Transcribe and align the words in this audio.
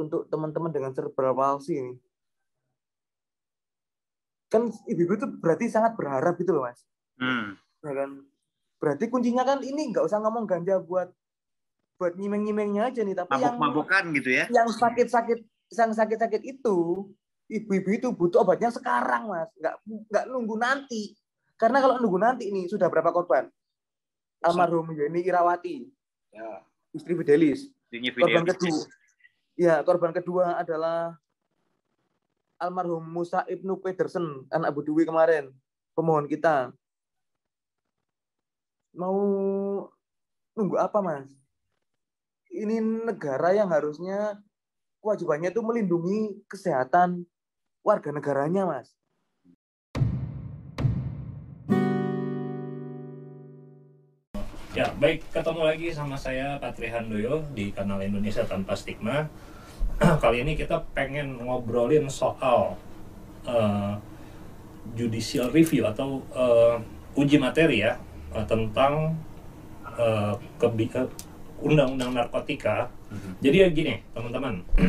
untuk 0.00 0.26
teman-teman 0.32 0.72
dengan 0.72 0.90
cerebral 0.96 1.36
palsy 1.36 1.76
ini. 1.76 1.94
Kan 4.50 4.72
ibu-ibu 4.88 5.14
itu 5.14 5.26
berarti 5.38 5.70
sangat 5.70 5.94
berharap 5.94 6.34
gitu 6.40 6.56
loh, 6.56 6.66
Mas. 6.66 6.82
Hmm. 7.20 7.54
Ya 7.84 7.92
kan? 7.94 8.10
Berarti 8.80 9.04
kuncinya 9.12 9.44
kan 9.44 9.60
ini 9.60 9.92
nggak 9.92 10.02
usah 10.08 10.18
ngomong 10.24 10.48
ganja 10.48 10.80
buat 10.80 11.12
buat 12.00 12.16
nyimeng-nyimengnya 12.16 12.88
aja 12.88 13.04
nih, 13.04 13.12
tapi 13.12 13.36
yang 13.36 13.60
Mabuk-mabukan 13.60 14.04
gitu 14.16 14.30
ya. 14.32 14.44
yang 14.48 14.72
sakit-sakit 14.72 15.44
yang 15.70 15.92
sakit-sakit 15.92 16.42
itu 16.42 17.06
ibu-ibu 17.50 17.90
itu 17.90 18.08
butuh 18.14 18.46
obatnya 18.46 18.70
sekarang 18.70 19.26
mas 19.30 19.50
nggak 19.58 19.74
nggak 19.84 20.24
nunggu 20.30 20.54
nanti 20.58 21.14
karena 21.58 21.82
kalau 21.82 21.98
nunggu 21.98 22.18
nanti 22.18 22.50
ini 22.50 22.70
sudah 22.70 22.86
berapa 22.86 23.10
korban 23.10 23.50
almarhum 24.46 24.94
Yeni 24.94 25.26
Irawati 25.26 25.90
Ya. 26.30 26.62
istri 26.94 27.18
Fidelis 27.18 27.74
korban 27.90 28.46
kedua 28.46 28.86
ya 29.60 29.84
korban 29.84 30.16
kedua 30.16 30.56
adalah 30.56 31.20
almarhum 32.56 33.04
Musa 33.04 33.44
Ibnu 33.44 33.76
Pedersen 33.84 34.48
anak 34.48 34.72
Bu 34.72 34.80
Dwi 34.80 35.04
kemarin. 35.04 35.52
Pemohon 35.92 36.24
kita. 36.24 36.72
Mau 38.96 39.20
nunggu 40.56 40.76
apa 40.80 41.04
mas? 41.04 41.28
Ini 42.48 42.80
negara 42.80 43.52
yang 43.52 43.68
harusnya 43.68 44.40
kewajibannya 45.04 45.52
itu 45.52 45.60
melindungi 45.60 46.40
kesehatan 46.48 47.28
warga 47.84 48.16
negaranya 48.16 48.64
mas. 48.64 48.96
Ya, 54.70 54.86
baik. 55.02 55.26
Ketemu 55.34 55.66
lagi 55.66 55.90
sama 55.90 56.14
saya 56.14 56.54
Patri 56.62 56.86
Handoyo 56.86 57.42
di 57.52 57.74
kanal 57.74 58.06
Indonesia 58.06 58.46
Tanpa 58.46 58.78
Stigma. 58.78 59.26
Kali 60.24 60.40
ini 60.40 60.56
kita 60.56 60.80
pengen 60.96 61.36
ngobrolin 61.44 62.08
soal 62.08 62.72
eh, 63.44 63.92
judicial 64.96 65.52
review 65.52 65.84
atau 65.84 66.24
eh, 66.32 66.80
uji 67.20 67.36
materi 67.36 67.84
ya 67.84 68.00
eh, 68.32 68.44
tentang 68.48 69.12
eh, 70.00 70.32
undang-undang 71.60 72.16
narkotika. 72.16 72.88
Jadi 73.44 73.56
ya 73.60 73.68
gini, 73.68 74.00
teman-teman. 74.16 74.64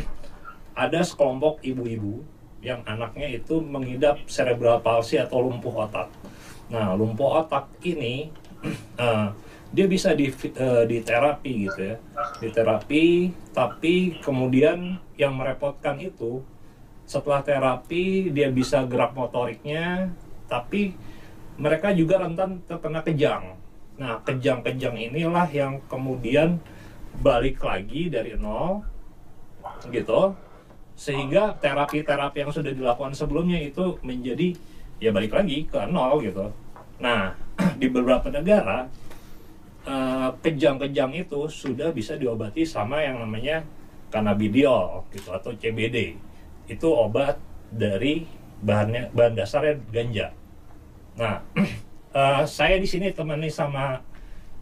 Ada 0.88 1.04
sekelompok 1.04 1.60
ibu-ibu 1.60 2.24
yang 2.64 2.80
anaknya 2.88 3.28
itu 3.28 3.60
mengidap 3.60 4.24
cerebral 4.32 4.80
palsy 4.80 5.20
atau 5.20 5.44
lumpuh 5.44 5.84
otak. 5.84 6.08
Nah, 6.72 6.96
lumpuh 6.96 7.44
otak 7.44 7.68
ini 7.84 8.32
eh, 9.04 9.28
dia 9.72 9.88
bisa 9.88 10.12
di 10.12 10.28
di 10.88 10.98
terapi 11.00 11.52
gitu 11.68 11.80
ya. 11.80 11.98
Di 12.44 12.50
terapi 12.52 13.32
tapi 13.56 14.20
kemudian 14.20 15.00
yang 15.16 15.34
merepotkan 15.40 15.96
itu 16.04 16.44
setelah 17.08 17.40
terapi 17.44 18.32
dia 18.32 18.52
bisa 18.52 18.84
gerak 18.84 19.16
motoriknya 19.16 20.12
tapi 20.52 20.96
mereka 21.56 21.96
juga 21.96 22.20
rentan 22.20 22.60
terkena 22.68 23.00
kejang. 23.00 23.56
Nah 23.96 24.20
kejang-kejang 24.28 24.96
inilah 25.12 25.48
yang 25.52 25.80
kemudian 25.88 26.60
balik 27.24 27.64
lagi 27.64 28.12
dari 28.12 28.36
nol 28.36 28.84
gitu. 29.88 30.36
Sehingga 31.00 31.56
terapi-terapi 31.64 32.44
yang 32.44 32.52
sudah 32.52 32.76
dilakukan 32.76 33.16
sebelumnya 33.16 33.58
itu 33.58 33.96
menjadi 34.04 34.52
ya 35.00 35.16
balik 35.16 35.32
lagi 35.32 35.64
ke 35.64 35.80
nol 35.88 36.20
gitu. 36.20 36.52
Nah 37.00 37.40
di 37.80 37.88
beberapa 37.88 38.28
negara 38.28 38.92
eh, 39.86 40.30
kejang-kejang 40.42 41.12
itu 41.18 41.40
sudah 41.50 41.90
bisa 41.94 42.18
diobati 42.18 42.66
sama 42.66 43.02
yang 43.02 43.22
namanya 43.22 43.66
cannabidiol 44.12 45.08
gitu 45.14 45.30
atau 45.32 45.56
CBD. 45.56 46.18
Itu 46.68 46.92
obat 46.94 47.40
dari 47.72 48.28
bahannya 48.62 49.10
bahan 49.16 49.34
dasarnya 49.34 49.80
ganja. 49.90 50.28
Nah, 51.18 51.42
eh, 52.20 52.44
saya 52.46 52.76
di 52.78 52.88
sini 52.88 53.10
temani 53.16 53.50
sama 53.50 54.04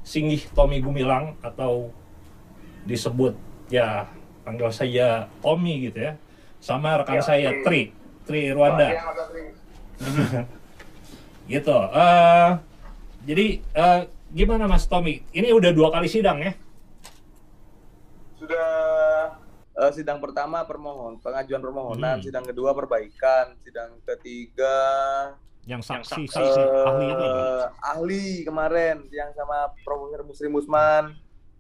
Singgih 0.06 0.48
Tommy 0.56 0.80
Gumilang 0.80 1.36
atau 1.44 1.92
disebut 2.88 3.36
ya 3.68 4.08
panggil 4.48 4.72
saya 4.72 5.28
Tommy 5.44 5.92
gitu 5.92 6.00
ya. 6.10 6.14
Sama 6.60 7.00
rekan 7.00 7.24
saya 7.24 7.56
Tri, 7.64 7.96
Tri 8.28 8.52
Rwanda 8.52 8.92
gitu. 11.52 11.78
eh 11.96 12.52
jadi 13.24 13.48
eh, 13.64 14.02
gimana 14.30 14.66
Mas 14.66 14.86
Tommy? 14.86 15.26
Ini 15.30 15.50
udah 15.52 15.72
dua 15.72 15.90
kali 15.90 16.08
sidang 16.08 16.40
ya? 16.40 16.54
sudah 18.40 18.72
eh, 19.76 19.92
sidang 19.92 20.18
pertama 20.18 20.64
permohon 20.64 21.20
pengajuan 21.20 21.60
permohonan 21.60 22.16
Hmm. 22.16 22.24
sidang 22.24 22.42
kedua 22.42 22.72
perbaikan 22.72 23.52
sidang 23.60 24.00
ketiga 24.06 24.80
Yang 25.68 25.82
saksi 25.86 26.24
eh, 26.24 26.32
saksi 26.32 26.62
ahli 26.82 27.06
ini. 27.06 27.28
ahli 27.78 28.26
kemarin 28.42 29.04
yang 29.10 29.36
sama 29.36 29.76
Profesor 29.84 30.24
Muslim 30.24 30.52
Usman 30.56 31.04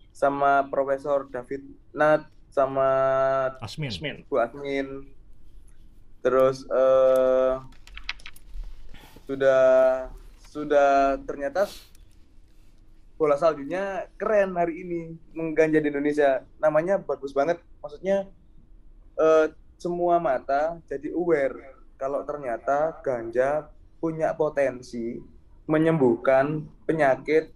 sama 0.10 0.64
Profesor 0.66 1.28
David 1.28 1.68
Nat 1.92 2.24
sama 2.50 2.90
Asmin. 3.60 4.24
Bu 4.26 4.40
Admin 4.40 5.04
terus 6.20 6.64
eh 6.66 7.54
sudah 9.26 9.64
sudah 10.48 10.92
ternyata 11.22 11.68
bola 13.20 13.36
saljunya 13.36 14.08
keren 14.16 14.56
hari 14.56 14.88
ini 14.88 15.12
mengganja 15.36 15.84
di 15.84 15.92
Indonesia. 15.92 16.40
Namanya 16.64 17.04
bagus 17.04 17.36
banget. 17.36 17.60
Maksudnya 17.84 18.32
eh, 19.20 19.46
semua 19.76 20.24
mata 20.24 20.80
jadi 20.88 21.12
aware 21.12 21.76
kalau 22.00 22.24
ternyata 22.24 22.96
ganja 23.04 23.68
punya 24.00 24.32
potensi 24.32 25.20
menyembuhkan 25.68 26.64
penyakit 26.88 27.52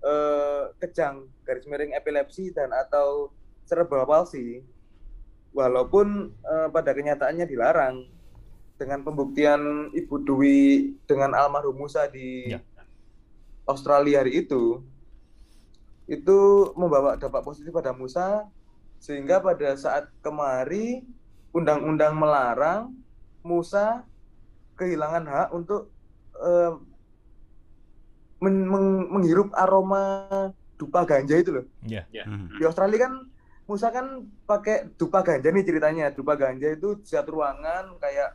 eh, 0.00 0.64
kejang 0.80 1.28
garis 1.44 1.68
miring 1.68 1.92
epilepsi 1.92 2.56
dan 2.56 2.72
atau 2.72 3.28
cerebral 3.68 4.08
palsy. 4.08 4.64
Walaupun 5.52 6.32
eh, 6.32 6.68
pada 6.72 6.96
kenyataannya 6.96 7.44
dilarang 7.44 8.08
dengan 8.80 9.04
pembuktian 9.04 9.92
Ibu 9.92 10.16
Dwi 10.24 10.96
dengan 11.04 11.36
almarhum 11.36 11.76
Musa 11.76 12.08
di 12.08 12.56
Ya. 12.56 12.71
Australia 13.64 14.20
hari 14.20 14.42
itu 14.42 14.82
itu 16.04 16.38
membawa 16.74 17.14
dampak 17.14 17.42
positif 17.42 17.70
pada 17.70 17.90
Musa 17.90 18.44
sehingga 18.98 19.38
pada 19.38 19.74
saat 19.74 20.10
kemari 20.18 21.06
undang-undang 21.50 22.14
melarang 22.14 22.90
Musa 23.40 24.02
kehilangan 24.74 25.24
hak 25.24 25.48
untuk 25.52 25.90
eh, 26.34 26.72
men- 28.38 28.66
meng- 28.66 29.08
menghirup 29.10 29.54
aroma 29.54 30.26
dupa 30.74 31.04
ganja 31.04 31.38
itu 31.38 31.50
loh 31.52 31.66
Ya. 32.10 32.24
Mhm. 32.26 32.58
di 32.58 32.64
Australia 32.64 33.06
kan 33.06 33.14
Musa 33.62 33.88
kan 33.88 34.06
pakai 34.42 34.90
dupa 34.98 35.22
ganja 35.22 35.48
nih 35.48 35.62
ceritanya. 35.62 36.10
Dupa 36.10 36.34
ganja 36.34 36.66
itu 36.66 36.98
di 36.98 37.06
satu 37.06 37.38
ruangan 37.38 37.94
kayak 37.96 38.34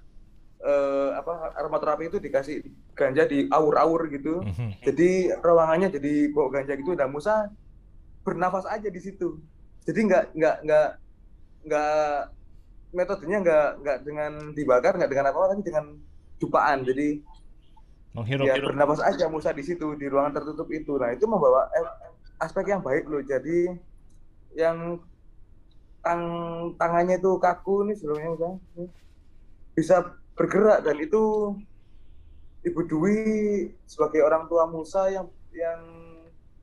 eh, 0.61 1.09
apa 1.13 1.53
aromaterapi 1.57 2.09
itu 2.09 2.17
dikasih 2.17 2.65
ganja 2.97 3.29
di 3.29 3.45
aur-aur 3.49 4.09
gitu. 4.09 4.41
Mhm. 4.41 4.81
Jadi 4.85 5.09
ruangannya 5.41 5.89
jadi 5.93 6.13
bau 6.33 6.49
ganja 6.49 6.73
gitu. 6.73 6.97
Dan 6.97 7.13
Musa 7.13 7.51
bernafas 8.25 8.65
aja 8.67 8.89
di 8.89 9.01
situ. 9.01 9.37
Jadi 9.85 9.99
nggak 10.07 10.23
nggak 10.35 10.57
nggak 10.65 10.89
nggak 11.67 12.19
metodenya 12.95 13.37
nggak 13.43 13.67
nggak 13.83 13.97
dengan 14.03 14.31
dibakar 14.55 14.93
nggak 14.97 15.11
dengan 15.11 15.27
apa 15.29 15.51
tapi 15.53 15.63
dengan 15.63 15.85
dupaan. 16.41 16.83
Jadi 16.83 17.21
Menghirup. 18.17 18.49
ya 18.49 18.57
bernapas 18.57 18.97
aja 19.05 19.29
Musa 19.29 19.53
di 19.53 19.61
situ 19.61 19.93
di 19.93 20.09
ruangan 20.09 20.41
tertutup 20.41 20.65
itu 20.73 20.97
nah 20.97 21.13
itu 21.13 21.29
membawa 21.29 21.69
eh, 21.69 21.85
aspek 22.41 22.73
yang 22.73 22.81
baik 22.81 23.05
loh 23.05 23.21
jadi 23.21 23.77
yang 24.57 24.97
tang 26.01 26.23
tangannya 26.81 27.21
itu 27.21 27.37
kaku 27.37 27.85
nih 27.85 27.93
sebelumnya 27.93 28.29
Musa 28.33 28.49
bisa 29.77 29.95
bergerak 30.37 30.85
dan 30.85 30.97
itu 31.01 31.57
Ibu 32.61 32.81
Dwi 32.85 33.19
sebagai 33.89 34.21
orang 34.21 34.45
tua 34.45 34.69
Musa 34.69 35.09
yang 35.09 35.27
yang 35.49 35.81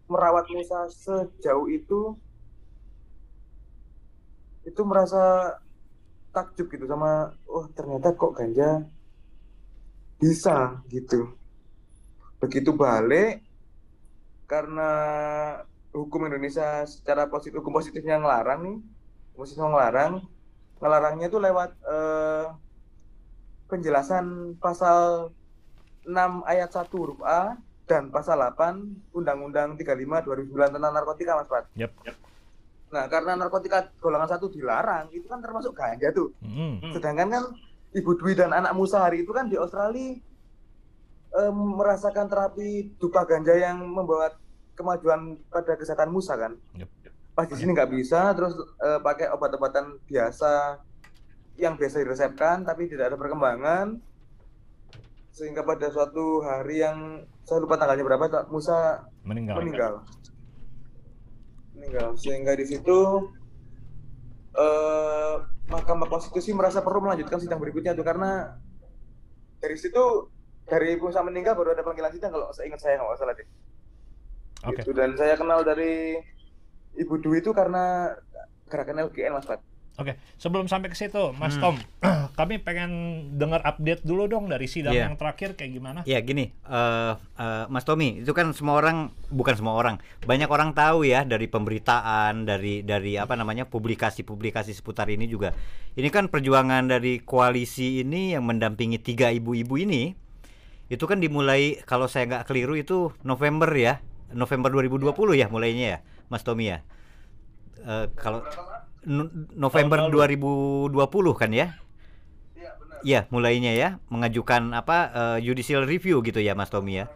merawat 0.06 0.47
Musa 0.55 0.87
sejauh 0.87 1.67
itu 1.67 2.15
itu 4.65 4.81
merasa 4.87 5.55
takjub 6.31 6.71
gitu 6.71 6.87
sama 6.87 7.35
oh 7.50 7.67
ternyata 7.75 8.15
kok 8.15 8.38
ganja 8.38 8.87
bisa 10.23 10.79
gitu. 10.88 11.35
Begitu 12.38 12.71
balik 12.73 13.43
karena 14.47 14.91
hukum 15.91 16.31
Indonesia 16.31 16.85
secara 16.87 17.26
positif 17.26 17.59
hukum 17.59 17.75
positifnya 17.75 18.21
ngelarang 18.21 18.61
nih 18.67 18.76
hukum 19.32 19.41
positifnya 19.43 19.71
ngelarang 19.73 20.12
ngelarangnya 20.82 21.26
itu 21.32 21.38
lewat 21.41 21.71
eh, 21.81 22.47
penjelasan 23.69 24.56
pasal 24.61 25.31
6 26.05 26.14
ayat 26.44 26.70
1 26.70 26.88
huruf 27.00 27.20
A 27.25 27.56
dan 27.84 28.08
pasal 28.08 28.40
8 28.40 29.12
Undang-Undang 29.12 29.76
35 29.76 30.49
2009 30.49 30.75
tentang 30.76 30.93
narkotika 30.93 31.37
Mas 31.37 31.49
Pat. 31.49 31.64
Yap, 31.76 31.93
yap. 32.05 32.16
Nah, 32.93 33.11
karena 33.11 33.34
narkotika 33.34 33.90
golongan 33.99 34.31
satu 34.31 34.46
dilarang, 34.52 35.11
itu 35.11 35.26
kan 35.26 35.43
termasuk 35.43 35.75
ganja 35.75 36.14
tuh. 36.14 36.31
Hmm. 36.40 36.78
Sedangkan 36.94 37.28
kan 37.28 37.44
Ibu 37.90 38.12
Dwi 38.20 38.38
dan 38.38 38.55
anak 38.55 38.72
Musa 38.75 39.02
hari 39.02 39.26
itu 39.26 39.34
kan 39.34 39.50
di 39.50 39.58
Australia 39.58 40.14
em, 41.34 41.56
merasakan 41.75 42.31
terapi 42.31 42.94
dupa 42.99 43.26
ganja 43.26 43.55
yang 43.55 43.82
membawa 43.82 44.31
kemajuan 44.78 45.38
pada 45.50 45.75
kesehatan 45.75 46.11
Musa 46.11 46.38
kan. 46.38 46.55
Yep. 46.78 46.88
Pas 47.34 47.50
di 47.50 47.56
sini 47.58 47.75
nggak 47.75 47.90
bisa, 47.90 48.31
terus 48.38 48.55
eh, 48.78 49.00
pakai 49.02 49.26
obat-obatan 49.34 49.99
biasa 50.06 50.78
yang 51.55 51.79
biasa 51.79 52.03
diresepkan 52.03 52.67
tapi 52.67 52.91
tidak 52.91 53.15
ada 53.15 53.17
perkembangan 53.19 53.99
sehingga 55.35 55.67
pada 55.67 55.91
suatu 55.91 56.47
hari 56.47 56.83
yang 56.83 57.27
saya 57.43 57.59
lupa 57.59 57.75
tanggalnya 57.75 58.06
berapa 58.06 58.47
Musa 58.51 59.03
Meninggal. 59.27 59.59
meninggal 59.59 59.93
meninggal 61.75 62.09
sehingga 62.15 62.55
di 62.55 62.67
situ 62.67 62.99
eh 64.55 65.35
Mahkamah 65.65 66.06
Konstitusi 66.06 66.53
merasa 66.53 66.85
perlu 66.85 67.03
melanjutkan 67.03 67.41
sidang 67.41 67.59
berikutnya 67.59 67.97
tuh 67.97 68.05
karena 68.05 68.55
dari 69.59 69.75
situ 69.81 70.31
dari 70.69 70.95
Musa 71.00 71.25
meninggal 71.25 71.57
baru 71.59 71.73
ada 71.75 71.83
panggilan 71.83 72.12
sidang 72.15 72.31
kalau 72.31 72.53
saya 72.55 72.71
ingat 72.71 72.81
saya 72.85 73.00
nggak 73.00 73.19
salah 73.19 73.35
deh 73.35 73.49
Oke. 74.65 74.81
Gitu. 74.81 74.91
dan 74.97 75.12
saya 75.19 75.35
kenal 75.37 75.67
dari 75.67 76.21
Ibu 76.95 77.15
Dwi 77.21 77.43
itu 77.43 77.50
karena 77.50 78.15
gerakan 78.71 79.11
LGN 79.11 79.35
Mas 79.35 79.49
Pat 79.50 79.61
Oke, 79.94 80.19
sebelum 80.43 80.67
sampai 80.67 80.91
ke 80.91 80.99
situ, 80.99 81.31
Mas 81.38 81.55
Hmm. 81.55 81.62
Tom, 81.62 81.76
kami 82.38 82.58
pengen 82.58 82.91
dengar 83.38 83.62
update 83.62 84.02
dulu 84.02 84.26
dong 84.26 84.50
dari 84.50 84.67
sidang 84.67 84.91
Iya. 84.91 85.06
yang 85.06 85.14
terakhir 85.14 85.55
kayak 85.55 85.70
gimana? 85.70 86.00
Ya 86.02 86.19
gini, 86.19 86.50
eh, 86.50 87.12
eh, 87.14 87.64
Mas 87.70 87.87
Tommy, 87.87 88.19
itu 88.19 88.35
kan 88.35 88.50
semua 88.50 88.75
orang, 88.75 89.14
bukan 89.31 89.55
semua 89.55 89.79
orang, 89.79 90.02
banyak 90.26 90.50
orang 90.50 90.75
tahu 90.75 91.06
ya 91.06 91.23
dari 91.23 91.46
pemberitaan, 91.46 92.43
dari 92.43 92.82
dari 92.82 93.14
apa 93.14 93.38
namanya 93.38 93.70
publikasi-publikasi 93.70 94.75
seputar 94.75 95.06
ini 95.06 95.31
juga. 95.31 95.55
Ini 95.94 96.11
kan 96.11 96.26
perjuangan 96.26 96.90
dari 96.90 97.23
koalisi 97.23 98.02
ini 98.02 98.35
yang 98.35 98.43
mendampingi 98.50 98.99
tiga 98.99 99.31
ibu-ibu 99.31 99.79
ini, 99.79 100.11
itu 100.90 101.05
kan 101.06 101.23
dimulai 101.23 101.79
kalau 101.87 102.11
saya 102.11 102.26
nggak 102.26 102.50
keliru 102.50 102.75
itu 102.75 103.14
November 103.23 103.70
ya, 103.70 104.02
November 104.35 104.75
2020 104.75 105.38
ya 105.38 105.47
mulainya 105.47 105.87
ya, 105.87 105.99
Mas 106.26 106.43
Tommy 106.43 106.67
ya. 106.67 106.82
Eh, 107.79 108.11
kalau 108.19 108.43
November 109.55 110.09
Tahun 110.09 110.12
2020 110.12 110.93
kan 111.41 111.51
ya? 111.53 111.77
Iya 112.56 112.71
benar 112.81 112.99
Iya, 113.05 113.21
mulainya 113.29 113.73
ya, 113.77 113.89
mengajukan 114.09 114.73
apa 114.73 114.97
eh, 115.12 115.39
judicial 115.45 115.85
review 115.85 116.25
gitu 116.25 116.41
ya, 116.41 116.56
Mas 116.56 116.73
Tommy 116.73 117.05
ya. 117.05 117.06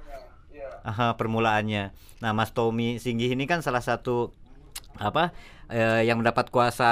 Iya. 0.52 0.68
Aha, 0.84 1.16
permulaannya. 1.16 1.96
Nah, 2.20 2.32
Mas 2.36 2.52
Tommy 2.52 3.00
Singgih 3.00 3.32
ini 3.32 3.48
kan 3.48 3.64
salah 3.64 3.80
satu 3.80 4.36
apa 4.98 5.32
eh, 5.72 6.04
yang 6.04 6.20
mendapat 6.20 6.52
kuasa 6.52 6.90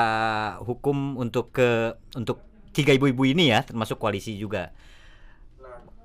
hukum 0.62 1.18
untuk 1.20 1.52
ke 1.52 1.96
untuk 2.16 2.40
tiga 2.72 2.92
ibu-ibu 2.96 3.24
ini 3.24 3.52
ya, 3.52 3.64
termasuk 3.64 4.00
koalisi 4.00 4.36
juga. 4.36 4.72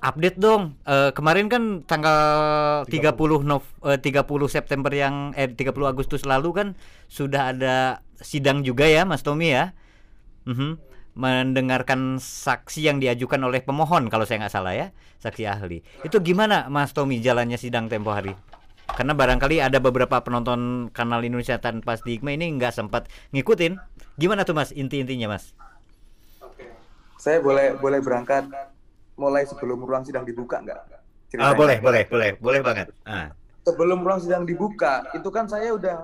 Update 0.02 0.42
dong. 0.42 0.82
Eh, 0.90 1.14
kemarin 1.14 1.46
kan 1.46 1.86
tanggal 1.86 2.20
30 2.90 3.46
Nov 3.46 3.62
eh, 3.86 4.02
30 4.02 4.26
September 4.50 4.90
yang 4.90 5.30
eh 5.38 5.46
30 5.46 5.70
Agustus 5.86 6.26
lalu 6.26 6.50
kan 6.58 6.68
sudah 7.06 7.54
ada 7.54 8.02
sidang 8.22 8.66
juga 8.66 8.88
ya, 8.88 9.04
Mas 9.04 9.26
Tommy 9.26 9.54
ya. 9.54 9.74
Mhm. 10.48 10.78
Mendengarkan 11.12 12.24
saksi 12.24 12.88
yang 12.88 13.04
diajukan 13.04 13.42
oleh 13.44 13.60
pemohon 13.60 14.08
kalau 14.08 14.24
saya 14.24 14.48
nggak 14.48 14.54
salah 14.56 14.74
ya, 14.74 14.88
saksi 15.20 15.44
ahli. 15.44 15.84
Itu 16.08 16.24
gimana 16.24 16.72
Mas 16.72 16.96
Tommy 16.96 17.20
jalannya 17.20 17.60
sidang 17.60 17.92
tempo 17.92 18.16
hari? 18.16 18.32
Karena 18.92 19.16
barangkali 19.16 19.60
ada 19.60 19.80
beberapa 19.80 20.20
penonton 20.24 20.92
kanal 20.92 21.24
Indonesia 21.24 21.60
tanpa 21.60 22.00
stigma 22.00 22.32
ini 22.32 22.48
nggak 22.56 22.72
sempat 22.76 23.08
ngikutin. 23.36 23.76
Gimana 24.20 24.48
tuh 24.48 24.56
Mas 24.56 24.72
inti-intinya 24.72 25.36
Mas? 25.36 25.56
Oke. 26.44 26.68
Saya 27.20 27.40
boleh 27.40 27.76
boleh 27.80 28.00
berangkat 28.04 28.48
mulai 29.16 29.44
sebelum 29.48 29.84
ruang 29.84 30.04
sidang 30.04 30.24
dibuka 30.28 30.60
nggak? 30.60 30.80
Ah, 31.40 31.56
boleh, 31.56 31.80
boleh, 31.80 32.04
boleh, 32.12 32.36
boleh 32.44 32.60
banget. 32.60 32.92
Ah. 33.08 33.32
Sebelum 33.64 34.04
ruang 34.04 34.20
sidang 34.20 34.44
dibuka, 34.44 35.08
itu 35.16 35.30
kan 35.32 35.48
saya 35.48 35.72
udah 35.72 35.96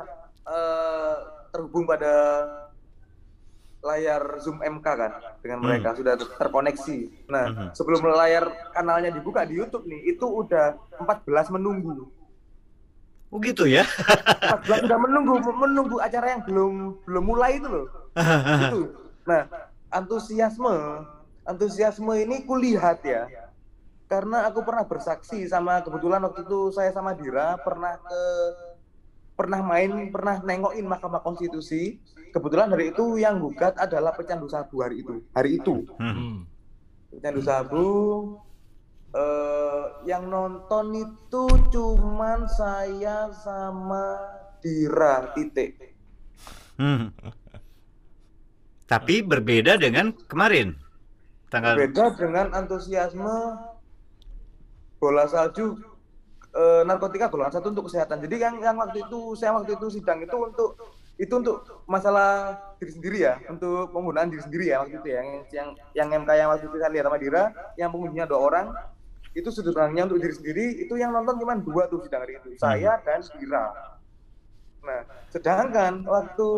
eh, 0.47 0.86
terhubung 1.49 1.85
pada 1.85 2.13
layar 3.77 4.41
Zoom 4.41 4.59
MK 4.59 4.83
kan 4.83 5.11
dengan 5.39 5.59
mereka 5.63 5.95
sudah 5.95 6.17
ter- 6.17 6.33
terkoneksi. 6.35 6.97
Nah, 7.29 7.45
Mhm. 7.47 7.67
sebelum 7.71 8.03
layar 8.09 8.43
kanalnya 8.73 9.13
dibuka 9.13 9.47
di 9.47 9.55
YouTube 9.55 9.87
nih, 9.87 10.11
itu 10.11 10.25
udah 10.25 10.75
14 10.99 11.47
menunggu. 11.47 12.09
Oh 13.27 13.39
gitu 13.39 13.67
ya. 13.67 13.83
14 14.39 14.87
sudah 14.87 14.99
menunggu 14.99 15.35
menunggu 15.51 15.97
acara 15.99 16.35
yang 16.35 16.41
belum 16.43 16.73
belum 17.05 17.23
mulai 17.23 17.59
itu 17.59 17.67
loh. 17.67 17.87
itu. 18.65 18.81
Nah, 19.27 19.45
antusiasme 19.93 21.03
antusiasme 21.43 22.13
ini 22.17 22.43
kulihat 22.43 23.03
ya. 23.03 23.27
Karena 24.07 24.47
aku 24.47 24.63
pernah 24.63 24.87
bersaksi 24.87 25.43
sama 25.45 25.83
kebetulan 25.83 26.23
waktu 26.23 26.47
itu 26.47 26.71
saya 26.71 26.95
sama 26.95 27.11
Dira 27.13 27.59
pernah 27.59 27.99
ke 27.99 28.21
pernah 29.37 29.61
main, 29.61 30.09
pernah 30.09 30.41
nengokin 30.41 30.89
Mahkamah 30.89 31.21
Konstitusi. 31.21 32.01
Kebetulan 32.33 32.73
hari 32.73 32.91
itu 32.91 33.21
yang 33.21 33.37
gugat 33.37 33.77
adalah 33.77 34.17
pecandu 34.17 34.49
sabu 34.49 34.81
hari 34.81 35.05
itu. 35.05 35.21
Hari 35.37 35.61
itu 35.61 35.85
Hmm. 36.01 36.43
Pecandu 37.13 37.41
sabu 37.45 37.87
eh 39.15 39.83
yang 40.09 40.27
nonton 40.27 40.91
itu 40.91 41.45
cuman 41.71 42.49
saya 42.49 43.31
sama 43.31 44.17
Dira 44.59 45.31
titik. 45.37 45.77
Hmm. 46.81 47.13
Tapi 48.89 49.21
berbeda 49.21 49.77
dengan 49.77 50.11
kemarin. 50.27 50.75
Tanggal 51.47 51.79
Beda 51.79 52.11
dengan 52.19 52.51
antusiasme 52.51 53.55
bola 54.99 55.29
salju 55.29 55.79
eh, 56.57 56.81
narkotika 56.83 57.29
golongan 57.29 57.53
satu 57.53 57.69
untuk 57.69 57.85
kesehatan. 57.85 58.17
Jadi 58.25 58.35
yang 58.41 58.55
yang 58.57 58.75
waktu 58.81 59.05
itu 59.05 59.37
saya 59.37 59.53
waktu 59.53 59.77
itu 59.77 59.87
sidang 60.01 60.25
itu 60.25 60.33
untuk 60.33 60.73
itu 61.17 61.33
untuk 61.33 61.65
masalah 61.89 62.53
diri 62.77 62.91
sendiri 62.93 63.17
ya, 63.25 63.33
untuk 63.49 63.89
penggunaan 63.89 64.29
diri 64.29 64.41
sendiri 64.41 64.65
ya 64.73 64.81
waktu 64.81 64.97
itu 64.97 65.07
ya. 65.09 65.19
Yang 65.21 65.29
yang 65.53 65.67
yang 65.93 66.07
MK 66.25 66.29
yang 66.33 66.49
waktu 66.53 66.65
itu 66.69 66.77
saya 66.77 66.91
lihat 66.93 67.05
sama 67.09 67.17
Dira, 67.17 67.43
yang 67.77 67.89
pengunjungnya 67.89 68.25
dua 68.29 68.39
orang, 68.41 68.65
itu 69.33 69.49
pandangnya 69.73 70.03
untuk 70.09 70.19
diri 70.21 70.33
sendiri, 70.33 70.65
itu 70.81 70.93
yang 70.97 71.13
nonton 71.13 71.37
cuma 71.41 71.57
dua 71.57 71.89
tuh 71.89 72.01
sidang 72.05 72.21
hari 72.25 72.37
itu, 72.41 72.57
saya 72.57 73.01
dan 73.01 73.21
Dira. 73.37 73.65
Nah, 74.85 75.01
sedangkan 75.33 76.05
waktu 76.05 76.49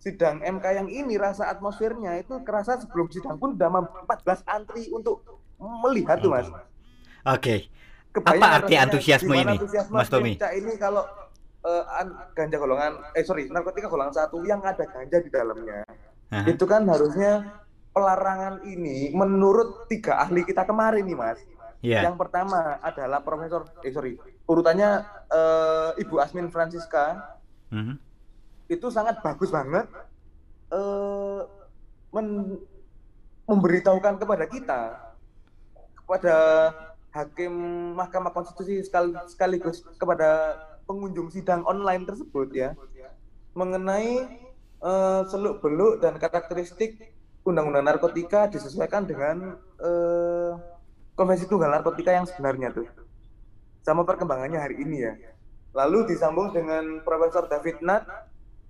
sidang 0.00 0.40
MK 0.40 0.64
yang 0.64 0.88
ini 0.88 1.20
rasa 1.20 1.52
atmosfernya 1.52 2.24
itu 2.24 2.40
kerasa 2.40 2.80
sebelum 2.80 3.12
sidang 3.12 3.36
pun 3.36 3.52
udah 3.52 3.68
14 4.08 4.48
antri 4.48 4.88
untuk 4.94 5.20
melihat 5.60 6.24
tuh 6.24 6.32
mas. 6.32 6.48
Oke. 7.28 7.68
Kebayang 8.10 8.42
Apa 8.42 8.46
arti 8.58 8.74
antusiasme 8.74 9.30
ini, 9.32 9.54
antusiasme 9.54 9.94
Mas 9.94 10.10
Tommy? 10.10 10.34
becak 10.34 10.52
ini 10.52 10.72
kalau 10.74 11.06
an- 11.92 12.16
ganja 12.32 12.56
golongan 12.56 12.98
eh 13.12 13.20
sorry 13.20 13.46
narkotika 13.46 13.86
golongan 13.86 14.16
satu 14.16 14.42
yang 14.42 14.58
ada 14.60 14.82
ganja 14.82 15.18
di 15.18 15.28
dalamnya 15.28 15.84
Aha. 16.28 16.48
itu 16.48 16.64
kan 16.64 16.82
harusnya 16.84 17.60
pelarangan 17.90 18.64
ini 18.64 19.12
menurut 19.12 19.86
tiga 19.86 20.18
ahli 20.18 20.42
kita 20.42 20.64
kemarin 20.64 21.04
nih 21.04 21.14
mas 21.14 21.38
Iya. 21.80 22.04
yang 22.04 22.16
pertama 22.16 22.76
adalah 22.80 23.20
Profesor 23.20 23.64
eh 23.80 23.88
sorry 23.88 24.16
urutannya 24.44 25.00
eh, 25.28 25.90
Ibu 25.98 26.16
Asmin 26.16 26.48
Francisca 26.48 27.36
Mhm. 27.68 27.94
itu 28.68 28.86
sangat 28.88 29.20
bagus 29.20 29.48
banget 29.48 29.86
eh 30.68 31.40
men- 32.10 32.58
memberitahukan 33.44 34.16
kepada 34.16 34.44
kita 34.44 34.80
kepada 35.94 36.36
hakim 37.10 37.52
Mahkamah 37.98 38.30
Konstitusi 38.30 38.82
sekal- 38.86 39.26
sekaligus 39.26 39.82
kepada 39.98 40.58
pengunjung 40.86 41.30
sidang 41.30 41.62
online 41.66 42.06
tersebut 42.06 42.50
ya 42.54 42.74
mengenai 43.54 44.26
eh, 44.80 45.22
seluk 45.26 45.62
beluk 45.62 45.98
dan 45.98 46.16
karakteristik 46.16 46.98
undang-undang 47.42 47.86
narkotika 47.86 48.46
disesuaikan 48.46 49.06
dengan 49.06 49.58
eh, 49.80 50.52
konvensi 51.18 51.44
tunggal 51.50 51.68
narkotika 51.68 52.14
yang 52.14 52.24
sebenarnya 52.24 52.72
tuh. 52.72 52.88
Sama 53.84 54.04
perkembangannya 54.04 54.60
hari 54.60 54.80
ini 54.80 54.96
ya. 55.04 55.12
Lalu 55.72 56.14
disambung 56.14 56.50
dengan 56.50 57.04
Profesor 57.06 57.46
David 57.46 57.80
Nat 57.84 58.04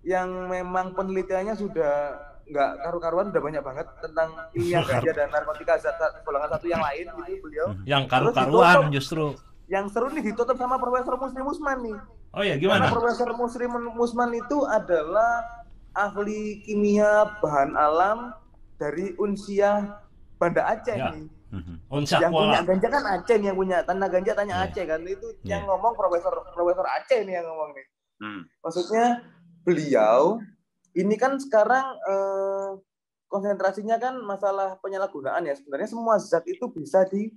yang 0.05 0.49
memang 0.49 0.97
penelitiannya 0.97 1.57
sudah 1.57 2.17
nggak 2.51 2.71
karu-karuan 2.81 3.27
udah 3.29 3.43
banyak 3.43 3.63
banget 3.63 3.87
tentang 3.99 4.29
ilmiah 4.53 4.83
ganja 4.91 5.13
dan 5.13 5.29
narkotika 5.31 5.75
zat 5.77 5.95
golongan 6.21 6.51
satu 6.51 6.67
yang 6.67 6.83
lain 6.83 7.07
gitu 7.07 7.33
beliau 7.41 7.67
Yang 7.85 8.03
Terus 8.03 8.13
karu-karuan 8.35 8.79
justru. 8.91 9.27
yang 9.67 9.87
seru 9.87 10.11
nih 10.11 10.25
ditutup 10.27 10.55
sama 10.55 10.77
Profesor 10.77 11.15
Muslim 11.17 11.45
Musman 11.45 11.79
nih 11.81 11.99
Oh 12.31 12.43
ya 12.43 12.55
karena 12.55 12.63
gimana? 12.79 12.85
Profesor 12.89 13.31
Muslim 13.33 13.71
Musman 13.93 14.31
itu 14.33 14.59
adalah 14.65 15.47
ahli 15.93 16.43
kimia 16.61 17.11
bahan 17.39 17.75
alam 17.75 18.35
dari 18.77 19.15
Unsia 19.17 19.99
Banda 20.37 20.67
Aceh 20.69 20.95
Ya. 20.95 21.11
nih 21.11 21.27
Mhm. 21.51 21.83
Unsyak 21.89 22.21
yang 22.21 22.31
punya 22.33 22.63
ganja 22.63 22.87
kan 22.89 23.03
Aceh 23.13 23.35
nih 23.35 23.47
yang 23.47 23.59
punya 23.59 23.83
tanah 23.83 24.07
ganja 24.07 24.33
tanya 24.33 24.55
Iya. 24.57 24.65
Aceh 24.67 24.85
kan 24.87 25.01
itu 25.03 25.27
Iya. 25.41 25.51
yang 25.53 25.63
ngomong 25.67 25.95
Profesor 25.95 26.31
Profesor 26.49 26.87
Aceh 26.87 27.21
nih 27.21 27.35
yang 27.37 27.47
ngomong 27.47 27.71
nih 27.73 27.87
Hmm. 28.19 28.43
maksudnya 28.61 29.23
beliau 29.61 30.39
ini 30.95 31.15
kan 31.15 31.39
sekarang 31.39 31.87
eh, 32.07 32.71
konsentrasinya 33.31 33.97
kan 33.97 34.19
masalah 34.27 34.75
penyalahgunaan 34.83 35.47
ya. 35.47 35.55
Sebenarnya 35.55 35.89
semua 35.91 36.19
zat 36.19 36.43
itu 36.51 36.67
bisa 36.71 37.07
di 37.07 37.31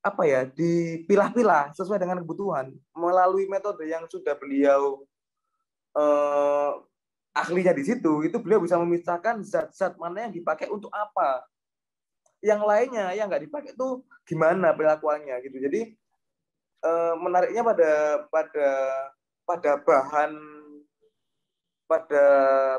apa 0.00 0.24
ya 0.24 0.48
dipilah-pilah 0.48 1.72
sesuai 1.72 2.00
dengan 2.00 2.20
kebutuhan. 2.20 2.72
Melalui 2.92 3.48
metode 3.48 3.88
yang 3.88 4.04
sudah 4.08 4.36
beliau 4.36 5.04
eh, 5.96 6.72
ahlinya 7.32 7.72
di 7.72 7.84
situ 7.86 8.26
itu 8.26 8.36
beliau 8.42 8.60
bisa 8.60 8.76
memisahkan 8.76 9.40
zat-zat 9.40 9.96
mana 9.96 10.28
yang 10.28 10.32
dipakai 10.36 10.68
untuk 10.68 10.92
apa. 10.92 11.48
Yang 12.44 12.60
lainnya 12.64 13.06
yang 13.16 13.28
nggak 13.28 13.44
dipakai 13.48 13.72
itu 13.72 14.04
gimana 14.28 14.76
perilakuannya 14.76 15.36
gitu. 15.48 15.56
Jadi 15.64 15.80
eh, 16.84 17.14
menariknya 17.16 17.64
pada 17.64 17.92
pada 18.28 18.68
pada 19.48 19.72
bahan 19.80 20.59
pada 21.90 22.24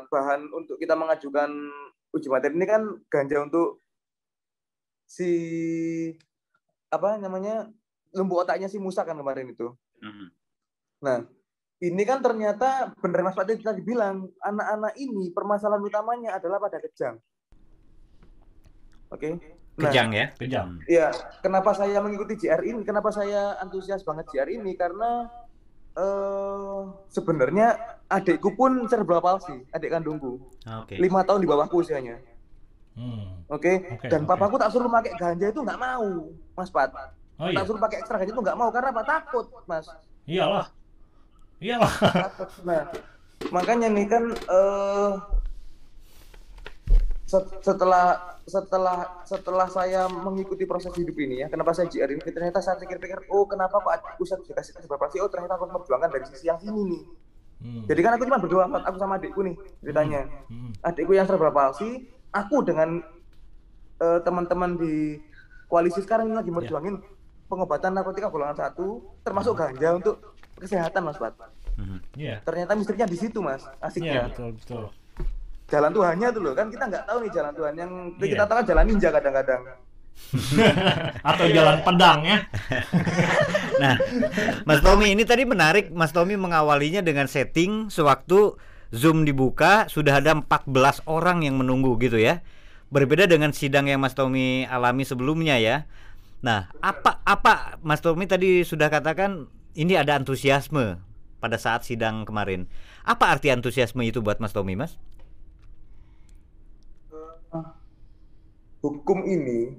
bahan 0.08 0.48
untuk 0.56 0.80
kita 0.80 0.96
mengajukan 0.96 1.52
uji 2.16 2.28
materi 2.32 2.56
ini 2.56 2.64
kan 2.64 2.96
ganja 3.12 3.44
untuk 3.44 3.84
si 5.04 5.28
apa 6.88 7.20
namanya 7.20 7.68
lumbu 8.16 8.40
otaknya 8.40 8.72
si 8.72 8.80
Musa 8.80 9.04
kan 9.04 9.20
kemarin 9.20 9.52
itu. 9.52 9.68
Mhm. 10.00 10.26
Nah, 11.04 11.28
ini 11.84 12.02
kan 12.08 12.24
ternyata 12.24 12.96
benar 13.04 13.20
Mas 13.20 13.36
Fatih 13.36 13.60
tadi 13.60 13.84
bilang 13.84 14.32
anak-anak 14.40 14.96
ini 14.96 15.28
permasalahan 15.36 15.84
utamanya 15.84 16.40
adalah 16.40 16.56
pada 16.56 16.80
kejang. 16.80 17.20
Oke. 19.12 19.36
Nah, 19.76 19.88
Kejang 19.88 20.08
ya. 20.12 20.26
Kejam. 20.36 20.68
Iya, 20.84 21.08
kenapa 21.40 21.72
saya 21.72 22.00
mengikuti 22.00 22.44
JR 22.44 22.60
ini? 22.64 22.84
Kenapa 22.84 23.08
saya 23.08 23.56
antusias 23.60 24.04
banget 24.04 24.28
JR 24.32 24.48
ini? 24.48 24.72
Karena 24.76 25.28
eh 25.92 26.80
sebenarnya 27.12 27.91
adikku 28.12 28.52
pun 28.52 28.84
cerebral 28.86 29.18
palsy, 29.18 29.64
adik 29.70 29.88
kandungku. 29.88 30.36
Oke. 30.84 31.00
Lima 31.00 31.24
tahun 31.24 31.40
di 31.40 31.48
bawahku 31.48 31.80
usianya. 31.80 32.20
Hmm. 32.92 33.40
Oke. 33.48 33.88
Oke, 33.88 34.06
Dan 34.06 34.24
oke. 34.24 34.28
papaku 34.28 34.60
tak 34.60 34.68
suruh 34.68 34.86
pakai 34.86 35.16
ganja 35.16 35.48
itu 35.48 35.60
nggak 35.60 35.80
mau, 35.80 36.28
Mas 36.52 36.68
Pat. 36.68 36.92
Oh 37.40 37.48
iya. 37.48 37.56
Tak 37.58 37.64
suruh 37.64 37.80
pakai 37.80 38.04
ekstra 38.04 38.20
ganja 38.20 38.32
itu 38.32 38.42
nggak 38.42 38.58
mau 38.58 38.68
karena 38.68 38.92
apa? 38.92 39.02
Takut, 39.02 39.48
Mas. 39.64 39.88
Iyalah. 40.28 40.68
Iyalah. 41.58 41.92
Takut. 42.28 42.48
Nah, 42.68 42.84
makanya 43.48 43.88
nih 43.88 44.06
kan 44.06 44.24
eh 44.30 45.12
set- 47.24 47.64
setelah 47.64 48.20
setelah 48.44 49.22
setelah 49.24 49.66
saya 49.70 50.04
mengikuti 50.10 50.66
proses 50.66 50.92
hidup 50.92 51.14
ini 51.16 51.40
ya, 51.40 51.46
kenapa 51.48 51.72
saya 51.72 51.88
JR 51.88 52.10
ini? 52.10 52.20
Ternyata 52.20 52.60
saya 52.60 52.76
pikir-pikir, 52.76 53.30
oh 53.30 53.46
kenapa 53.46 53.78
kok 53.78 53.92
adikku 53.92 54.26
saya 54.26 54.42
dikasih 54.42 54.76
seberapa 54.76 55.06
Oh 55.16 55.30
ternyata 55.30 55.54
aku 55.56 55.64
memperjuangkan 55.64 56.10
dari 56.10 56.24
sisi 56.28 56.50
yang 56.50 56.58
sini 56.60 56.82
nih. 56.84 57.02
Hmm. 57.62 57.86
Jadi 57.86 58.00
kan 58.02 58.12
aku 58.18 58.26
cuma 58.26 58.42
berdua, 58.42 58.66
aku 58.66 58.98
sama 58.98 59.16
adikku 59.16 59.40
nih 59.46 59.54
ceritanya. 59.80 60.26
Hmm. 60.50 60.74
adikku 60.82 61.14
yang 61.14 61.30
cerebral 61.30 61.54
palsy, 61.54 62.10
aku 62.34 62.66
dengan 62.66 62.98
eh, 64.02 64.18
teman-teman 64.26 64.74
di 64.74 65.22
koalisi 65.70 66.02
sekarang 66.02 66.26
ini 66.26 66.34
lagi 66.34 66.50
merjuangin 66.50 66.98
pengobatan 67.46 67.94
narkotika 67.94 68.28
golongan 68.28 68.58
satu, 68.58 68.98
termasuk 69.22 69.54
ganja 69.54 69.94
untuk 69.94 70.34
kesehatan, 70.58 71.06
Mas 71.06 71.20
Pat. 71.22 71.32
Mhm. 71.78 71.98
Iya. 72.18 72.36
Ternyata 72.42 72.72
misterinya 72.74 73.06
di 73.06 73.16
situ, 73.16 73.38
Mas. 73.38 73.62
Asiknya. 73.78 74.28
betul, 74.28 74.56
betul. 74.58 74.84
Jalan 75.70 75.92
Tuhannya 75.94 76.28
tuh 76.34 76.40
loh, 76.44 76.52
kan 76.52 76.68
kita 76.68 76.84
nggak 76.84 77.04
tahu 77.08 77.18
nih 77.24 77.30
jalan 77.32 77.52
Tuhan. 77.56 77.72
Yang 77.78 77.90
Iya. 78.20 78.28
kita 78.36 78.44
tahu 78.44 78.56
kan 78.60 78.66
jalan 78.68 78.84
ninja 78.88 79.08
kadang-kadang. 79.08 79.62
Atau 81.28 81.46
jalan 81.52 81.84
pedang 81.84 82.20
ya. 82.24 82.38
Nah, 83.82 83.98
Mas 84.62 84.78
Tommy 84.78 85.10
ini 85.10 85.26
tadi 85.26 85.42
menarik 85.42 85.90
Mas 85.90 86.14
Tommy 86.14 86.38
mengawalinya 86.38 87.02
dengan 87.02 87.26
setting 87.26 87.90
sewaktu 87.90 88.54
Zoom 88.94 89.26
dibuka 89.26 89.90
sudah 89.90 90.22
ada 90.22 90.38
14 90.38 90.70
orang 91.10 91.42
yang 91.42 91.58
menunggu 91.58 91.98
gitu 91.98 92.14
ya. 92.14 92.46
Berbeda 92.94 93.26
dengan 93.26 93.50
sidang 93.50 93.90
yang 93.90 93.98
Mas 93.98 94.14
Tommy 94.14 94.70
alami 94.70 95.02
sebelumnya 95.02 95.58
ya. 95.58 95.90
Nah, 96.46 96.70
apa 96.78 97.26
apa 97.26 97.82
Mas 97.82 97.98
Tommy 97.98 98.30
tadi 98.30 98.62
sudah 98.62 98.86
katakan 98.86 99.50
ini 99.74 99.98
ada 99.98 100.14
antusiasme 100.14 101.02
pada 101.42 101.56
saat 101.58 101.82
sidang 101.82 102.22
kemarin. 102.22 102.70
Apa 103.02 103.34
arti 103.34 103.50
antusiasme 103.50 104.06
itu 104.06 104.22
buat 104.22 104.38
Mas 104.38 104.54
Tommy, 104.54 104.78
Mas? 104.78 104.94
Hukum 108.82 109.26
ini 109.26 109.74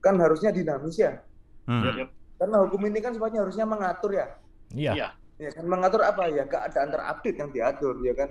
kan 0.00 0.16
harusnya 0.16 0.50
dinamis 0.50 0.96
ya. 0.96 1.20
Hmm. 1.68 2.08
Karena 2.40 2.56
hukum 2.64 2.80
ini 2.88 2.98
kan 3.04 3.12
sebenarnya 3.12 3.44
harusnya 3.44 3.66
mengatur 3.68 4.10
ya. 4.16 4.26
Iya. 4.72 5.12
Ya 5.40 5.50
kan 5.52 5.64
mengatur 5.64 6.04
apa 6.04 6.28
ya 6.28 6.44
keadaan 6.48 6.88
terupdate 6.92 7.36
yang 7.36 7.50
diatur 7.52 7.94
ya 8.04 8.12
kan. 8.16 8.30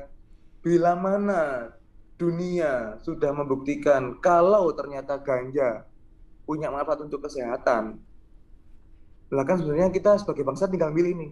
Bila 0.60 0.98
mana 0.98 1.72
dunia 2.20 3.00
sudah 3.00 3.32
membuktikan 3.32 4.20
kalau 4.20 4.76
ternyata 4.76 5.22
ganja 5.24 5.88
punya 6.44 6.74
manfaat 6.74 7.06
untuk 7.06 7.24
kesehatan. 7.30 8.02
Lah 9.30 9.46
kan 9.46 9.62
sebenarnya 9.62 9.94
kita 9.94 10.18
sebagai 10.18 10.42
bangsa 10.42 10.66
tinggal 10.66 10.90
milih 10.90 11.14
nih. 11.16 11.32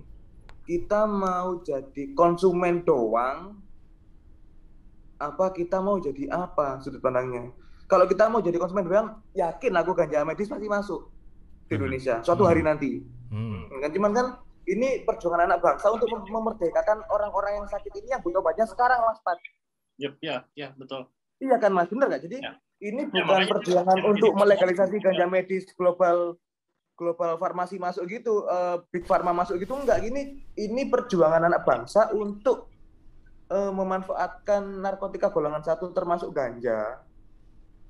Kita 0.63 1.10
mau 1.10 1.60
jadi 1.65 2.13
konsumen 2.13 2.86
doang 2.86 3.58
apa 5.17 5.50
kita 5.50 5.82
mau 5.82 5.98
jadi 5.98 6.29
apa 6.29 6.77
sudut 6.82 7.01
pandangnya. 7.01 7.50
Kalau 7.88 8.03
kita 8.03 8.27
mau 8.27 8.39
jadi 8.39 8.56
konsumen 8.56 8.84
doang, 8.84 9.08
yakin 9.32 9.72
aku 9.74 9.96
ganja 9.96 10.22
medis 10.22 10.46
pasti 10.46 10.67
masuk 10.67 11.08
di 11.63 11.75
Mhm. 11.75 11.77
Indonesia 11.77 12.15
suatu 12.22 12.44
hari 12.44 12.60
nanti 12.60 13.03
Hmm. 13.27 13.67
kan 13.77 13.91
cuman 13.91 14.12
kan 14.12 14.25
ini 14.63 15.03
perjuangan 15.03 15.48
anak 15.48 15.60
bangsa 15.60 15.91
untuk 15.91 16.08
mem- 16.08 16.24
memerdekakan 16.25 17.03
orang-orang 17.06 17.60
yang 17.60 17.67
sakit 17.67 17.91
ini 17.94 18.08
yang 18.10 18.20
butuh 18.20 18.39
obatnya 18.39 18.63
sekarang 18.63 19.00
mas 19.01 19.20
Pat 19.20 19.36
Yep, 19.98 20.13
ya, 20.22 20.48
ya, 20.53 20.72
betul. 20.75 21.12
iya 21.38 21.56
kan 21.56 21.72
mas 21.72 21.88
bener 21.88 22.08
nggak 22.08 22.24
jadi 22.24 22.38
Ya. 22.39 22.53
ini 22.82 23.03
Ya, 23.06 23.20
bukan 23.20 23.48
perjuangan 23.50 23.98
ya, 23.98 24.03
untuk 24.06 24.32
melegalisasi 24.32 24.96
ganja 24.98 25.27
medis 25.27 25.67
global 25.74 26.39
global 26.96 27.36
farmasi 27.36 27.75
masuk 27.77 28.08
gitu 28.08 28.48
eh, 28.48 28.79
big 28.89 29.03
pharma 29.03 29.32
masuk 29.32 29.60
gitu 29.60 29.75
enggak 29.75 30.00
gini 30.01 30.39
ini 30.56 30.82
perjuangan 30.88 31.44
anak 31.46 31.63
bangsa 31.63 32.12
untuk 32.12 32.72
eh, 33.48 33.72
memanfaatkan 33.72 34.79
narkotika 34.79 35.29
golongan 35.29 35.62
satu 35.62 35.91
termasuk 35.91 36.32
ganja 36.32 37.03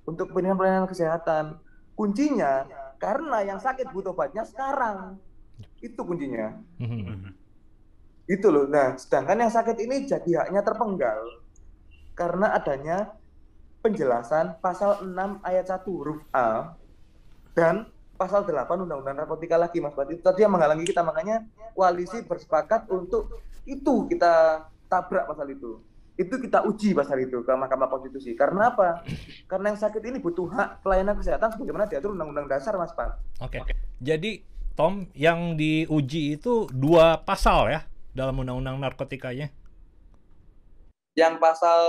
untuk 0.07 0.31
kepentingan 0.31 0.57
pelayanan 0.57 0.87
kesehatan 0.87 1.45
kuncinya 1.93 2.65
karena 2.97 3.43
yang 3.43 3.59
sakit 3.59 3.91
butuh 3.91 4.15
obatnya 4.15 4.47
sekarang 4.47 5.19
itu 5.83 5.99
kuncinya 6.01 6.57
Hmm. 6.81 7.33
Gitu 8.27 8.51
loh. 8.51 8.67
Nah, 8.67 8.99
sedangkan 8.99 9.39
yang 9.39 9.53
sakit 9.53 9.77
ini 9.87 10.03
jadi 10.03 10.43
haknya 10.43 10.59
terpenggal 10.59 11.39
karena 12.11 12.51
adanya 12.51 13.15
penjelasan 13.79 14.59
pasal 14.59 14.99
6 15.07 15.39
ayat 15.47 15.71
1 15.71 15.87
huruf 15.87 16.19
A 16.35 16.75
dan 17.55 17.87
pasal 18.19 18.43
8 18.43 18.83
Undang-Undang 18.83 19.23
Narkotika 19.23 19.55
lagi 19.55 19.79
Mas 19.79 19.95
Bati. 19.95 20.19
Itu 20.19 20.27
tadi 20.27 20.43
yang 20.43 20.51
menghalangi 20.51 20.83
kita 20.83 21.07
makanya 21.07 21.47
koalisi 21.71 22.19
bersepakat 22.25 22.91
untuk 22.91 23.31
itu 23.63 24.09
kita 24.11 24.65
tabrak 24.91 25.23
pasal 25.29 25.47
itu. 25.47 25.79
Itu 26.17 26.41
kita 26.41 26.65
uji 26.65 26.91
pasal 26.91 27.21
itu 27.21 27.45
ke 27.45 27.53
Mahkamah 27.53 27.87
Konstitusi. 27.87 28.33
Karena 28.33 28.73
apa? 28.73 29.05
Karena 29.45 29.69
yang 29.69 29.77
sakit 29.77 30.01
ini 30.01 30.17
butuh 30.17 30.49
hak 30.49 30.81
pelayanan 30.81 31.13
kesehatan 31.13 31.53
sebagaimana 31.53 31.85
diatur 31.85 32.17
Undang-Undang 32.17 32.49
Dasar 32.49 32.73
Mas 32.73 32.89
Pat. 32.91 33.21
Oke. 33.37 33.61
Jadi 34.01 34.41
Tom 34.73 35.09
yang 35.13 35.53
diuji 35.53 36.35
itu 36.35 36.65
dua 36.69 37.21
pasal 37.21 37.69
ya 37.69 37.81
dalam 38.13 38.37
undang-undang 38.37 38.77
narkotikanya. 38.77 39.49
Yang 41.13 41.33
pasal 41.37 41.81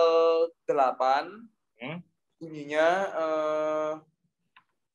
8 0.64 1.48
Hmm. 1.78 2.00
bunyinya 2.36 2.86
eh, 3.14 3.92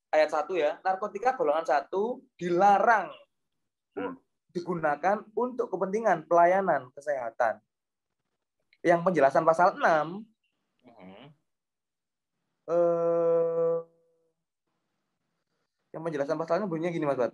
ayat 0.10 0.30
1 0.30 0.54
ya, 0.54 0.82
narkotika 0.82 1.34
golongan 1.34 1.64
1 1.64 1.88
dilarang 2.36 3.08
u- 3.96 4.18
digunakan 4.52 5.24
untuk 5.32 5.70
kepentingan 5.70 6.26
pelayanan 6.26 6.90
kesehatan. 6.92 7.62
Yang 8.84 9.00
penjelasan 9.08 9.48
pasal 9.48 9.80
6 9.80 10.28
Mhm. 10.84 11.32
eh, 12.68 13.78
yang 15.96 16.04
penjelasan 16.04 16.36
pasalnya 16.36 16.68
bunyinya 16.68 16.92
gini 16.92 17.08
Mas 17.08 17.16
Bat. 17.16 17.32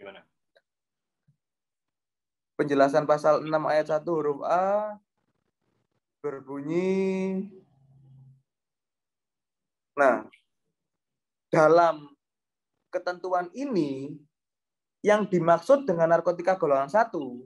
Gimana? 0.00 0.24
Penjelasan 2.56 3.04
pasal 3.04 3.44
6 3.44 3.62
ayat 3.68 3.86
1 3.92 4.10
huruf 4.16 4.40
A 4.42 4.96
berbunyi 6.24 7.46
Nah, 9.98 10.22
dalam 11.50 12.06
ketentuan 12.94 13.50
ini 13.50 14.14
yang 15.02 15.26
dimaksud 15.26 15.90
dengan 15.90 16.14
narkotika 16.14 16.54
golongan 16.54 16.86
satu 16.86 17.42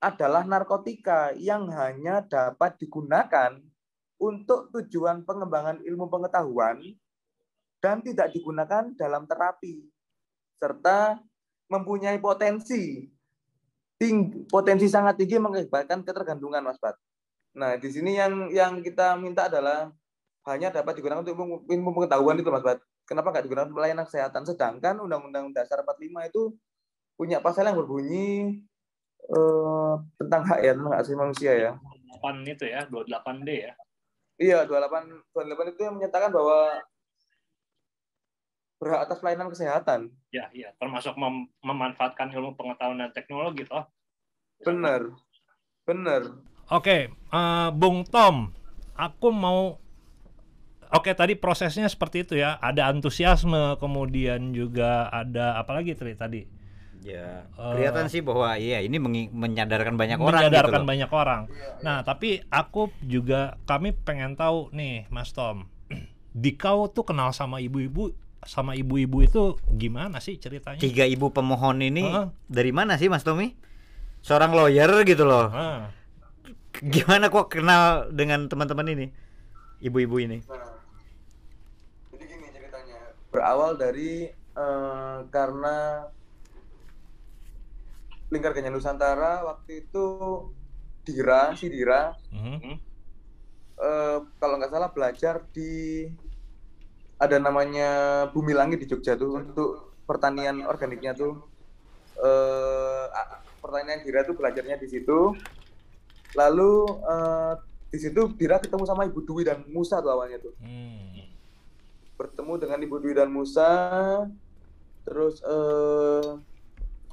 adalah 0.00 0.44
narkotika 0.44 1.32
yang 1.36 1.72
hanya 1.72 2.20
dapat 2.24 2.76
digunakan 2.76 3.56
untuk 4.16 4.72
tujuan 4.72 5.24
pengembangan 5.24 5.80
ilmu 5.84 6.08
pengetahuan 6.08 6.80
dan 7.80 8.00
tidak 8.00 8.32
digunakan 8.32 8.92
dalam 8.96 9.28
terapi 9.28 9.84
serta 10.56 11.20
mempunyai 11.68 12.16
potensi 12.16 13.04
tinggi, 14.00 14.44
potensi 14.48 14.86
sangat 14.88 15.20
tinggi 15.20 15.36
mengakibatkan 15.36 16.04
ketergantungan 16.04 16.64
Mas 16.64 16.80
Bat. 16.80 16.96
Nah, 17.56 17.76
di 17.80 17.88
sini 17.88 18.16
yang 18.16 18.52
yang 18.52 18.80
kita 18.84 19.16
minta 19.16 19.48
adalah 19.48 19.92
hanya 20.46 20.70
dapat 20.70 21.00
digunakan 21.00 21.24
untuk 21.24 21.36
ilmu, 21.68 21.90
pengetahuan 21.96 22.36
itu 22.40 22.48
Mas 22.52 22.64
Bat. 22.64 22.78
Kenapa 23.06 23.32
nggak 23.32 23.44
digunakan 23.48 23.70
pelayanan 23.72 24.04
kesehatan? 24.04 24.42
Sedangkan 24.44 24.98
Undang-Undang 25.00 25.54
Dasar 25.54 25.80
45 25.84 26.30
itu 26.30 26.42
punya 27.16 27.40
pasal 27.40 27.70
yang 27.70 27.78
berbunyi 27.80 28.60
eh, 29.30 29.94
tentang 30.20 30.42
hak 30.46 30.60
ya, 30.62 30.72
tentang 30.74 30.92
hak 30.94 31.00
asasi 31.02 31.16
manusia 31.18 31.52
ya. 31.54 31.72
8 32.22 32.46
itu 32.46 32.64
ya, 32.66 32.86
28D 32.88 33.50
ya. 33.70 33.72
Iya, 34.36 34.58
28 34.68 35.08
28 35.32 35.72
itu 35.72 35.80
yang 35.86 35.94
menyatakan 35.96 36.28
bahwa 36.28 36.84
berhak 38.76 39.08
atas 39.08 39.18
pelayanan 39.24 39.48
kesehatan. 39.48 40.00
Ya, 40.28 40.52
iya, 40.52 40.76
termasuk 40.76 41.16
mem- 41.16 41.48
memanfaatkan 41.64 42.28
ilmu 42.28 42.54
pengetahuan 42.54 43.00
dan 43.00 43.12
teknologi 43.16 43.64
toh. 43.64 43.88
Benar. 44.60 45.16
Benar. 45.88 46.22
Oke, 46.68 47.08
eh, 47.14 47.68
Bung 47.72 48.04
Tom, 48.04 48.52
aku 48.98 49.28
mau 49.32 49.80
Oke, 50.94 51.10
tadi 51.18 51.34
prosesnya 51.34 51.90
seperti 51.90 52.22
itu 52.22 52.34
ya. 52.38 52.62
Ada 52.62 52.86
antusiasme, 52.94 53.74
kemudian 53.82 54.54
juga 54.54 55.10
ada 55.10 55.58
apa 55.58 55.74
lagi 55.74 55.98
Tri, 55.98 56.14
tadi? 56.14 56.46
Ya, 57.06 57.46
kelihatan 57.54 58.10
sih 58.10 58.18
bahwa 58.18 58.58
iya 58.58 58.82
ini 58.82 58.98
menyadarkan 59.30 59.94
banyak 59.94 60.18
orang 60.18 60.42
gitu 60.42 60.50
menyadarkan 60.50 60.82
loh. 60.82 60.88
banyak 60.90 61.10
orang. 61.14 61.42
Nah, 61.78 62.02
tapi 62.02 62.42
aku 62.50 62.90
juga 62.98 63.54
kami 63.62 63.94
pengen 63.94 64.34
tahu 64.34 64.74
nih, 64.74 65.06
Mas 65.06 65.30
Tom. 65.30 65.70
Dikau 66.34 66.90
tuh 66.90 67.06
kenal 67.06 67.30
sama 67.30 67.62
ibu-ibu 67.62 68.10
sama 68.42 68.74
ibu-ibu 68.74 69.22
itu 69.22 69.42
gimana 69.70 70.18
sih 70.18 70.34
ceritanya? 70.36 70.78
Tiga 70.78 71.02
ibu 71.02 71.30
pemohon 71.30 71.78
ini 71.78 72.02
Heeh. 72.02 72.26
dari 72.46 72.70
mana 72.70 72.94
sih 72.94 73.06
Mas 73.06 73.22
Tommy? 73.22 73.54
Seorang 74.22 74.50
lawyer 74.50 75.06
gitu 75.06 75.22
loh. 75.22 75.46
Ah, 75.50 75.90
Gimana 76.76 77.30
kok 77.30 77.48
kenal 77.48 78.10
dengan 78.10 78.46
teman-teman 78.46 78.86
ini? 78.92 79.06
Ibu-ibu 79.78 80.16
ini. 80.20 80.38
Nah, 80.44 80.74
jadi 82.10 82.24
gini 82.26 82.46
ceritanya. 82.50 82.98
Berawal 83.30 83.78
dari 83.78 84.28
eh, 84.32 85.18
karena 85.30 86.06
Lingkar 88.30 88.52
Ganja 88.54 88.70
Nusantara 88.74 89.46
waktu 89.46 89.86
itu 89.86 90.06
Dira, 91.06 91.54
si 91.54 91.70
Dira, 91.70 92.10
mhm. 92.34 92.74
eh, 93.78 94.18
kalau 94.42 94.54
nggak 94.58 94.72
salah 94.74 94.90
belajar 94.90 95.46
di 95.54 96.02
ada 97.16 97.38
namanya 97.38 97.90
Bumi 98.34 98.52
Langit 98.52 98.82
di 98.82 98.86
Jogja 98.90 99.14
tuh 99.14 99.38
untuk 99.38 99.94
pertanian 100.04 100.66
organiknya 100.66 101.14
tuh. 101.14 101.38
Eh 102.18 103.06
a- 103.08 103.40
pertanian 103.62 104.02
Dira 104.02 104.26
tuh 104.26 104.34
belajarnya 104.34 104.76
di 104.82 104.88
situ. 104.90 105.32
Lalu 106.34 106.72
eh, 107.06 107.54
di 107.94 107.98
situ 108.02 108.34
Dira 108.34 108.58
ketemu 108.58 108.84
sama 108.84 109.06
Ibu 109.06 109.22
Dwi 109.22 109.46
dan 109.46 109.62
Musa 109.70 110.02
tuh 110.02 110.10
awalnya 110.10 110.42
tuh. 110.42 110.54
Hmm. 110.58 111.04
bertemu 112.16 112.56
dengan 112.56 112.80
Ibu 112.80 112.96
Dwi 112.98 113.12
dan 113.12 113.28
Musa. 113.30 113.70
Terus 115.06 115.38
eh, 115.46 116.30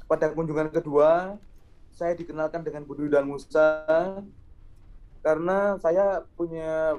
pada 0.06 0.30
kunjungan 0.32 0.70
kedua 0.70 1.38
saya 1.94 2.12
dikenalkan 2.18 2.66
dengan 2.66 2.82
Bu 2.82 2.98
Dwi 2.98 3.10
dan 3.10 3.26
Musa 3.28 3.86
karena 5.24 5.78
saya 5.80 6.26
punya 6.34 6.98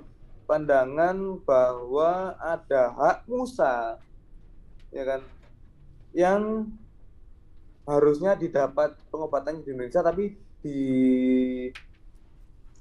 pandangan 0.49 1.41
bahwa 1.43 2.37
ada 2.39 2.93
hak 2.95 3.27
Musa 3.27 3.99
ya 4.89 5.03
kan 5.03 5.21
yang 6.15 6.71
harusnya 7.85 8.33
didapat 8.33 8.97
pengobatan 9.11 9.61
di 9.61 9.69
Indonesia 9.69 10.01
tapi 10.01 10.33
di 10.63 10.79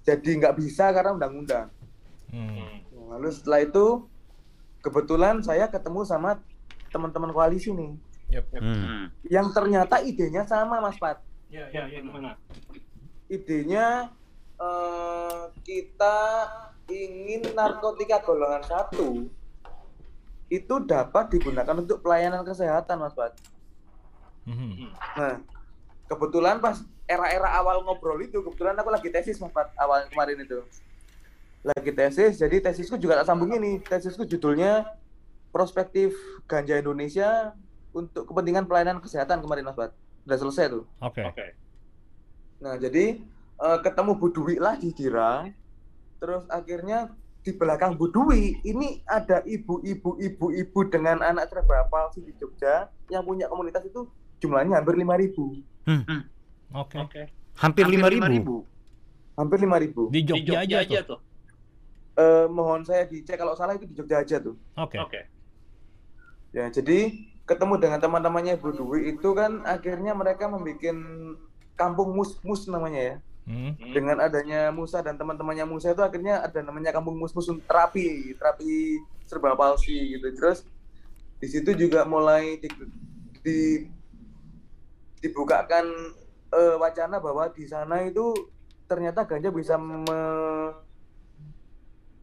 jadi 0.05 0.31
nggak 0.41 0.57
bisa 0.57 0.93
karena 0.95 1.13
undang-undang 1.13 1.69
Hmm. 2.35 2.83
Lalu 3.15 3.31
setelah 3.31 3.63
itu 3.63 4.11
kebetulan 4.83 5.39
saya 5.47 5.71
ketemu 5.71 6.03
sama 6.03 6.43
teman-teman 6.91 7.31
koalisi 7.31 7.71
nih, 7.71 7.95
Hmm. 8.43 9.13
yang 9.29 9.53
ternyata 9.55 10.01
idenya 10.03 10.43
sama 10.49 10.81
Mas 10.81 10.99
Pat. 10.99 11.21
Ya, 11.53 11.71
Ya, 11.71 11.87
ya, 11.87 12.03
gimana? 12.03 12.35
Idenya 13.31 14.11
eh, 14.59 15.43
kita 15.63 16.19
ingin 16.91 17.55
narkotika 17.55 18.21
golongan 18.23 18.63
satu 18.65 19.27
itu 20.53 20.75
dapat 20.85 21.33
digunakan 21.33 21.75
untuk 21.79 22.03
pelayanan 22.05 22.45
kesehatan 22.45 23.01
Mas 23.01 23.15
Pat. 23.17 23.33
Mhm. 24.45 24.93
Nah, 24.93 25.41
kebetulan 26.07 26.61
pas 26.61 26.85
era-era 27.09 27.49
awal 27.57 27.81
ngobrol 27.85 28.21
itu, 28.21 28.45
kebetulan 28.45 28.77
aku 28.77 28.93
lagi 28.93 29.09
tesis 29.09 29.41
Mas 29.41 29.53
Pat, 29.53 29.73
awal 29.81 30.05
kemarin 30.13 30.45
itu. 30.45 30.61
Lagi 31.65 31.91
tesis, 31.97 32.37
jadi 32.37 32.61
tesisku 32.61 33.01
juga 33.01 33.25
tak 33.25 33.33
sambung 33.33 33.49
ini. 33.57 33.81
Tesisku 33.81 34.29
judulnya 34.29 34.85
Prospektif 35.49 36.13
Ganja 36.45 36.77
Indonesia 36.77 37.57
untuk 37.95 38.27
kepentingan 38.27 38.67
pelayanan 38.67 38.99
kesehatan 38.99 39.41
kemarin 39.41 39.65
Mas 39.65 39.79
Pat. 39.79 39.95
Udah 40.27 40.39
selesai 40.39 40.67
tuh. 40.75 40.85
Oke. 40.99 41.23
Oke. 41.23 41.47
Nah, 42.61 42.75
jadi 42.77 43.23
eh, 43.61 43.79
ketemu 43.81 44.13
Bu 44.19 44.29
Dwi 44.35 44.59
lah 44.59 44.75
di 44.77 44.91
Dira. 44.91 45.47
Terus 46.19 46.45
akhirnya 46.51 47.15
di 47.45 47.53
belakang 47.55 47.95
Bu 47.95 48.11
Dwi 48.11 48.59
ini 48.65 49.05
ada 49.07 49.45
ibu-ibu 49.45 50.17
ibu-ibu 50.17 50.81
dengan 50.89 51.21
anak 51.21 51.53
cerebral 51.53 51.87
palsy 51.93 52.25
di 52.25 52.33
Jogja 52.41 52.89
yang 53.13 53.23
punya 53.23 53.47
komunitas 53.47 53.85
itu 53.85 54.09
jumlahnya 54.41 54.81
hampir 54.81 54.97
5000. 54.99 55.65
Oke. 56.75 56.97
Oke. 56.99 57.23
Hampir 57.61 57.87
lima 57.87 58.09
ribu. 58.11 58.67
Hampir 59.39 59.59
5000. 59.63 60.11
Di 60.11 60.21
Di 60.21 60.21
Jogja, 60.25 60.59
aja, 60.65 60.79
tuh. 61.05 61.17
tuh. 61.17 61.21
Eh, 62.15 62.47
mohon 62.49 62.87
saya 62.87 63.05
dicek 63.11 63.35
kalau 63.35 63.59
salah 63.59 63.75
itu 63.77 63.87
di 63.91 63.95
Jogja 63.95 64.23
aja 64.25 64.41
tuh. 64.41 64.57
Oke. 64.79 64.97
Oke. 64.99 65.21
Ya, 66.55 66.71
jadi 66.71 67.11
ketemu 67.45 67.75
dengan 67.77 68.01
teman-temannya 68.01 68.57
Bu 68.57 68.73
Dwi 68.73 69.17
itu 69.17 69.37
kan 69.37 69.65
akhirnya 69.69 70.17
mereka 70.17 70.49
membuat 70.49 70.81
kampung 71.77 72.17
mus-mus 72.17 72.65
namanya 72.69 73.01
ya. 73.01 73.17
Hmm. 73.45 73.77
Dengan 73.77 74.25
adanya 74.25 74.73
Musa 74.73 75.05
dan 75.05 75.21
teman-temannya 75.21 75.69
Musa 75.69 75.93
itu 75.93 76.01
akhirnya 76.01 76.41
ada 76.41 76.65
namanya 76.65 76.97
kampung 76.97 77.21
mus-mus 77.21 77.45
terapi, 77.69 78.33
terapi 78.41 79.05
serba 79.29 79.53
palsi 79.53 80.17
gitu. 80.17 80.33
Terus 80.33 80.65
di 81.37 81.47
situ 81.53 81.77
juga 81.77 82.09
mulai 82.09 82.57
di, 82.57 82.69
di- 83.45 83.85
dibukakan 85.21 85.85
eh, 86.53 86.77
wacana 86.81 87.21
bahwa 87.21 87.53
di 87.53 87.69
sana 87.69 88.01
itu 88.09 88.33
ternyata 88.89 89.29
ganja 89.29 89.53
bisa 89.53 89.77
me- 89.77 90.73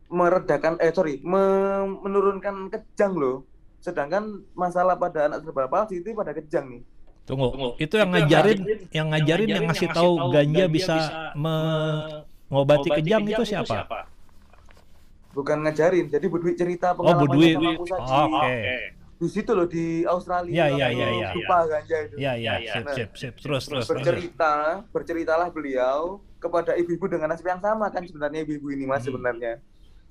meredakan 0.09 0.81
eh 0.81 0.89
sorry 0.89 1.21
me- 1.21 2.01
menurunkan 2.01 2.69
kejang 2.73 3.13
loh 3.13 3.45
sedangkan 3.81 4.23
masalah 4.53 4.93
pada 4.93 5.25
anak 5.25 5.41
cerebral 5.41 5.67
palsy 5.67 5.99
itu 5.99 6.13
pada 6.13 6.31
kejang 6.31 6.69
nih 6.69 6.83
Tunggu. 7.21 7.53
Tunggu. 7.53 7.69
Itu 7.77 8.01
yang 8.01 8.09
ngajarin, 8.09 8.59
yang 8.89 9.07
ngajarin, 9.09 9.45
yang 9.47 9.63
ngasih 9.69 9.93
tahu 9.93 10.33
ganja 10.33 10.65
bisa 10.65 10.95
mengobati 11.37 12.89
kejang 12.91 13.23
itu 13.25 13.43
siapa? 13.43 14.09
bukan 15.31 15.63
ngajarin 15.63 16.11
jadi 16.11 16.25
Bu 16.27 16.37
Dwi 16.37 16.59
cerita 16.59 16.91
Oh, 16.91 17.15
Bu 17.15 17.23
Dwi. 17.31 17.55
pengalamannya 17.55 17.55
sama 17.55 17.71
aku 17.71 17.85
saja 17.87 18.03
Oh, 18.03 18.27
Oke. 18.27 18.51
Oke. 18.51 18.77
di 19.15 19.27
situ 19.29 19.51
loh 19.53 19.63
di 19.63 19.85
Australia 20.03 20.51
Iya, 20.51 20.65
iya, 20.67 20.75
waktu 20.83 20.91
iya, 20.91 21.07
iya. 21.07 21.29
lupa 21.31 21.57
ganja 21.63 21.97
itu 22.01 22.15
Ya, 22.19 22.31
ya, 22.35 22.35
Ya, 22.35 22.53
ya. 22.59 22.73
sip, 22.75 22.85
sip, 22.91 23.09
sip. 23.15 23.33
Terus, 23.39 23.63
terus, 23.63 23.85
terus. 23.85 23.87
bercerita 23.87 24.53
berceritalah 24.91 25.47
beliau 25.47 26.19
kepada 26.35 26.75
ibu-ibu 26.75 27.05
dengan 27.07 27.31
nasib 27.31 27.47
yang 27.47 27.63
sama 27.63 27.87
kan 27.87 28.03
sebenarnya 28.03 28.43
ibu-ibu 28.43 28.67
ini 28.75 28.83
mas 28.83 29.05
Hmm. 29.05 29.13
sebenarnya 29.13 29.53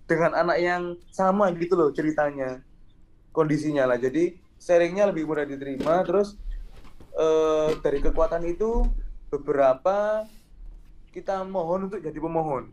dengan 0.06 0.30
anak 0.32 0.56
yang 0.56 0.82
sama 1.10 1.52
gitu 1.52 1.74
loh 1.76 1.92
ceritanya 1.92 2.64
kondisinya 3.30 3.86
lah. 3.86 3.98
Jadi 3.98 4.38
sharingnya 4.60 5.08
lebih 5.10 5.26
mudah 5.26 5.46
diterima. 5.46 6.02
Terus 6.06 6.36
eh, 7.16 7.68
dari 7.80 7.98
kekuatan 8.02 8.44
itu 8.46 8.86
beberapa 9.30 10.26
kita 11.10 11.42
mohon 11.46 11.90
untuk 11.90 12.02
jadi 12.02 12.18
pemohon. 12.18 12.70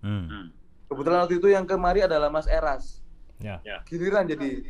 Hmm. 0.00 0.48
kebetulan 0.88 1.28
waktu 1.28 1.36
itu 1.36 1.52
yang 1.52 1.68
kemari 1.68 2.00
adalah 2.00 2.32
Mas 2.32 2.48
Eras. 2.48 3.04
Ya. 3.36 3.60
giliran 3.84 4.24
jadi 4.24 4.64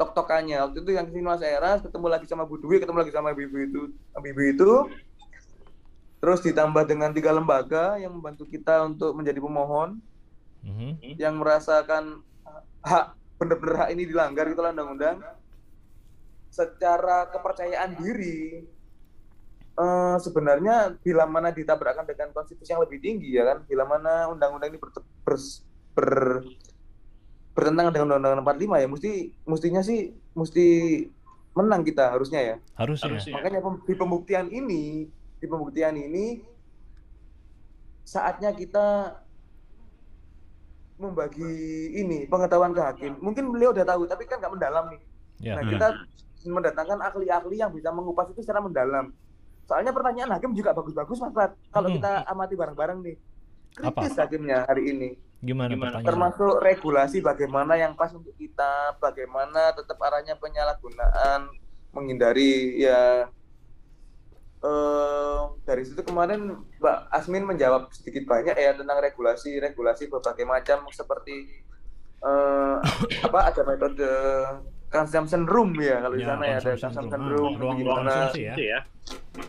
tok-tokannya. 0.00 0.60
Waktu 0.64 0.80
itu 0.84 0.90
yang 0.96 1.04
ke 1.08 1.12
sini 1.12 1.24
Mas 1.24 1.44
Eras 1.44 1.84
ketemu 1.84 2.06
lagi 2.08 2.26
sama 2.28 2.44
Bu 2.44 2.56
Dwi 2.60 2.80
ketemu 2.80 3.04
lagi 3.04 3.12
sama 3.12 3.36
ibu 3.36 3.56
itu 3.56 3.92
ibu 4.16 4.42
itu. 4.42 4.70
Terus 6.20 6.40
ditambah 6.40 6.88
dengan 6.88 7.12
tiga 7.12 7.30
lembaga 7.36 8.00
yang 8.00 8.16
membantu 8.16 8.48
kita 8.48 8.84
untuk 8.88 9.12
menjadi 9.12 9.38
pemohon. 9.40 10.00
Mhm. 10.66 10.98
yang 11.14 11.38
merasakan 11.38 12.26
hak 12.80 13.06
benar-benar 13.36 13.76
hak 13.82 13.90
ini 13.92 14.02
dilanggar 14.04 14.44
gitu 14.46 14.60
lah 14.60 14.70
undang-undang 14.70 15.20
secara 16.48 17.28
kepercayaan 17.28 17.94
diri 17.94 18.64
eh, 19.76 20.16
sebenarnya 20.16 20.96
bila 20.98 21.24
mana 21.24 21.50
ditabrakkan 21.50 22.04
dengan 22.04 22.32
konstitusi 22.32 22.72
yang 22.72 22.80
lebih 22.80 22.98
tinggi 22.98 23.36
ya 23.36 23.44
kan 23.44 23.58
bila 23.64 23.84
mana 23.84 24.28
undang-undang 24.28 24.72
ini 24.72 24.78
ber, 24.78 24.90
ber- 25.22 25.60
ber- 25.92 26.42
bertentangan 27.52 27.92
dengan 27.92 28.08
undang-undang 28.16 28.44
45 28.44 28.82
ya 28.84 28.88
mesti 28.88 29.12
mestinya 29.44 29.80
sih 29.80 30.00
mesti 30.32 30.66
menang 31.56 31.80
kita 31.82 32.12
harusnya 32.12 32.40
ya 32.40 32.56
Harusnya. 32.76 33.08
Harusnya. 33.16 33.32
makanya 33.32 33.60
pem- 33.60 33.82
di 33.82 33.94
pembuktian 33.96 34.46
ini 34.48 35.08
di 35.36 35.46
pembuktian 35.48 35.96
ini 35.96 36.44
saatnya 38.04 38.52
kita 38.52 39.16
membagi 40.96 41.52
ini 41.92 42.24
pengetahuan 42.26 42.72
ke 42.72 42.80
hakim. 42.80 43.12
Mungkin 43.20 43.52
beliau 43.52 43.72
udah 43.72 43.84
tahu, 43.84 44.08
tapi 44.08 44.24
kan 44.24 44.40
nggak 44.40 44.52
mendalam 44.52 44.84
nih. 44.88 45.00
Ya. 45.40 45.54
Nah, 45.56 45.62
Hmm. 45.64 45.72
kita 45.72 45.86
mendatangkan 46.46 46.98
ahli-ahli 47.02 47.56
yang 47.58 47.70
bisa 47.72 47.92
mengupas 47.92 48.30
itu 48.32 48.40
secara 48.40 48.64
mendalam. 48.64 49.12
Soalnya 49.66 49.90
pertanyaan 49.90 50.30
hakim 50.38 50.54
juga 50.54 50.72
bagus-bagus, 50.72 51.18
Mas 51.20 51.32
Prat. 51.34 51.52
Kalau 51.68 51.88
Hmm. 51.90 51.96
kita 52.00 52.10
amati 52.24 52.54
bareng-bareng 52.54 52.98
nih. 53.02 53.16
Apa? 53.82 54.08
Kritis 54.08 54.16
hakimnya 54.16 54.64
hari 54.64 54.88
ini. 54.88 55.08
Gimana, 55.44 55.68
Gimana? 55.68 56.00
pertanyaan? 56.00 56.08
Termasuk 56.08 56.54
regulasi 56.64 57.18
bagaimana 57.20 57.76
yang 57.76 57.92
pas 57.92 58.08
untuk 58.08 58.32
kita, 58.40 58.96
bagaimana 58.96 59.76
tetap 59.76 60.00
arahnya 60.00 60.32
penyalahgunaan, 60.40 61.52
menghindari 61.92 62.80
ya 62.80 63.28
eh 64.66 65.38
dari 65.62 65.82
situ 65.82 66.02
kemarin 66.02 66.40
Mbak 66.76 66.98
Asmin 67.08 67.44
menjawab 67.44 67.86
sedikit 67.90 68.26
banyak 68.26 68.52
ya 68.52 68.74
tentang 68.74 68.98
regulasi-regulasi 69.00 70.08
berbagai 70.08 70.42
macam 70.44 70.90
seperti 70.90 71.62
eh 72.18 72.76
apa 73.22 73.40
ada 73.46 73.62
metode 73.62 74.10
consumption 74.88 75.44
room 75.44 75.76
ya 75.76 76.00
kalau 76.00 76.14
di 76.14 76.22
Ya, 76.22 76.28
sana 76.28 76.44
ya 76.44 76.56
ada 76.56 76.72
consumption 76.74 77.20
room. 77.22 77.30
room, 77.30 77.52
Hmm, 77.52 77.60
ruang 77.60 77.76
gimana 77.76 78.10
konsumsi 78.10 78.40
ya. 78.42 78.54
Itu 78.54 78.62
ya. 78.64 78.80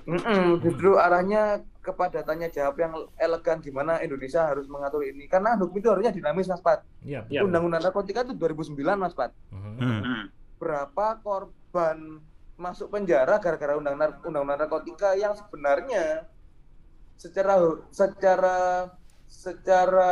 Mm-mm, 0.05 0.45
justru 0.59 0.89
arahnya 0.95 1.41
kepada 1.79 2.19
tanya 2.21 2.45
jawab 2.47 2.75
yang 2.75 2.91
elegan 3.17 3.57
gimana 3.57 3.97
Indonesia 3.97 4.43
harus 4.43 4.67
mengatur 4.67 5.01
ini 5.01 5.25
karena 5.25 5.55
hukum 5.55 5.73
itu 5.73 5.87
harusnya 5.87 6.11
dinamis 6.11 6.45
Mas 6.45 6.59
Pat. 6.59 6.83
Iya. 7.01 7.23
Ya. 7.27 7.41
Undang-undang 7.41 7.79
narkotika 7.79 8.21
itu 8.21 8.35
2009 8.35 8.75
Mas 8.97 9.15
Pat. 9.15 9.31
Mhm. 9.49 9.79
Hmm. 9.79 10.23
Berapa 10.57 11.21
korban 11.21 12.19
masuk 12.57 12.89
penjara 12.89 13.37
gara-gara 13.37 13.77
undang-undang 13.77 14.17
narkotika 14.49 15.13
yang 15.13 15.31
sebenarnya 15.31 16.25
secara 17.13 17.53
secara 17.89 18.57
secara 19.27 20.11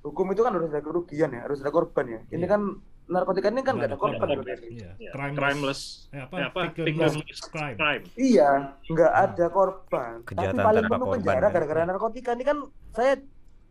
hukum 0.00 0.30
itu 0.30 0.40
kan 0.40 0.54
harus 0.54 0.70
ada 0.70 0.80
kerugian 0.80 1.30
ya, 1.30 1.44
harus 1.44 1.58
ada 1.60 1.70
korban 1.70 2.06
ya. 2.06 2.20
Ini 2.30 2.40
Iya. 2.40 2.48
kan 2.48 2.60
narkotika 3.06 3.50
ini 3.50 3.60
kan 3.60 3.74
Nggak 3.74 3.76
nggak 3.76 3.90
ada 3.90 3.98
korban. 3.98 4.18
korban. 4.18 4.36
sebenarnya. 4.38 4.70
Iya. 4.70 4.90
Ya. 4.96 5.10
Crimeless. 5.10 5.40
Crimeless. 5.42 5.80
Eh, 6.08 6.20
apa? 6.20 6.34
Eh, 6.34 6.44
apa? 6.46 6.60
Victimless 6.72 7.40
crime. 7.44 7.76
crime. 7.76 8.04
Iya, 8.14 8.50
nggak 8.86 9.12
Hmm. 9.12 9.24
ada 9.26 9.46
korban. 9.50 10.12
Kejahatan 10.24 10.56
Tapi 10.56 10.66
paling 10.66 10.84
penuh 10.86 11.06
penjara 11.10 11.42
ya. 11.42 11.50
gara-gara 11.50 11.80
narkotika 11.84 12.30
ini 12.32 12.44
kan 12.44 12.58
saya 12.90 13.12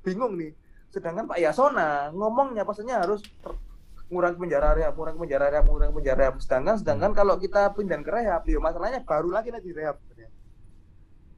bingung 0.01 0.35
nih. 0.35 0.51
Sedangkan 0.89 1.25
Pak 1.25 1.39
Yasona 1.39 1.89
ngomongnya 2.11 2.63
pastinya 2.63 2.99
harus 2.99 3.21
ngurangi 4.09 4.37
penjara 4.41 4.73
rehab, 4.73 4.93
ngurangi 4.97 5.19
penjara 5.21 5.45
rehab, 5.53 5.65
ngurangi 5.69 5.93
penjara 5.93 6.17
rehab. 6.25 6.35
Sedangkan 6.41 6.75
sedangkan 6.81 7.11
kalau 7.13 7.37
kita 7.37 7.69
pindah 7.77 8.01
ke 8.01 8.11
rehab, 8.11 8.41
ya 8.49 8.57
masalahnya 8.57 9.05
baru 9.05 9.29
lagi 9.29 9.53
nanti 9.53 9.69
rehab. 9.69 10.01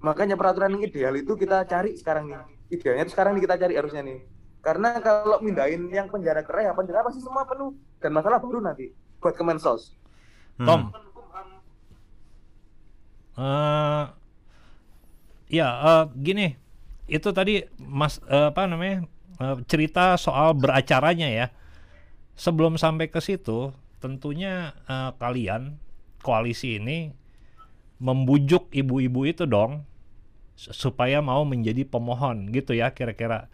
Makanya 0.01 0.34
peraturan 0.34 0.73
yang 0.79 0.84
ideal 0.89 1.13
itu 1.13 1.38
kita 1.38 1.62
cari 1.69 1.93
sekarang 1.93 2.34
nih. 2.34 2.41
Idealnya 2.73 3.05
itu 3.05 3.13
sekarang 3.13 3.38
nih 3.38 3.43
kita 3.45 3.55
cari 3.62 3.73
harusnya 3.77 4.01
nih. 4.01 4.19
Karena 4.62 4.97
kalau 4.97 5.38
mindahin 5.45 5.89
yang 5.93 6.10
penjara 6.10 6.41
ke 6.41 6.49
rehab, 6.49 6.73
penjara 6.73 7.05
pasti 7.05 7.21
semua 7.21 7.45
penuh 7.45 7.77
dan 8.01 8.10
masalah 8.13 8.41
baru 8.41 8.62
nanti 8.62 8.89
buat 9.21 9.38
Kemensos. 9.38 9.93
Hmm. 10.57 10.65
Tom. 10.65 10.81
Eh, 13.41 14.03
ya 15.53 15.67
eh, 15.69 16.03
gini, 16.17 16.47
itu 17.10 17.29
tadi 17.29 17.65
Mas 17.77 18.21
eh, 18.25 18.49
apa 18.49 18.65
namanya 18.65 19.05
cerita 19.65 20.17
soal 20.17 20.53
beracaranya 20.53 21.29
ya. 21.29 21.47
Sebelum 22.35 22.79
sampai 22.79 23.11
ke 23.11 23.19
situ, 23.21 23.75
tentunya 24.01 24.73
eh, 24.89 25.11
kalian 25.15 25.77
koalisi 26.25 26.77
ini 26.81 27.13
membujuk 28.01 28.73
ibu-ibu 28.73 29.29
itu 29.29 29.45
dong 29.45 29.85
supaya 30.57 31.21
mau 31.21 31.45
menjadi 31.45 31.85
pemohon 31.85 32.49
gitu 32.53 32.73
ya 32.73 32.93
kira-kira. 32.93 33.49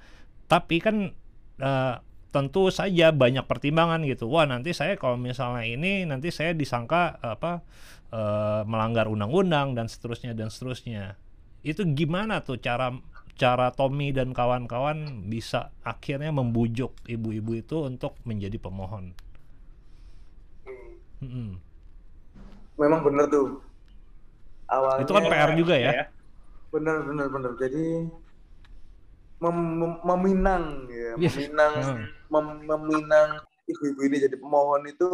Tapi 0.47 0.79
kan 0.79 1.11
eh, 1.59 1.95
tentu 2.31 2.69
saja 2.71 3.11
banyak 3.11 3.43
pertimbangan 3.47 4.03
gitu. 4.07 4.27
Wah 4.31 4.47
nanti 4.47 4.71
saya 4.71 4.95
kalau 4.99 5.19
misalnya 5.19 5.63
ini 5.67 6.07
nanti 6.07 6.31
saya 6.31 6.55
disangka 6.55 7.19
apa 7.19 7.63
eh, 8.11 8.61
melanggar 8.63 9.11
undang-undang 9.11 9.75
dan 9.75 9.91
seterusnya 9.91 10.31
dan 10.35 10.47
seterusnya. 10.47 11.19
Itu 11.63 11.83
gimana 11.91 12.39
tuh 12.43 12.59
cara 12.63 12.95
cara 13.38 13.69
Tommy 13.71 14.10
dan 14.12 14.34
kawan-kawan 14.34 15.30
bisa 15.30 15.69
akhirnya 15.86 16.34
membujuk 16.34 16.97
ibu-ibu 17.06 17.54
itu 17.56 17.86
untuk 17.86 18.17
menjadi 18.26 18.58
pemohon? 18.58 19.13
Mm-mm. 21.21 21.58
Memang 22.78 23.02
bener 23.02 23.26
tuh. 23.30 23.62
Awalnya 24.67 25.06
Itu 25.08 25.13
kan 25.15 25.26
PR 25.32 25.52
juga 25.56 25.76
ya. 25.78 26.12
bener 26.67 27.00
bener 27.08 27.32
bener 27.32 27.52
jadi 27.56 28.12
mem- 29.39 29.76
mem- 29.80 30.02
meminang 30.04 30.84
ya 30.91 31.15
Iya. 31.21 31.30
meminang 31.32 31.73
Hmm. 31.80 32.06
mem- 32.28 32.63
meminang 32.67 33.30
ibu-ibu 33.63 34.02
ini 34.04 34.17
jadi 34.19 34.36
pemohon 34.36 34.84
itu 34.84 35.10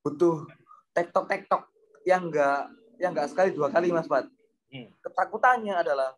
butuh 0.00 0.48
tektok 0.96 1.28
tektok 1.28 1.62
yang 2.08 2.32
enggak 2.32 2.72
yang 2.96 3.12
enggak 3.12 3.28
sekali 3.28 3.52
dua 3.52 3.68
kali 3.68 3.92
mas 3.92 4.08
Pat 4.08 4.24
Hmm. 4.68 4.88
ketakutannya 5.00 5.72
adalah 5.80 6.12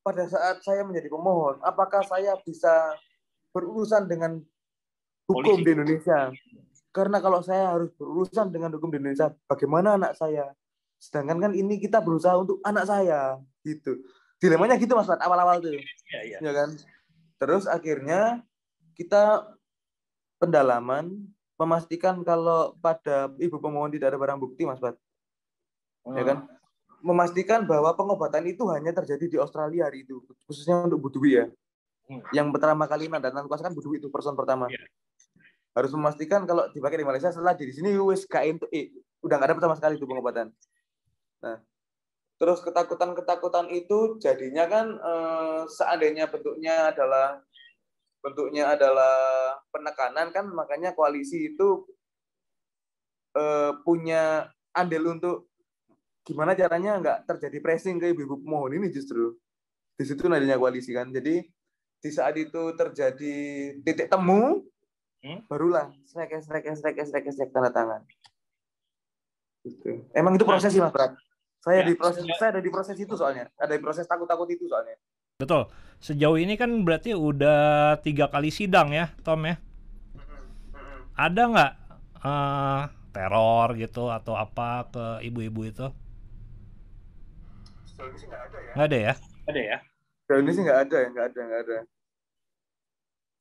pada 0.00 0.24
saat 0.26 0.64
saya 0.64 0.82
menjadi 0.82 1.12
pemohon 1.12 1.60
apakah 1.60 2.00
saya 2.04 2.36
bisa 2.42 2.96
berurusan 3.52 4.06
dengan 4.08 4.40
hukum 5.28 5.60
Polisi. 5.60 5.66
di 5.66 5.70
Indonesia? 5.76 6.18
Karena 6.90 7.22
kalau 7.22 7.38
saya 7.42 7.70
harus 7.70 7.94
berurusan 7.94 8.50
dengan 8.50 8.74
hukum 8.74 8.90
di 8.90 8.98
Indonesia 8.98 9.30
bagaimana 9.46 9.94
anak 9.94 10.18
saya? 10.18 10.50
Sedangkan 10.98 11.38
kan 11.38 11.52
ini 11.54 11.78
kita 11.78 12.02
berusaha 12.02 12.34
untuk 12.34 12.58
anak 12.66 12.86
saya 12.86 13.38
gitu. 13.62 14.02
Dilemanya 14.40 14.80
gitu 14.80 14.96
mas 14.96 15.10
awal-awal 15.10 15.60
tuh. 15.60 15.76
Iya, 15.76 16.20
iya. 16.26 16.38
ya 16.40 16.52
kan? 16.52 16.70
Terus 17.38 17.68
akhirnya 17.68 18.42
kita 18.96 19.48
pendalaman 20.40 21.28
memastikan 21.60 22.24
kalau 22.24 22.72
pada 22.80 23.28
ibu 23.36 23.60
pemohon 23.60 23.92
tidak 23.92 24.16
ada 24.16 24.18
barang 24.18 24.40
bukti 24.40 24.64
mas 24.64 24.80
Pat 24.80 24.96
ya 26.08 26.24
kan 26.24 26.38
memastikan 27.00 27.64
bahwa 27.64 27.92
pengobatan 27.96 28.44
itu 28.46 28.64
hanya 28.68 28.92
terjadi 28.92 29.24
di 29.26 29.36
Australia 29.40 29.88
hari 29.88 30.04
itu 30.04 30.20
khususnya 30.44 30.84
untuk 30.84 31.00
Budwi 31.00 31.32
ya 31.40 31.46
Hmm. 32.10 32.26
yang 32.34 32.50
pertama 32.50 32.90
kali 32.90 33.06
nandan 33.06 33.46
kuasa 33.46 33.62
kan 33.62 33.70
Budwi 33.70 34.02
itu 34.02 34.10
person 34.10 34.34
pertama 34.34 34.66
Iya. 34.66 34.82
harus 35.78 35.94
memastikan 35.94 36.42
kalau 36.42 36.66
dipakai 36.74 36.98
di 36.98 37.06
Malaysia 37.06 37.30
setelah 37.30 37.54
di 37.54 37.70
sini 37.70 37.94
wis 38.02 38.26
ento- 38.26 38.66
eh, 38.74 38.90
udah 39.22 39.38
nggak 39.38 39.46
ada 39.46 39.54
pertama 39.54 39.78
sekali 39.78 39.94
itu 39.94 40.10
pengobatan 40.10 40.50
nah 41.38 41.62
terus 42.34 42.58
ketakutan-ketakutan 42.66 43.70
itu 43.70 44.18
jadinya 44.18 44.66
kan 44.66 44.86
eh, 44.98 45.62
seandainya 45.70 46.26
bentuknya 46.26 46.90
adalah 46.90 47.46
bentuknya 48.26 48.74
adalah 48.74 49.14
penekanan 49.70 50.34
kan 50.34 50.50
makanya 50.50 50.90
koalisi 50.98 51.54
itu 51.54 51.86
eh, 53.38 53.70
punya 53.86 54.50
andil 54.74 55.14
untuk 55.14 55.46
gimana 56.30 56.54
caranya 56.54 57.02
nggak 57.02 57.18
terjadi 57.26 57.58
pressing 57.58 57.98
ke 57.98 58.14
ibu-ibu 58.14 58.38
pemohon 58.38 58.78
ini 58.78 58.86
justru 58.94 59.34
di 59.98 60.04
situ 60.06 60.30
nadinya 60.30 60.54
koalisi 60.54 60.94
kan 60.94 61.10
jadi 61.10 61.42
di 62.00 62.10
saat 62.14 62.38
itu 62.38 62.62
terjadi 62.78 63.36
titik 63.82 64.06
temu 64.06 64.62
Hmm? 65.20 65.44
barulah 65.52 65.92
strek 66.08 66.32
strek 66.40 66.64
strek 66.72 66.96
strek 67.04 67.28
strek 67.28 67.50
tanda 67.52 67.68
tangan 67.68 68.00
gitu. 69.68 70.08
emang 70.16 70.32
itu 70.32 70.48
proses 70.48 70.72
sih 70.72 70.80
mas 70.80 70.88
Prat 70.88 71.12
saya 71.60 71.84
Ya, 71.84 71.92
di 71.92 71.92
proses 71.92 72.24
ya. 72.24 72.32
saya 72.40 72.56
ada 72.56 72.62
di 72.64 72.72
proses 72.72 72.96
itu 72.96 73.12
soalnya 73.12 73.52
ada 73.60 73.76
di 73.76 73.82
proses 73.84 74.08
takut 74.08 74.24
takut 74.24 74.48
itu 74.48 74.64
soalnya 74.64 74.96
Betul. 75.36 75.72
Sejauh 76.04 76.36
ini 76.36 76.56
kan 76.60 76.68
berarti 76.84 77.16
udah 77.16 77.96
tiga 78.04 78.28
kali 78.28 78.52
sidang 78.52 78.92
ya, 78.92 79.08
Tom 79.24 79.40
ya. 79.48 79.56
Ada 81.16 81.42
nggak 81.48 81.72
eh, 82.20 82.82
teror 83.08 83.68
gitu 83.80 84.12
atau 84.12 84.36
apa 84.36 84.84
ke 84.92 85.04
ibu-ibu 85.24 85.64
itu? 85.64 85.88
Sejauh 88.00 88.08
ini 88.08 88.16
sih 88.16 88.28
nggak 88.32 88.40
ada 88.40 88.56
ya 88.56 88.72
Nggak 88.72 88.86
ada 88.88 88.96
ya? 88.96 89.12
Ada 89.44 89.60
ya? 89.60 89.78
Sejauh 90.24 90.40
ini 90.40 90.50
sih 90.56 90.62
nggak 90.64 90.80
ada 90.88 90.96
ya 90.96 91.08
nggak 91.12 91.26
ada 91.28 91.40
nggak 91.44 91.62
ada 91.68 91.76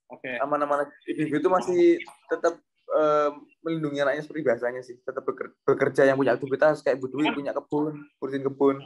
Oke. 0.10 0.32
aman-aman 0.42 0.90
ibu 1.06 1.38
itu 1.38 1.50
masih 1.54 2.02
tetap 2.28 2.58
eh, 2.92 3.30
melindungi 3.62 4.02
anaknya 4.02 4.26
seperti 4.26 4.42
biasanya 4.42 4.82
sih 4.82 4.98
tetap 5.06 5.22
beker- 5.22 5.54
bekerja 5.64 6.02
yang 6.10 6.18
punya 6.18 6.34
aktivitas 6.34 6.82
kayak 6.82 6.98
Bu 6.98 7.08
Dwi 7.14 7.30
punya 7.30 7.54
kebun 7.54 8.10
urusin 8.20 8.42
kebun 8.44 8.82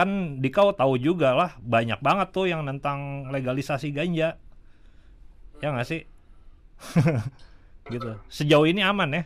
Kan 0.00 0.40
Dikau 0.40 0.72
tahu 0.72 0.96
juga 0.96 1.36
lah, 1.36 1.50
banyak 1.60 2.00
banget 2.00 2.32
tuh 2.32 2.48
yang 2.48 2.64
tentang 2.64 3.28
legalisasi 3.28 3.92
ganja. 3.92 4.40
Ya 5.60 5.68
nggak 5.68 5.84
sih? 5.84 6.08
gitu. 7.92 8.16
Sejauh 8.32 8.64
ini 8.64 8.80
aman 8.80 9.12
ya? 9.12 9.22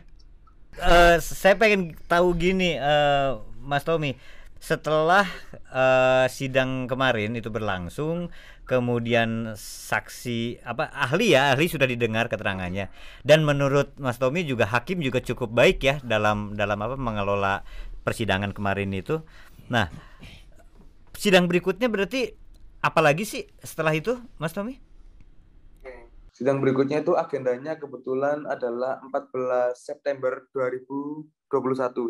Eh, 0.75 1.15
saya 1.23 1.55
pengen 1.55 1.95
tahu 2.11 2.35
gini, 2.35 2.75
eh, 2.75 3.31
Mas 3.63 3.87
Tommy. 3.87 4.19
Setelah 4.65 5.29
eh, 5.69 6.25
sidang 6.25 6.89
kemarin 6.89 7.37
itu 7.37 7.53
berlangsung, 7.53 8.33
kemudian 8.65 9.53
saksi 9.53 10.65
apa 10.65 10.89
ahli 10.89 11.37
ya 11.37 11.53
ahli 11.53 11.69
sudah 11.69 11.85
didengar 11.85 12.33
keterangannya 12.33 12.89
dan 13.21 13.45
menurut 13.45 13.93
Mas 14.01 14.17
Tommy 14.17 14.41
juga 14.41 14.65
hakim 14.65 15.05
juga 15.05 15.21
cukup 15.21 15.53
baik 15.53 15.77
ya 15.85 15.95
dalam 16.01 16.57
dalam 16.57 16.81
apa 16.81 16.97
mengelola 16.97 17.61
persidangan 18.01 18.57
kemarin 18.57 18.89
itu. 18.89 19.21
Nah, 19.69 19.93
sidang 21.13 21.45
berikutnya 21.45 21.85
berarti 21.85 22.33
apalagi 22.81 23.25
sih 23.25 23.45
setelah 23.61 23.93
itu, 23.93 24.17
Mas 24.41 24.53
Tommy? 24.53 24.81
Sidang 26.35 26.59
berikutnya 26.59 26.99
itu 26.99 27.15
agendanya 27.15 27.79
kebetulan 27.79 28.43
adalah 28.43 28.99
14 29.07 29.71
September 29.71 30.43
2021, 30.51 31.31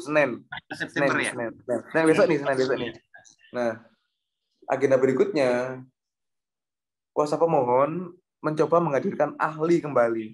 Senin. 0.01 0.41
September 0.73 1.21
ya. 1.21 1.29
Senin, 1.29 1.53
Senin. 1.61 1.79
Senin 1.93 2.05
besok 2.09 2.25
nih, 2.25 2.39
Senin 2.41 2.55
besok 2.57 2.77
nih. 2.81 2.91
Nah, 3.53 3.85
agenda 4.65 4.97
berikutnya 4.97 5.77
kuasa 7.13 7.37
pemohon 7.37 8.17
mencoba 8.41 8.81
menghadirkan 8.81 9.37
ahli 9.37 9.77
kembali. 9.85 10.33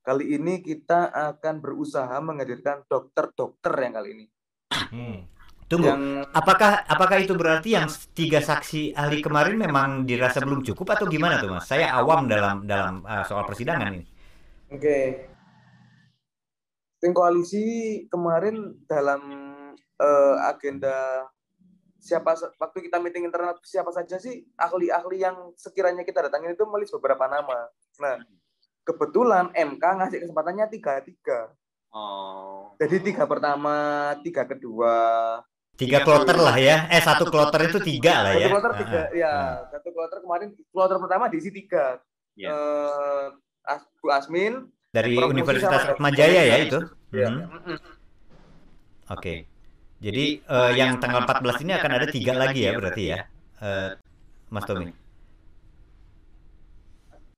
Kali 0.00 0.24
ini 0.24 0.64
kita 0.64 1.12
akan 1.12 1.60
berusaha 1.60 2.16
menghadirkan 2.24 2.88
dokter-dokter 2.88 3.76
yang 3.76 3.92
kali 3.92 4.08
ini. 4.16 4.26
Hmm. 4.88 5.28
Tunggu. 5.68 5.84
Yang 5.84 6.24
Apakah 6.32 6.88
apakah 6.88 7.16
itu 7.20 7.36
berarti 7.36 7.76
yang 7.76 7.86
tiga 8.16 8.40
saksi 8.40 8.96
ahli 8.96 9.20
kemarin 9.20 9.60
memang 9.60 10.08
dirasa 10.08 10.40
belum 10.40 10.64
cukup 10.64 10.96
atau 10.96 11.04
gimana 11.04 11.36
tuh 11.36 11.52
Mas? 11.52 11.68
Saya 11.68 11.92
awam 11.92 12.24
dalam 12.24 12.64
dalam 12.64 13.04
uh, 13.04 13.24
soal 13.28 13.44
persidangan 13.44 13.92
ini. 13.92 14.08
Oke. 14.72 15.28
Tim 16.98 17.12
koalisi 17.14 17.64
kemarin 18.10 18.74
dalam 18.90 19.22
eh, 20.02 20.36
agenda 20.50 21.30
siapa 21.98 22.34
waktu 22.58 22.78
kita 22.88 22.98
meeting 23.02 23.28
internal 23.28 23.58
siapa 23.62 23.90
saja 23.90 24.18
sih 24.18 24.46
ahli-ahli 24.54 25.18
yang 25.22 25.52
sekiranya 25.54 26.02
kita 26.02 26.26
datangin 26.26 26.58
itu 26.58 26.64
melis 26.66 26.90
beberapa 26.90 27.26
nama. 27.30 27.70
Nah, 28.02 28.18
kebetulan 28.82 29.52
MK 29.52 29.84
ngasih 29.84 30.18
kesempatannya 30.24 30.66
tiga 30.72 31.04
tiga. 31.04 31.40
Oh. 31.92 32.72
Jadi 32.78 33.12
tiga 33.12 33.24
pertama, 33.24 34.12
tiga 34.20 34.44
kedua, 34.44 34.96
Tiga 35.78 36.02
kloter 36.02 36.34
lah 36.34 36.58
ya. 36.58 36.90
Eh 36.90 36.98
satu 36.98 37.30
kloter 37.30 37.70
itu 37.70 37.78
tiga 37.78 38.26
lah 38.26 38.32
satu 38.34 38.42
ya. 38.42 38.48
kloter 38.50 38.72
tiga, 38.76 39.00
Ah, 39.00 39.06
ya 39.14 39.30
ah. 39.30 39.54
satu 39.70 39.88
kloter 39.88 40.18
kemarin 40.18 40.48
kloter 40.68 40.96
pertama 40.98 41.24
diisi 41.30 41.50
tiga. 41.50 42.02
Ya. 42.34 42.50
Eh, 42.50 43.26
As- 43.62 43.86
Bu 43.96 44.10
Asmin, 44.10 44.66
Dari 44.88 45.14
Universitas 45.14 45.86
Atmajaya 45.86 46.42
ya 46.42 46.56
itu. 46.58 46.80
ya. 47.12 47.28
Mhm. 47.30 47.46
Mm-mm. 47.46 47.78
Oke. 49.08 49.46
Jadi 49.98 50.24
eh, 50.40 50.70
yang 50.74 50.98
tanggal 50.98 51.22
14 51.22 51.62
ini 51.62 51.72
akan 51.72 51.90
ada 51.92 52.06
tiga 52.06 52.32
lagi 52.32 52.62
ya 52.62 52.74
berarti 52.74 53.02
ya, 53.08 53.18
eh, 53.60 53.90
Mas 54.48 54.64
Tommy. 54.64 54.90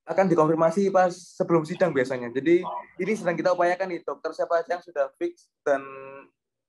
akan 0.04 0.26
dikonfirmasi 0.26 0.90
pas 0.90 1.14
sebelum 1.14 1.62
sidang 1.62 1.94
biasanya. 1.94 2.34
Jadi 2.34 2.66
ini 2.98 3.12
sedang 3.14 3.38
kita 3.38 3.54
upayakan 3.54 3.86
nih 3.86 4.02
dokter 4.02 4.34
siapa 4.34 4.58
aja 4.58 4.74
yang 4.74 4.82
sudah 4.82 5.06
fix 5.14 5.46
dan 5.62 5.78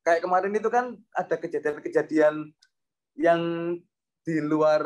kayak 0.02 0.22
kemarin 0.22 0.54
itu 0.54 0.70
kan 0.70 0.86
ada 1.14 1.36
kejadian-kejadian 1.38 2.50
yang 3.18 3.42
di 4.22 4.38
luar 4.40 4.84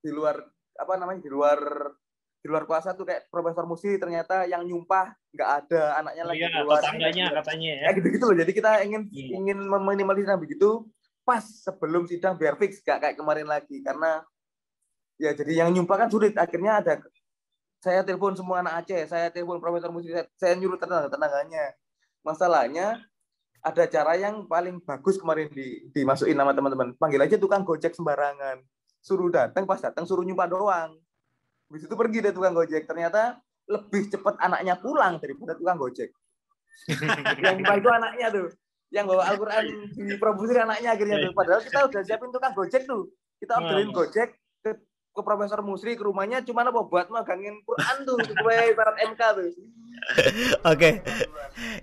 di 0.00 0.10
luar 0.12 0.36
apa 0.76 0.92
namanya 0.96 1.20
di 1.20 1.30
luar 1.32 1.58
di 2.36 2.46
luar 2.46 2.62
kuasa 2.62 2.94
tuh 2.94 3.02
kayak 3.02 3.26
Profesor 3.26 3.66
Musi 3.66 3.98
ternyata 3.98 4.46
yang 4.46 4.62
nyumpah 4.62 5.10
nggak 5.34 5.50
ada 5.66 5.82
anaknya 5.98 6.24
lagi 6.24 6.40
Iya, 6.40 6.48
keluar. 6.54 6.78
tetangganya 6.78 7.24
katanya 7.42 7.68
ya. 7.68 7.82
Kayak 7.90 7.94
gitu-gitu 7.98 8.24
loh. 8.30 8.36
Jadi 8.38 8.52
kita 8.54 8.70
ingin 8.86 9.02
Hmm. 9.10 9.30
ingin 9.42 9.58
meminimalisir 9.66 10.36
begitu 10.38 10.86
pas 11.26 11.42
sebelum 11.42 12.06
sidang 12.06 12.38
biar 12.38 12.54
fix 12.54 12.78
gak 12.80 13.02
kayak 13.02 13.16
kemarin 13.18 13.50
lagi 13.50 13.82
karena 13.82 14.22
ya 15.18 15.34
jadi 15.34 15.66
yang 15.66 15.74
nyumpah 15.74 16.06
kan 16.06 16.08
sulit 16.08 16.38
akhirnya 16.38 16.78
ada 16.78 17.02
saya 17.82 18.06
telepon 18.06 18.38
semua 18.38 18.62
anak 18.62 18.86
Aceh 18.86 19.10
saya 19.10 19.26
telepon 19.34 19.58
profesor 19.58 19.90
musik 19.90 20.14
saya, 20.14 20.24
saya 20.38 20.54
nyuruh 20.54 20.78
tetangga 20.78 21.10
tetangganya 21.10 21.74
masalahnya 22.22 23.02
ada 23.66 23.84
cara 23.90 24.14
yang 24.14 24.46
paling 24.46 24.78
bagus 24.78 25.18
kemarin 25.18 25.50
di, 25.50 25.90
dimasukin 25.90 26.38
nama 26.38 26.54
teman-teman. 26.54 26.94
Panggil 26.94 27.18
aja 27.18 27.34
tukang 27.34 27.66
gojek 27.66 27.98
sembarangan. 27.98 28.62
Suruh 29.02 29.26
datang 29.26 29.66
pas 29.66 29.82
datang 29.82 30.06
suruh 30.06 30.22
nyumpah 30.22 30.46
doang. 30.46 30.94
Habis 31.66 31.90
itu 31.90 31.94
pergi 31.98 32.22
deh 32.22 32.30
tukang 32.30 32.54
gojek. 32.54 32.86
Ternyata 32.86 33.42
lebih 33.66 34.06
cepat 34.06 34.38
anaknya 34.38 34.78
pulang 34.78 35.18
daripada 35.18 35.58
tukang 35.58 35.82
gojek. 35.82 36.14
Yang 37.42 37.54
nyumpah 37.58 37.76
itu 37.82 37.90
anaknya 37.90 38.26
tuh. 38.30 38.48
Yang 38.94 39.04
bawa 39.10 39.22
Al-Quran 39.34 39.64
diproduksi 39.98 40.54
anaknya 40.54 40.88
akhirnya 40.94 41.16
tuh. 41.26 41.32
Padahal 41.34 41.60
kita 41.66 41.80
udah 41.90 42.00
siapin 42.06 42.30
tukang 42.30 42.54
gojek 42.54 42.86
tuh. 42.86 43.10
Kita 43.42 43.58
orderin 43.58 43.90
Hmm. 43.90 43.98
gojek 43.98 44.28
ke 44.62 44.70
ke 45.16 45.22
Profesor 45.24 45.64
Musri 45.64 45.96
ke 45.96 46.04
rumahnya 46.04 46.44
cuma 46.44 46.60
apa 46.60 46.84
buat 46.84 47.08
magangin 47.08 47.56
Quran 47.64 47.96
tuh 48.04 48.20
sesuai 48.20 48.76
syarat 48.76 48.96
MK 49.16 49.20
tuh. 49.32 49.48
Oke. 50.76 51.00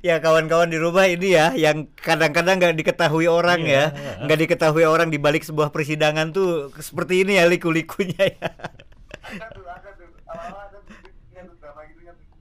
Ya 0.06 0.22
kawan-kawan 0.22 0.70
di 0.70 0.78
rumah 0.78 1.10
ini 1.10 1.34
ya 1.34 1.50
yang 1.58 1.90
kadang-kadang 1.98 2.62
nggak 2.62 2.78
diketahui 2.78 3.26
orang 3.26 3.66
Iya. 3.66 3.90
ya, 3.90 4.22
nggak 4.30 4.40
diketahui 4.46 4.86
orang 4.86 5.10
di 5.10 5.18
balik 5.18 5.42
sebuah 5.42 5.74
persidangan 5.74 6.30
tuh 6.30 6.70
seperti 6.78 7.26
ini 7.26 7.42
ya 7.42 7.50
liku-likunya 7.50 8.38
ya. 8.38 8.50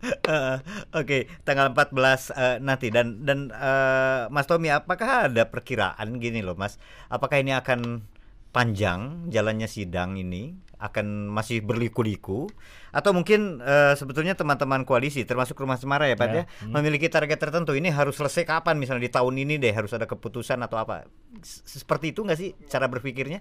Eh, 0.03 0.57
Oke, 0.99 1.31
tanggal 1.47 1.71
14 1.71 2.35
eh, 2.35 2.59
nanti 2.59 2.91
dan 2.91 3.23
dan 3.23 3.55
eh, 3.55 4.27
Mas 4.35 4.51
Tommy 4.51 4.67
apakah 4.75 5.31
ada 5.31 5.47
perkiraan 5.47 6.19
gini 6.19 6.43
loh 6.43 6.59
Mas, 6.59 6.75
apakah 7.07 7.39
ini 7.39 7.55
akan 7.55 8.03
panjang 8.51 9.31
jalannya 9.31 9.71
sidang 9.71 10.19
ini 10.19 10.59
akan 10.83 11.31
masih 11.31 11.63
berliku-liku 11.63 12.51
atau 12.91 13.15
mungkin 13.15 13.63
eh, 13.63 13.95
sebetulnya 13.95 14.35
teman-teman 14.35 14.83
koalisi 14.83 15.23
termasuk 15.23 15.55
Rumah 15.55 15.79
Semara 15.79 16.11
ya 16.11 16.19
Pak 16.19 16.27
Ya, 16.27 16.35
ya, 16.43 16.45
hmm. 16.45 16.75
memiliki 16.75 17.07
target 17.07 17.39
tertentu 17.39 17.79
ini 17.79 17.87
harus 17.95 18.19
selesai 18.19 18.43
kapan 18.43 18.75
misalnya 18.83 19.07
di 19.07 19.13
tahun 19.15 19.35
ini 19.47 19.63
deh 19.63 19.71
harus 19.71 19.95
ada 19.95 20.11
keputusan 20.11 20.59
atau 20.59 20.83
apa 20.83 21.07
S- 21.39 21.63
seperti 21.79 22.11
itu 22.11 22.27
nggak 22.27 22.39
sih 22.39 22.51
cara 22.67 22.91
berpikirnya? 22.91 23.39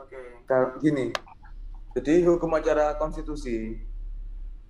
Oke. 0.00 0.18
Kalau 0.48 0.72
gini. 0.80 1.12
Jadi 1.92 2.24
hukum 2.24 2.48
acara 2.56 2.96
konstitusi 2.96 3.76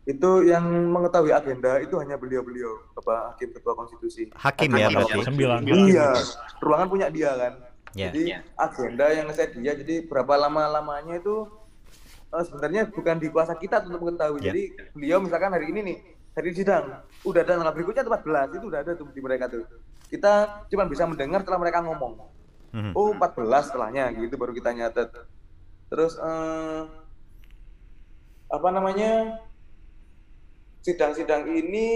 itu 0.02 0.30
yang 0.42 0.66
mengetahui 0.90 1.30
agenda 1.30 1.78
itu 1.78 1.94
hanya 1.94 2.18
beliau-beliau, 2.18 2.90
Bapak 2.98 3.38
Hakim 3.38 3.54
Ketua 3.54 3.78
Konstitusi. 3.78 4.26
Hakim 4.34 4.74
ya 4.74 4.90
Hakim, 4.90 4.98
berarti. 4.98 5.18
Sembilan. 5.30 5.60
Iya, 5.62 6.10
ruangan 6.58 6.88
punya 6.90 7.06
dia 7.06 7.30
kan. 7.38 7.71
Ya. 7.92 8.08
Jadi 8.08 8.22
Ya. 8.32 8.38
agenda 8.56 9.06
yang 9.12 9.28
saya 9.36 9.52
dia, 9.52 9.72
jadi 9.76 10.08
berapa 10.08 10.48
lama-lamanya 10.48 11.20
itu 11.20 11.44
eh, 12.32 12.44
sebenarnya 12.48 12.88
bukan 12.88 13.20
di 13.20 13.28
kuasa 13.28 13.52
kita 13.60 13.84
untuk 13.84 14.08
mengetahui. 14.08 14.40
Ya. 14.40 14.52
Jadi 14.52 14.62
beliau 14.96 15.20
misalkan 15.20 15.52
hari 15.52 15.68
ini 15.68 15.80
nih, 15.84 15.96
hari 16.32 16.56
sidang, 16.56 17.04
udah 17.28 17.40
ada 17.44 17.60
tanggal 17.60 17.72
berikutnya 17.76 18.02
tuh 18.08 18.12
14, 18.16 18.56
itu 18.56 18.66
udah 18.72 18.80
ada 18.80 18.92
tuh 18.96 19.04
di 19.12 19.20
mereka 19.20 19.52
tuh. 19.52 19.68
Kita 20.08 20.64
cuma 20.72 20.88
bisa 20.88 21.04
mendengar 21.04 21.44
setelah 21.44 21.60
mereka 21.60 21.84
ngomong. 21.84 22.24
Mhm. 22.72 22.92
Oh 22.96 23.12
14 23.12 23.68
setelahnya 23.68 24.08
gitu 24.16 24.40
baru 24.40 24.56
kita 24.56 24.72
nyatet. 24.72 25.12
Terus 25.92 26.16
eh, 26.16 26.82
apa 28.48 28.68
namanya 28.72 29.40
sidang-sidang 30.80 31.52
ini 31.52 31.88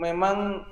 memang 0.00 0.64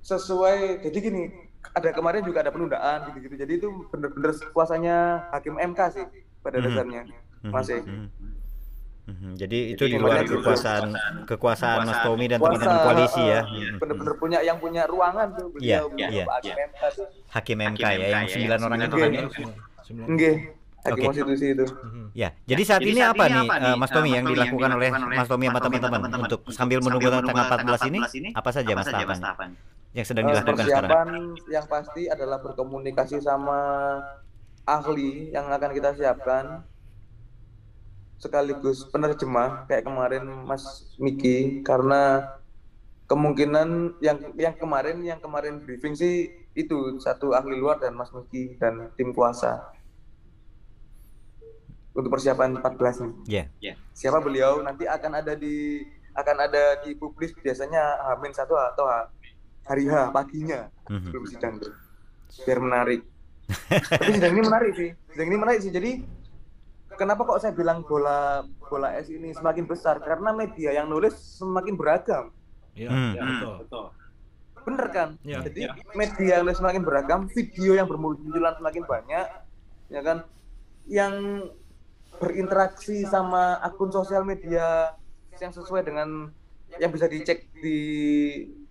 sesuai 0.00 0.82
jadi 0.88 0.98
gini 0.98 1.45
ada 1.74 1.88
kemarin 1.90 2.22
juga 2.22 2.38
ada 2.44 2.52
penundaan 2.52 2.98
gitu-gitu 3.10 3.34
jadi 3.34 3.52
itu 3.56 3.68
bener-bener 3.90 4.30
kuasanya 4.52 4.96
hakim 5.32 5.56
MK 5.56 5.80
sih 5.90 6.06
pada 6.40 6.60
Mhm. 6.60 6.64
dasarnya 6.68 7.02
Mhm, 7.42 7.50
masih 7.50 7.80
mhm. 7.82 8.08
Mhm, 9.06 9.38
Jadi 9.38 9.58
itu 9.70 9.86
Jadi 9.86 9.92
di 9.94 9.98
luar 10.02 10.18
gitu. 10.26 10.42
kekuasaan 10.42 10.86
kekuasaan 11.30 11.86
Mas 11.86 11.94
Tommy 12.02 12.26
dan 12.26 12.42
Kuasa, 12.42 12.58
teman-teman 12.58 12.82
koalisi 12.82 13.22
eh, 13.22 13.38
ya. 13.38 13.40
bener-bener 13.78 14.14
punya 14.18 14.38
yang 14.42 14.58
punya 14.58 14.82
ruangan 14.82 15.30
tuh 15.30 15.54
Iya, 15.62 15.86
iya, 15.94 16.26
Pak 16.26 16.42
hakim 16.42 16.54
iya. 16.58 16.66
MK 16.66 16.82
tuh 16.90 17.06
Hakim 17.30 17.58
MK 17.62 17.84
Hakim 17.86 18.02
ya 18.02 18.08
yang 18.10 18.24
ya, 18.26 18.32
sembilan 18.34 18.58
orang 18.66 18.78
itu 18.82 18.96
kan 18.98 19.10
ya. 19.14 19.22
Hakim 20.86 21.02
Oke. 21.02 21.06
konstitusi 21.10 21.46
itu 21.52 21.66
Mhm. 21.66 22.04
Ya, 22.14 22.28
jadi 22.46 22.62
saat 22.62 22.80
Jadi 22.80 22.90
ini 22.94 23.00
saat 23.02 23.12
apa 23.12 23.24
ini 23.26 23.34
nih 23.34 23.42
apa 23.42 23.54
eh, 23.54 23.60
nih, 23.60 23.74
Mas 23.76 23.90
eh, 23.90 23.94
Tommy 23.94 24.10
yang 24.14 24.24
Tommy 24.24 24.34
dilakukan 24.38 24.70
oleh 24.78 24.90
Mas 24.94 25.28
Tommy 25.28 25.46
sama 25.50 25.60
teman-teman 25.60 26.00
untuk 26.24 26.40
sambil 26.54 26.78
menunggu 26.80 27.08
tanggal 27.10 27.44
14 27.50 27.82
ini 27.90 28.00
apa 28.32 28.50
saja 28.54 28.72
Mas 28.72 28.86
tahapan 29.20 29.50
yang 29.96 30.06
sedang 30.06 30.24
Eh, 30.24 30.30
dilakukan 30.30 30.54
sekarang? 30.64 30.90
persiapan 30.90 31.08
yang 31.50 31.66
pasti 31.66 32.02
adalah 32.06 32.38
berkomunikasi 32.38 33.16
sama 33.18 33.58
ahli 34.66 35.30
yang 35.30 35.46
akan 35.48 35.70
kita 35.72 35.90
siapkan 35.94 36.44
sekaligus 38.16 38.88
penerjemah 38.88 39.68
kayak 39.68 39.84
kemarin 39.84 40.24
Mas 40.48 40.64
Miki 40.96 41.60
karena 41.60 42.24
kemungkinan 43.06 44.00
yang 44.02 44.18
yang 44.34 44.54
kemarin 44.56 44.98
yang 45.04 45.20
kemarin 45.22 45.62
briefing 45.62 45.94
sih 45.94 46.26
itu 46.56 46.96
satu 46.98 47.36
ahli 47.36 47.54
luar 47.54 47.78
dan 47.78 47.92
Mas 47.94 48.10
Miki 48.10 48.56
dan 48.56 48.88
tim 48.96 49.12
kuasa 49.12 49.75
untuk 51.96 52.10
persiapan 52.10 52.60
14 52.60 53.00
nih. 53.00 53.12
Ya. 53.58 53.74
Siapa 53.90 54.20
beliau? 54.20 54.60
Nanti 54.60 54.84
akan 54.84 55.12
ada 55.16 55.32
di 55.32 55.80
akan 56.12 56.36
ada 56.38 56.80
di 56.80 56.92
publis 56.92 57.32
biasanya 57.34 57.80
Hamin 58.06 58.32
satu 58.32 58.52
atau 58.54 58.84
ha- 58.84 59.08
hari 59.64 59.84
H 59.84 60.12
paginya. 60.12 60.68
Mhm. 60.86 61.02
sebelum 61.02 61.24
sidang 61.26 61.54
tuh. 61.58 61.72
Biar 62.44 62.58
menarik. 62.58 63.00
Tapi 63.90 64.10
sidang 64.12 64.32
ini 64.32 64.42
menarik 64.42 64.72
sih. 64.72 64.90
Sidang 65.10 65.28
ini 65.28 65.36
menarik 65.36 65.60
sih. 65.60 65.72
Jadi 65.72 65.90
kenapa 66.92 67.24
kok 67.24 67.38
saya 67.38 67.50
bilang 67.50 67.82
bola 67.82 68.40
bola 68.62 68.94
es 68.94 69.08
ini 69.08 69.32
semakin 69.32 69.64
besar? 69.64 69.98
Karena 69.98 70.30
media 70.30 70.70
yang 70.72 70.86
nulis 70.86 71.16
semakin 71.36 71.74
beragam. 71.74 72.30
Iya, 72.72 72.92
iya, 72.92 73.20
Hmm, 73.20 73.30
betul. 73.32 73.54
betul. 73.62 73.86
bener 74.62 74.86
kan? 74.90 75.08
Ya, 75.22 75.38
jadi 75.40 75.70
media 75.94 76.42
yang 76.42 76.50
semakin 76.50 76.82
beragam 76.82 77.30
video 77.30 77.72
yang 77.72 77.86
bermunculan 77.86 78.50
semakin 78.52 78.82
banyak 78.82 79.26
ya 79.86 80.00
kan? 80.02 80.26
Yang 80.84 81.14
berinteraksi 82.16 83.04
sama 83.04 83.56
akun 83.58 83.88
sosial 83.88 84.22
media 84.22 84.92
yang 85.36 85.50
sesuai 85.50 85.82
dengan 85.82 86.32
yang 86.74 86.90
bisa 86.90 87.06
dicek 87.06 87.48
di 87.54 87.78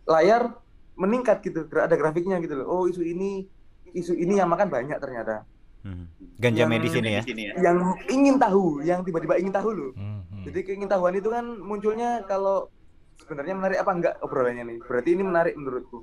layar 0.04 0.54
meningkat 0.96 1.42
gitu 1.42 1.64
ada 1.72 1.94
grafiknya 1.94 2.38
gitu 2.38 2.56
loh 2.56 2.68
oh 2.68 2.84
isu 2.86 3.02
ini 3.02 3.46
isu 3.92 4.14
ini 4.14 4.36
yang 4.36 4.48
makan 4.48 4.68
banyak 4.68 4.98
ternyata 4.98 5.46
Hmm. 5.86 6.10
Ganja 6.42 6.66
Yang- 6.66 6.72
medis 6.74 6.94
ini 6.98 7.10
ya. 7.12 7.22
Ya. 7.22 7.54
yang 7.62 7.78
ingin 8.10 8.42
tahu 8.42 8.82
yang 8.82 9.06
tiba-tiba 9.06 9.38
ingin 9.38 9.54
tahu 9.54 9.70
loh 9.70 9.92
Hmm, 9.94 10.26
hmm. 10.26 10.44
jadi 10.44 10.60
keingintahuan 10.66 11.14
itu 11.14 11.30
kan 11.30 11.46
munculnya 11.46 12.26
kalau 12.26 12.74
sebenarnya 13.16 13.54
menarik 13.54 13.78
apa 13.78 13.92
enggak 13.94 14.14
obrolannya 14.18 14.66
nih 14.66 14.78
berarti 14.82 15.14
ini 15.14 15.22
menarik 15.22 15.54
menurutku 15.54 16.02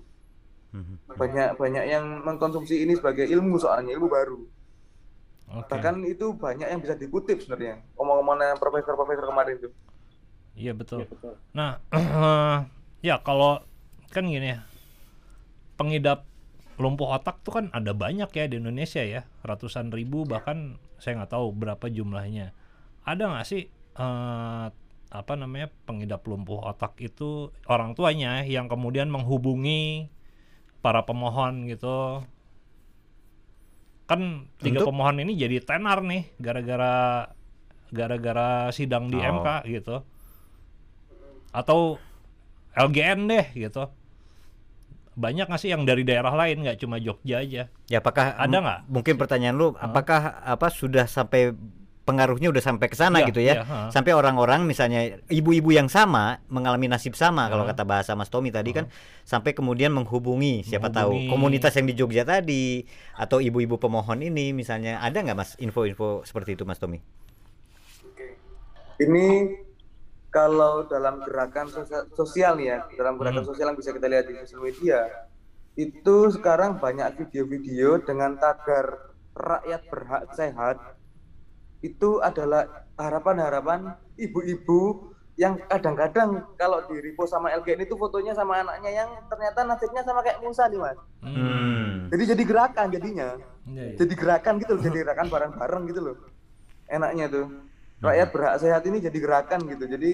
Hmm. 0.71 1.03
banyak 1.11 1.59
banyak 1.59 1.85
yang 1.85 2.23
mengkonsumsi 2.23 2.79
ini 2.79 2.95
sebagai 2.95 3.27
ilmu 3.27 3.59
soalnya 3.59 3.91
ilmu 3.91 4.07
baru 4.07 4.39
Oke. 5.51 5.69
bahkan 5.69 6.01
itu 6.07 6.33
banyak 6.33 6.65
yang 6.65 6.81
bisa 6.81 6.97
dikutip 6.97 7.43
sebenarnya 7.43 7.83
omong-omongan 7.99 8.57
profesor-profesor 8.57 9.27
kemarin 9.29 9.57
itu 9.59 9.71
Iya 10.53 10.73
betul. 10.77 11.05
Ya, 11.05 11.09
betul. 11.09 11.35
Nah, 11.57 11.71
ya 13.09 13.17
kalau 13.25 13.65
kan 14.13 14.29
gini 14.29 14.53
ya, 14.53 14.61
pengidap 15.81 16.29
lumpuh 16.77 17.15
otak 17.17 17.41
tuh 17.45 17.53
kan 17.61 17.65
ada 17.73 17.97
banyak 17.97 18.29
ya 18.33 18.45
di 18.49 18.61
Indonesia 18.61 19.01
ya, 19.01 19.25
ratusan 19.45 19.93
ribu 19.93 20.29
bahkan 20.29 20.77
saya 21.01 21.25
nggak 21.25 21.33
tahu 21.33 21.57
berapa 21.57 21.87
jumlahnya. 21.89 22.53
Ada 23.09 23.33
nggak 23.33 23.47
sih 23.49 23.73
eh, 23.97 24.67
apa 25.13 25.33
namanya 25.37 25.69
pengidap 25.85 26.25
lumpuh 26.25 26.65
otak 26.65 26.97
itu 27.01 27.53
orang 27.69 27.93
tuanya 27.93 28.45
yang 28.45 28.69
kemudian 28.69 29.09
menghubungi 29.09 30.13
para 30.85 31.05
pemohon 31.09 31.69
gitu? 31.69 32.25
Kan 34.13 34.21
tiga 34.59 34.79
Untuk- 34.79 34.93
pemohon 34.93 35.17
ini 35.19 35.33
jadi 35.35 35.57
tenar 35.59 36.05
nih 36.05 36.29
gara-gara 36.37 37.27
gara-gara 37.89 38.49
sidang 38.69 39.09
di 39.09 39.17
Oh. 39.17 39.41
MK 39.41 39.49
gitu 39.67 39.97
atau 41.51 41.97
LGN 42.73 43.25
deh 43.27 43.47
gitu 43.55 43.89
banyak 45.13 45.45
nggak 45.45 45.61
sih 45.61 45.69
yang 45.69 45.85
dari 45.85 46.01
daerah 46.03 46.33
lain 46.33 46.61
nggak 46.61 46.77
cuma 46.79 46.97
Jogja 46.97 47.41
aja 47.41 47.69
Ya 47.85 48.01
apakah 48.01 48.33
Ada 48.33 48.57
nggak? 48.59 48.81
Mungkin 48.89 49.15
pertanyaan 49.17 49.57
lu 49.57 49.77
apakah 49.77 50.41
apa 50.41 50.69
sudah 50.69 51.05
sampai 51.05 51.53
pengaruhnya 52.03 52.49
udah 52.49 52.59
sampai 52.61 52.87
ke 52.87 52.95
sana 52.95 53.19
Iya, 53.19 53.27
gitu 53.29 53.41
ya. 53.41 53.55
ha. 53.63 53.87
Sampai 53.89 54.11
orang-orang 54.11 54.63
misalnya 54.63 55.23
ibu-ibu 55.27 55.71
yang 55.71 55.87
sama 55.87 56.43
mengalami 56.47 56.87
nasib 56.87 57.15
sama 57.15 57.47
kalau 57.47 57.63
kata 57.63 57.83
bahasa 57.83 58.13
Mas 58.13 58.27
Tommy 58.27 58.51
tadi 58.51 58.71
kan 58.73 58.91
sampai 59.23 59.53
kemudian 59.53 59.91
menghubungi 59.91 60.63
siapa 60.63 60.89
tahu 60.89 61.15
Menghubungi. 61.15 61.31
komunitas 61.31 61.73
yang 61.73 61.87
di 61.87 61.95
Jogja 61.95 62.23
tadi 62.23 62.83
atau 63.13 63.39
ibu-ibu 63.39 63.77
pemohon 63.77 64.19
ini 64.21 64.51
misalnya 64.51 64.99
ada 64.99 65.15
nggak 65.17 65.37
Mas 65.37 65.51
info-info 65.57 66.23
seperti 66.23 66.55
itu 66.55 66.63
Mas 66.63 66.77
Tommy? 66.77 66.99
ini 68.99 69.59
kalau 70.29 70.87
dalam 70.87 71.21
gerakan 71.21 71.69
sosial, 71.69 72.09
sosial 72.13 72.53
nih 72.55 72.67
ya 72.69 72.79
dalam 72.95 73.15
gerakan 73.17 73.43
Hmm. 73.43 73.51
sosial 73.51 73.67
yang 73.69 73.79
bisa 73.79 73.91
kita 73.91 74.07
lihat 74.07 74.25
di 74.25 74.35
sosial 74.39 74.63
media 74.63 74.99
itu 75.75 76.17
sekarang 76.31 76.77
banyak 76.77 77.17
video-video 77.17 77.99
dengan 77.99 78.37
tagar 78.37 79.11
rakyat 79.33 79.83
berhak 79.87 80.25
sehat 80.31 80.77
itu 81.83 82.23
adalah 82.23 82.87
harapan-harapan 82.95 83.99
ibu-ibu 84.15 85.13
yang 85.35 85.59
kadang-kadang 85.67 86.45
kalau 86.55 86.85
di 86.87 87.03
repost 87.03 87.35
sama 87.35 87.51
LGN 87.51 87.89
itu 87.89 87.99
fotonya 87.99 88.37
sama 88.37 88.63
anaknya 88.63 89.03
yang 89.03 89.11
ternyata 89.27 89.65
nasibnya 89.67 90.03
sama 90.07 90.23
kayak 90.23 90.39
Musa 90.45 90.71
nih 90.71 90.79
mas. 90.79 90.99
Hmm. 91.25 92.07
jadi 92.15 92.37
jadi 92.37 92.43
gerakan 92.47 92.87
jadinya. 92.93 93.29
Iya, 93.67 93.83
iya. 93.83 93.97
jadi 93.99 94.15
gerakan 94.15 94.55
gitu 94.63 94.73
loh 94.79 94.83
jadi 94.85 94.97
gerakan 95.03 95.27
bareng-bareng 95.33 95.83
gitu 95.91 96.01
loh. 96.01 96.17
Enaknya 96.87 97.27
tuh. 97.33 97.47
Rakyat 98.03 98.29
berhak 98.35 98.57
sehat 98.59 98.83
ini 98.87 98.99
jadi 98.99 99.19
gerakan 99.19 99.61
gitu. 99.67 99.85
Jadi 99.89 100.13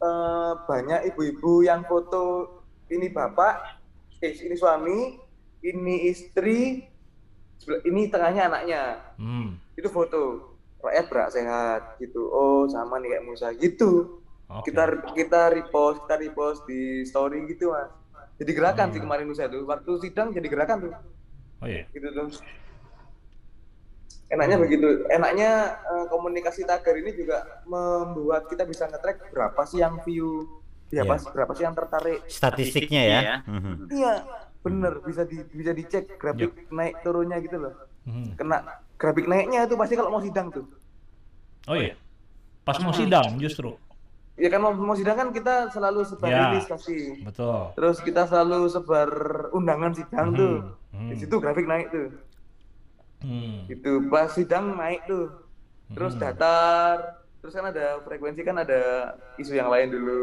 eh, 0.00 0.52
banyak 0.68 1.00
ibu-ibu 1.12 1.64
yang 1.66 1.82
foto 1.88 2.56
ini 2.88 3.10
bapak 3.10 3.58
eh, 4.22 4.32
ini 4.38 4.54
suami 4.54 5.18
ini 5.66 5.94
istri 6.06 6.86
sebelah- 7.58 7.82
ini 7.90 8.06
tengahnya 8.06 8.42
anaknya. 8.46 8.82
Hmm, 9.18 9.58
itu 9.74 9.88
foto 9.90 10.51
rakyat 10.82 11.06
berhak 11.06 11.30
sehat 11.30 11.80
gitu 11.96 12.26
oh 12.26 12.66
sama 12.66 12.98
nih 12.98 13.12
kayak 13.12 13.24
Musa 13.24 13.48
gitu 13.52 14.18
oke. 14.46 14.66
kita 14.66 14.82
kita 15.14 15.40
repost 15.50 16.02
kita 16.02 16.14
repost 16.18 16.60
di 16.64 16.80
story 17.02 17.46
gitu 17.46 17.70
mas 17.70 17.88
jadi 18.34 18.50
gerakan 18.52 18.86
sih 18.88 18.98
Hmm. 18.98 19.06
kemarin 19.06 19.26
Musa 19.26 19.46
tuh 19.46 19.62
waktu 19.62 19.90
sidang 20.00 20.30
jadi 20.30 20.44
gerakan 20.44 20.78
tuh 20.82 20.92
oh 21.58 21.66
iya 21.66 21.86
gitu 21.88 22.08
tuh 22.10 22.28
enaknya 24.28 24.56
begitu 24.58 24.88
enaknya 25.08 25.50
eh, 25.84 26.04
komunikasi 26.08 26.64
tagar 26.64 26.94
ini 26.94 27.12
juga 27.12 27.38
membuat 27.64 28.48
kita 28.48 28.64
bisa 28.64 28.88
nge-track 28.88 29.28
berapa 29.28 29.60
sih 29.62 29.78
yang 29.78 30.00
view 30.02 30.48
berapa, 30.88 31.14
Iya. 31.14 31.30
berapa 31.30 31.52
sih 31.54 31.64
yang 31.64 31.72
tertarik 31.72 32.20
Statistiknya 32.26 33.02
ya. 33.02 33.18
ya. 33.18 33.34
Mhm. 33.46 33.74
iya 33.88 34.14
bener 34.62 35.02
bisa 35.02 35.22
di 35.22 35.42
bisa 35.44 35.70
dicek 35.70 36.16
grafik 36.16 36.52
naik 36.68 37.00
turunnya 37.00 37.38
gitu 37.38 37.58
loh 37.58 37.74
Hmm. 38.02 38.34
kena 38.34 38.66
grafik 39.02 39.26
naiknya 39.26 39.66
itu 39.66 39.74
pasti 39.74 39.98
kalau 39.98 40.08
mau 40.08 40.22
sidang 40.22 40.46
tuh. 40.48 40.62
Oh 41.66 41.74
iya. 41.74 41.98
Pas 42.62 42.78
mau 42.78 42.94
sidang 42.94 43.34
justru. 43.36 43.74
Ya 44.32 44.48
kan 44.48 44.62
mau, 44.62 44.72
mau 44.72 44.94
sidang 44.94 45.12
kan 45.12 45.28
kita 45.28 45.68
selalu 45.68 46.06
sebar 46.06 46.30
Ya. 46.30 46.38
rilis 46.48 46.64
pasti 46.64 47.20
betul. 47.20 47.74
Terus 47.74 47.98
kita 47.98 48.24
selalu 48.24 48.70
sebar 48.70 49.10
undangan 49.50 49.90
sidang 49.92 50.30
Mhm. 50.30 50.38
tuh. 50.38 50.56
Hmm. 50.92 51.08
di 51.08 51.16
situ 51.16 51.34
grafik 51.36 51.64
naik 51.64 51.88
tuh. 51.88 52.12
Hmm. 53.22 53.64
gitu 53.66 54.06
pas 54.06 54.28
sidang 54.28 54.74
naik 54.74 55.02
tuh. 55.04 55.30
Terus 55.90 56.14
Hmm. 56.14 56.22
datar. 56.22 56.96
Terus 57.38 57.52
kan 57.52 57.66
ada 57.66 57.98
frekuensi 58.00 58.40
kan 58.40 58.54
ada 58.56 59.12
isu 59.34 59.52
yang 59.52 59.66
lain 59.66 59.90
dulu. 59.90 60.22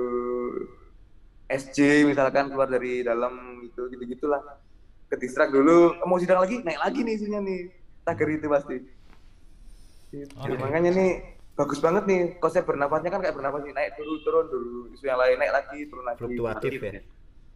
SJ 1.50 2.06
misalkan 2.06 2.48
keluar 2.48 2.70
dari 2.70 3.02
dalam 3.02 3.34
gitu 3.62 3.90
gitu 3.90 4.04
gitulah 4.08 4.40
kedistrak 5.08 5.50
dulu. 5.50 5.98
Mau 6.06 6.16
sidang 6.16 6.40
lagi? 6.40 6.62
Naik 6.62 6.80
lagi 6.80 7.00
nih 7.02 7.14
isunya 7.16 7.40
nih 7.42 7.62
tagar 8.04 8.28
itu 8.28 8.48
pasti 8.48 8.78
Gitu. 10.10 10.34
Oke. 10.36 10.58
makanya 10.58 10.90
nih 10.90 11.12
bagus 11.54 11.78
banget 11.78 12.10
nih 12.10 12.20
konsep 12.38 12.66
bernafasnya 12.66 13.14
kan 13.14 13.22
kayak 13.22 13.36
bernafas 13.36 13.62
nih 13.62 13.74
naik 13.74 13.92
dulu 13.94 14.14
turun 14.20 14.46
dulu 14.48 14.72
isu 14.90 15.06
yang 15.06 15.20
lain 15.22 15.38
naik 15.38 15.54
lagi 15.54 15.80
turun 15.86 16.02
lagi 16.02 16.18
Fluktuatif 16.18 16.72
ya. 16.80 16.92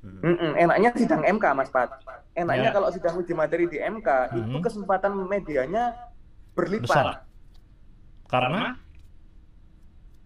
Mhm. 0.04 0.20
Mm-mm, 0.22 0.52
enaknya 0.60 0.90
sidang 0.94 1.24
MK 1.24 1.46
Mas 1.56 1.72
Pat. 1.72 1.90
Enaknya 2.36 2.70
Ya. 2.70 2.76
kalau 2.76 2.92
sidang 2.92 3.16
uji 3.16 3.34
materi 3.34 3.66
di 3.66 3.80
MK 3.80 4.08
itu 4.30 4.54
Mhm. 4.54 4.62
kesempatan 4.62 5.16
medianya 5.18 5.96
berlipat 6.54 6.86
besar 6.86 7.08
karena 8.28 8.78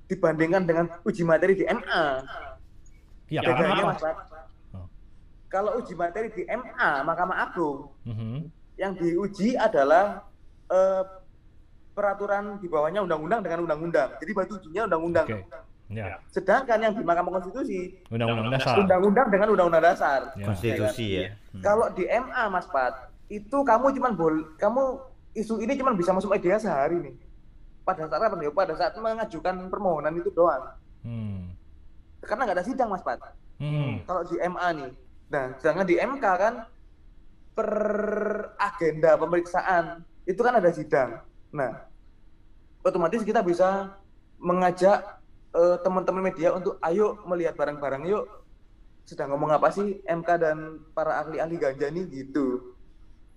dibandingkan 0.08 0.64
dengan 0.64 0.86
uji 1.04 1.24
materi 1.24 1.54
di 1.54 1.64
MA. 1.64 2.04
ya 3.28 3.44
karena 3.44 3.60
Bedanya 3.60 3.76
apa 3.78 3.88
Mas 3.88 4.00
Pat. 4.00 4.16
Oh. 4.74 4.88
Kalau 5.48 5.72
uji 5.78 5.94
materi 5.94 6.28
di 6.30 6.44
MA 6.44 6.92
Mahkamah 7.04 7.38
Agung 7.42 7.92
Mhm. 8.04 8.52
Yang 8.78 8.94
diuji 8.94 9.58
adalah 9.58 10.26
eh, 10.70 11.04
peraturan 11.98 12.62
di 12.62 12.70
bawahnya 12.70 13.02
undang-undang 13.02 13.42
dengan 13.42 13.66
undang-undang. 13.66 14.10
Jadi 14.22 14.32
batu 14.38 14.62
ujinya 14.62 14.86
undang-undang. 14.86 15.26
oke 15.26 15.68
ya 15.88 16.20
Sedangkan 16.36 16.78
yang 16.84 16.94
di 16.94 17.04
Mahkamah 17.04 17.40
Konstitusi 17.40 17.96
undang-undang 18.12 18.60
dasar 18.60 18.76
undang-undang 18.76 19.28
dengan 19.32 19.48
undang-undang 19.56 19.84
dasar. 19.84 20.20
Ya. 20.36 20.46
Konstitusi 20.46 21.08
ya. 21.08 21.28
Hmm. 21.56 21.64
Kalau 21.64 21.88
di 21.96 22.04
MA 22.06 22.44
Mas 22.52 22.68
Pat, 22.68 23.10
itu 23.32 23.58
kamu 23.64 23.96
cuman 23.96 24.12
bol 24.14 24.36
kamu 24.60 24.84
isu 25.36 25.64
ini 25.64 25.74
cuman 25.80 25.96
bisa 25.96 26.12
masuk 26.12 26.36
media 26.36 26.60
sehari 26.60 27.00
nih. 27.00 27.16
Pada 27.88 28.04
saat 28.04 28.20
apa 28.20 28.36
nih? 28.36 28.52
Pada 28.52 28.74
saat 28.76 28.94
mengajukan 29.00 29.72
permohonan 29.72 30.14
itu 30.20 30.28
doang. 30.36 30.76
Hmm. 31.08 31.56
Karena 32.20 32.44
nggak 32.44 32.58
ada 32.60 32.68
sidang 32.68 32.92
Mas 32.92 33.04
Pat. 33.04 33.24
Hmm. 33.58 34.04
Kalau 34.04 34.22
di 34.28 34.36
MA 34.44 34.68
nih. 34.76 34.92
Nah, 35.28 35.46
sedangkan 35.60 35.88
di 35.88 35.96
MK 36.00 36.26
kan 36.40 36.54
per 37.58 37.74
agenda 38.62 39.18
pemeriksaan 39.18 40.06
itu 40.30 40.38
kan 40.46 40.62
ada 40.62 40.70
sidang. 40.70 41.26
Nah, 41.50 41.90
otomatis 42.86 43.26
kita 43.26 43.42
bisa 43.42 43.98
mengajak 44.38 45.02
eh, 45.58 45.78
teman-teman 45.82 46.30
media 46.30 46.54
untuk 46.54 46.78
ayo 46.86 47.18
melihat 47.26 47.58
barang-barang 47.58 48.06
yuk 48.06 48.30
sedang 49.10 49.34
ngomong 49.34 49.58
apa 49.58 49.74
sih 49.74 50.04
MK 50.06 50.30
dan 50.38 50.84
para 50.94 51.26
ahli-ahli 51.26 51.58
ganja 51.58 51.90
nih 51.90 52.06
gitu. 52.14 52.78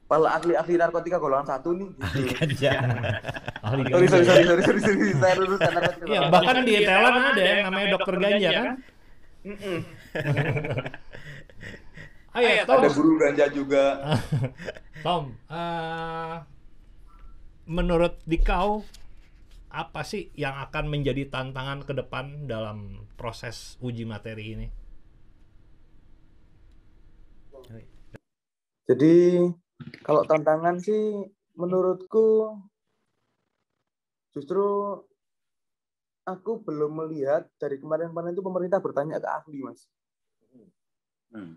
Para 0.04 0.36
ahli-ahli 0.36 0.74
narkotika 0.76 1.16
golongan 1.16 1.48
satu 1.48 1.72
nih 1.72 1.88
gitu. 1.96 2.20
Ganja. 2.36 2.70
ahli 3.66 3.82
sorry, 3.88 4.04
ganja 4.04 4.20
sorry, 4.20 4.42
ya. 4.44 4.44
sorry, 4.44 4.44
sorry, 4.44 4.62
sorry, 4.68 4.80
sorry, 4.84 5.12
saya 5.16 5.34
luruskan 5.40 5.72
narkotika. 5.72 6.04
Iya, 6.04 6.20
bahkan 6.28 6.56
di 6.66 6.74
Thailand 6.84 7.16
ada 7.24 7.40
yang 7.40 7.60
namanya 7.72 7.86
dokter 7.96 8.14
ganja 8.20 8.50
kan 8.52 8.76
Mm-mm. 12.30 12.46
ayo 12.46 12.62
Tom 12.66 12.78
Ada 12.78 12.90
guru 12.94 13.12
ganja 13.18 13.46
juga. 13.50 13.84
Tom 15.06 15.24
eh, 15.50 16.36
menurut 17.66 18.18
Dikau 18.26 18.82
apa 19.70 20.02
sih 20.02 20.34
yang 20.34 20.58
akan 20.66 20.90
menjadi 20.90 21.30
tantangan 21.30 21.86
ke 21.86 21.94
depan 21.94 22.50
dalam 22.50 23.06
proses 23.14 23.78
uji 23.78 24.02
materi 24.02 24.58
ini 24.58 24.66
Jadi 28.90 29.38
kalau 30.02 30.26
tantangan 30.26 30.82
sih 30.82 31.22
menurutku 31.54 32.58
justru 34.34 34.98
aku 36.26 36.66
belum 36.66 37.06
melihat 37.06 37.46
dari 37.62 37.78
kemarin-kemarin 37.78 38.34
itu 38.34 38.42
pemerintah 38.42 38.82
bertanya 38.82 39.22
ke 39.22 39.30
ahli, 39.30 39.58
Mas. 39.62 39.86
Hmm. 41.30 41.54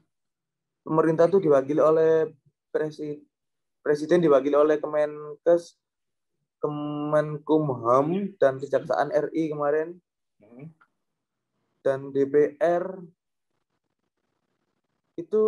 Pemerintah 0.84 1.32
itu 1.32 1.40
diwakili 1.40 1.80
oleh 1.80 2.28
presiden, 2.68 3.24
presiden 3.80 4.20
diwakili 4.20 4.54
oleh 4.54 4.76
Kemenkes, 4.78 5.80
Kemenkumham 6.60 8.36
dan 8.36 8.60
Kejaksaan 8.60 9.12
RI 9.12 9.52
kemarin 9.52 10.00
Hmm. 10.44 10.68
dan 11.82 12.12
DPR 12.12 13.00
itu 15.16 15.44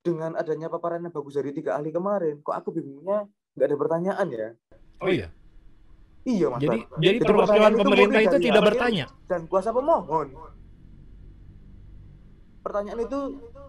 dengan 0.00 0.36
adanya 0.36 0.68
paparan 0.68 1.04
yang 1.04 1.12
bagus 1.12 1.36
dari 1.36 1.52
tiga 1.52 1.76
ahli 1.76 1.88
kemarin, 1.88 2.40
kok 2.40 2.52
aku 2.52 2.72
bingungnya 2.72 3.24
nggak 3.52 3.68
ada 3.68 3.76
pertanyaan 3.76 4.26
ya? 4.28 4.48
Oh 5.00 5.08
iya. 5.08 5.28
Iya, 6.24 6.46
Mas. 6.48 6.60
Jadi 6.60 6.78
Bas. 6.88 7.00
jadi 7.00 7.18
perwakilan 7.20 7.70
itu 7.72 7.82
pemerintah 7.84 8.20
itu 8.22 8.36
tidak 8.40 8.62
bertanya. 8.64 9.06
dan 9.28 9.40
kuasa 9.44 9.70
pemohon. 9.72 10.28
Pertanyaan 12.64 13.00
itu 13.04 13.18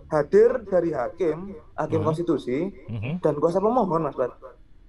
hadir 0.07 0.49
dari 0.63 0.89
hakim, 0.89 1.37
hakim 1.73 1.99
Hmm. 1.99 2.07
konstitusi 2.07 2.69
Mhm. 2.87 3.19
dan 3.19 3.33
kuasa 3.35 3.57
pemohon, 3.57 4.01
Mas 4.01 4.13
Bat. 4.13 4.31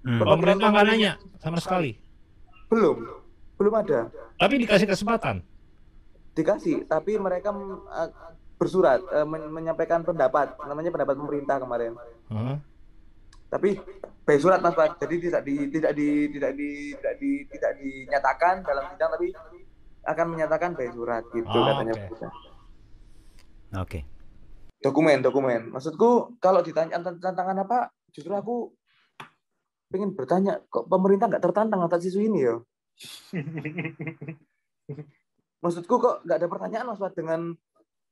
Hmm. 0.03 0.21
Pemerintah 0.21 0.69
nggak 0.69 0.87
nanya 0.87 1.13
sama 1.37 1.59
sekali. 1.59 1.97
Belum, 2.67 2.97
belum 3.55 3.75
ada. 3.75 4.11
Tapi 4.37 4.55
dikasih 4.59 4.87
kesempatan. 4.87 5.43
Dikasih, 6.33 6.85
tapi 6.85 7.17
mereka 7.17 7.49
mm, 7.49 7.65
uh, 7.83 8.11
bersurat 8.55 9.01
uh, 9.07 9.25
men- 9.25 9.49
menyampaikan 9.49 10.03
pendapat, 10.03 10.53
namanya 10.63 10.91
pendapat 10.91 11.15
pemerintah 11.15 11.57
kemarin. 11.57 11.97
Heeh. 12.29 12.57
Tapi 13.47 13.79
by 14.23 14.37
surat 14.37 14.59
Mas 14.59 14.75
Bat. 14.75 14.99
Jadi 14.99 15.17
tidak 15.23 15.43
di 15.43 15.71
tidak 15.71 15.93
di 15.93 16.09
tidak 16.29 16.53
di 16.53 16.69
tidak 16.93 17.15
di 17.17 17.31
tidak 17.47 17.73
dinyatakan 17.77 18.55
dalam 18.61 18.85
sidang 18.91 19.11
tapi 19.11 19.29
akan 20.05 20.27
menyatakan 20.29 20.71
by 20.73 20.89
surat 20.89 21.23
gitu 21.31 21.47
Oh, 21.49 21.65
katanya. 21.65 21.95
oke. 22.05 22.27
Oke. 23.77 24.01
Dokumen, 24.87 25.19
dokumen. 25.19 25.75
Maksudku 25.75 26.39
kalau 26.39 26.63
ditanya 26.63 27.03
tant- 27.03 27.19
tantangan 27.19 27.67
apa, 27.67 27.91
justru 28.15 28.31
aku 28.31 28.71
pengen 29.91 30.15
bertanya, 30.15 30.63
kok 30.71 30.87
pemerintah 30.87 31.27
nggak 31.27 31.43
tertantang 31.43 31.83
atas 31.83 32.07
isu 32.07 32.23
ini 32.23 32.47
ya? 32.47 32.55
Maksudku 35.67 35.95
kok 35.99 36.23
nggak 36.23 36.39
ada 36.39 36.49
pertanyaan 36.49 36.87
Mas 36.87 37.03
dengan 37.19 37.41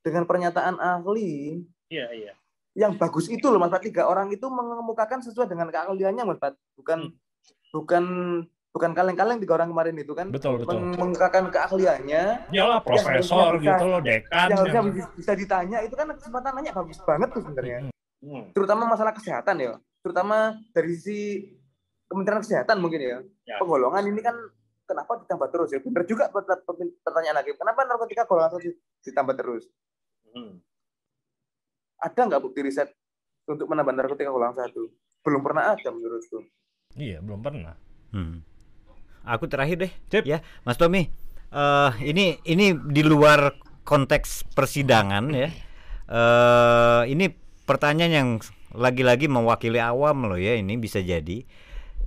dengan 0.03 0.23
pernyataan 0.27 0.75
ahli 0.77 1.63
Iya, 1.89 2.07
iya. 2.13 2.33
yang 2.75 2.99
bagus 2.99 3.31
itu 3.31 3.47
loh 3.47 3.57
Mas 3.57 3.71
Pat 3.71 3.81
tiga 3.81 4.05
orang 4.05 4.27
itu 4.29 4.45
mengemukakan 4.51 5.23
sesuai 5.23 5.47
dengan 5.47 5.71
keahliannya 5.71 6.23
Mas 6.27 6.41
Pat 6.41 6.53
bukan 6.75 7.13
bukan 7.71 8.03
bukan 8.75 8.91
kaleng-kaleng 8.91 9.39
tiga 9.39 9.55
orang 9.55 9.71
kemarin 9.71 9.95
itu 9.95 10.11
kan 10.11 10.27
Betul 10.27 10.59
betul. 10.59 10.83
mengemukakan 10.83 11.47
keahliannya 11.47 12.51
Yalah 12.51 12.83
profesor 12.83 13.55
bisa- 13.55 13.71
gitu 13.71 13.85
loh, 13.87 14.01
dekan. 14.03 14.47
yang 14.51 14.59
harusnya 14.59 14.81
yang- 14.83 15.15
bisa, 15.15 15.31
ditanya 15.33 15.77
itu 15.79 15.95
kan 15.95 16.11
kesempatan 16.11 16.51
nanya 16.51 16.75
bagus 16.75 16.99
banget 16.99 17.29
tuh 17.31 17.41
sebenarnya 17.41 17.77
Hmm. 18.19 18.51
terutama 18.51 18.83
masalah 18.85 19.15
kesehatan 19.15 19.55
ya 19.57 19.73
terutama 20.01 20.37
dari 20.69 20.91
sisi 20.91 21.19
Kementerian 22.05 22.37
Kesehatan 22.37 22.77
mungkin 22.77 23.01
ya, 23.01 23.17
Ya. 23.45 23.57
penggolongan 23.57 24.05
ini 24.05 24.21
kan 24.21 24.37
kenapa 24.85 25.17
ditambah 25.17 25.47
terus 25.49 25.69
ya 25.71 25.79
benar 25.79 26.03
juga 26.03 26.29
per- 26.29 26.45
per- 26.45 26.61
pertanyaan 27.01 27.37
lagi 27.37 27.55
kenapa 27.55 27.81
narkotika 27.81 28.23
golongan 28.23 28.51
satu 28.53 28.69
ditambah 29.01 29.33
terus 29.33 29.63
Hmm. 30.29 30.59
ada 31.97 32.19
nggak 32.19 32.41
bukti 32.41 32.59
riset 32.61 32.91
untuk 33.45 33.65
menambah 33.65 33.95
narkotika 33.95 34.29
golongan 34.29 34.53
satu 34.59 34.91
belum 35.21 35.41
pernah 35.41 35.71
ada 35.71 35.89
menurutku 35.89 36.43
Iya 36.93 37.19
belum 37.19 37.39
pernah. 37.39 37.73
Hmm. 38.09 38.39
Aku 39.25 39.49
terakhir 39.49 39.77
deh. 39.81 39.91
Sip. 40.13 40.23
Ya, 40.23 40.45
Mas 40.63 40.77
Tommy. 40.77 41.09
eh 41.55 41.91
ini 42.03 42.41
ini 42.43 42.75
di 42.75 43.01
luar 43.05 43.55
konteks 43.87 44.53
persidangan 44.53 45.31
ya. 45.33 45.49
eh 46.09 47.01
ini 47.09 47.31
pertanyaan 47.65 48.13
yang 48.13 48.29
lagi-lagi 48.75 49.25
mewakili 49.25 49.81
awam 49.81 50.29
loh 50.29 50.37
ya. 50.37 50.55
Ini 50.57 50.77
bisa 50.77 51.01
jadi. 51.01 51.41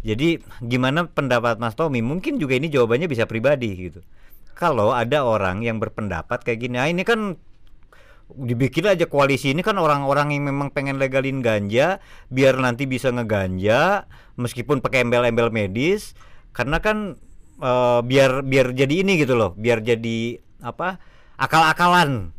Jadi 0.07 0.39
gimana 0.63 1.11
pendapat 1.11 1.59
Mas 1.59 1.75
Tommy? 1.75 2.01
Mungkin 2.05 2.39
juga 2.39 2.55
ini 2.55 2.71
jawabannya 2.71 3.11
bisa 3.11 3.27
pribadi 3.27 3.91
gitu. 3.91 4.01
Kalau 4.55 4.95
ada 4.95 5.23
orang 5.27 5.63
yang 5.63 5.79
berpendapat 5.79 6.43
kayak 6.43 6.59
gini, 6.67 6.77
ah 6.79 6.91
ini 6.91 7.03
kan 7.07 7.39
dibikin 8.29 8.85
aja 8.85 9.09
koalisi 9.09 9.57
ini 9.57 9.65
kan 9.65 9.81
orang-orang 9.81 10.37
yang 10.37 10.53
memang 10.53 10.69
pengen 10.69 11.01
legalin 11.01 11.41
ganja 11.41 11.97
biar 12.29 12.61
nanti 12.61 12.85
bisa 12.85 13.09
ngeganja 13.09 14.05
meskipun 14.37 14.85
pakai 14.85 15.09
embel-embel 15.09 15.49
medis 15.49 16.13
karena 16.57 16.79
kan 16.83 17.17
eh, 17.63 18.01
biar 18.03 18.43
biar 18.43 18.67
jadi 18.75 18.95
ini 19.05 19.19
gitu 19.23 19.35
loh 19.39 19.53
biar 19.57 19.81
jadi 19.85 20.41
apa 20.63 20.99
akal-akalan. 21.39 22.35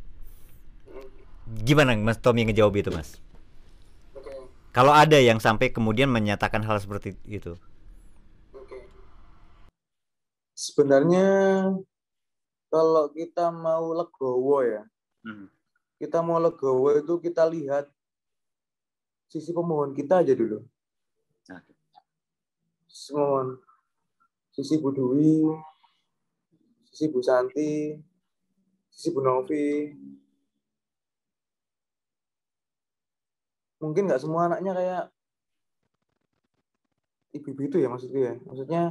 Gimana 1.49 1.97
Mas 1.97 2.21
Tommy 2.21 2.45
ngejawab 2.45 2.75
itu 2.77 2.91
Mas? 2.93 3.17
Kalau 4.69 4.93
ada 4.93 5.17
yang 5.17 5.41
sampai 5.41 5.73
kemudian 5.73 6.13
menyatakan 6.13 6.61
hal 6.61 6.77
seperti 6.77 7.17
itu. 7.25 7.57
Sebenarnya 10.53 11.25
kalau 12.69 13.09
kita 13.09 13.49
mau 13.49 13.91
legowo 13.97 14.61
ya 14.61 14.83
Hmm. 15.19 15.51
kita 15.99 16.23
mau 16.23 16.39
legowo 16.39 16.95
itu 16.95 17.19
kita 17.19 17.43
lihat 17.51 17.91
sisi 19.27 19.51
pemohon 19.51 19.91
kita 19.91 20.23
aja 20.23 20.31
dulu. 20.31 20.63
Oke. 21.51 21.73
Sisi 22.87 23.11
pemohon 23.11 23.59
sisi 24.59 24.75
Bu 24.75 24.91
Dwi 24.91 25.55
sisi 26.91 27.07
Bu 27.07 27.23
Santi 27.23 27.95
sisi 28.91 29.07
Bu 29.15 29.23
Novi. 29.23 29.95
Mungkin 33.79 34.11
nggak 34.11 34.19
semua 34.19 34.51
anaknya 34.51 34.75
kayak 34.75 35.03
ibu-ibu 37.39 37.61
itu 37.71 37.77
ya 37.79 37.87
maksudnya 37.87 38.19
ya. 38.19 38.35
Maksudnya 38.43 38.83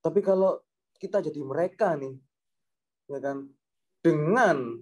tapi 0.00 0.24
kalau 0.24 0.64
kita 0.96 1.20
jadi 1.20 1.44
mereka 1.44 1.92
nih 2.00 2.16
ya 3.12 3.20
kan 3.20 3.44
dengan 4.00 4.80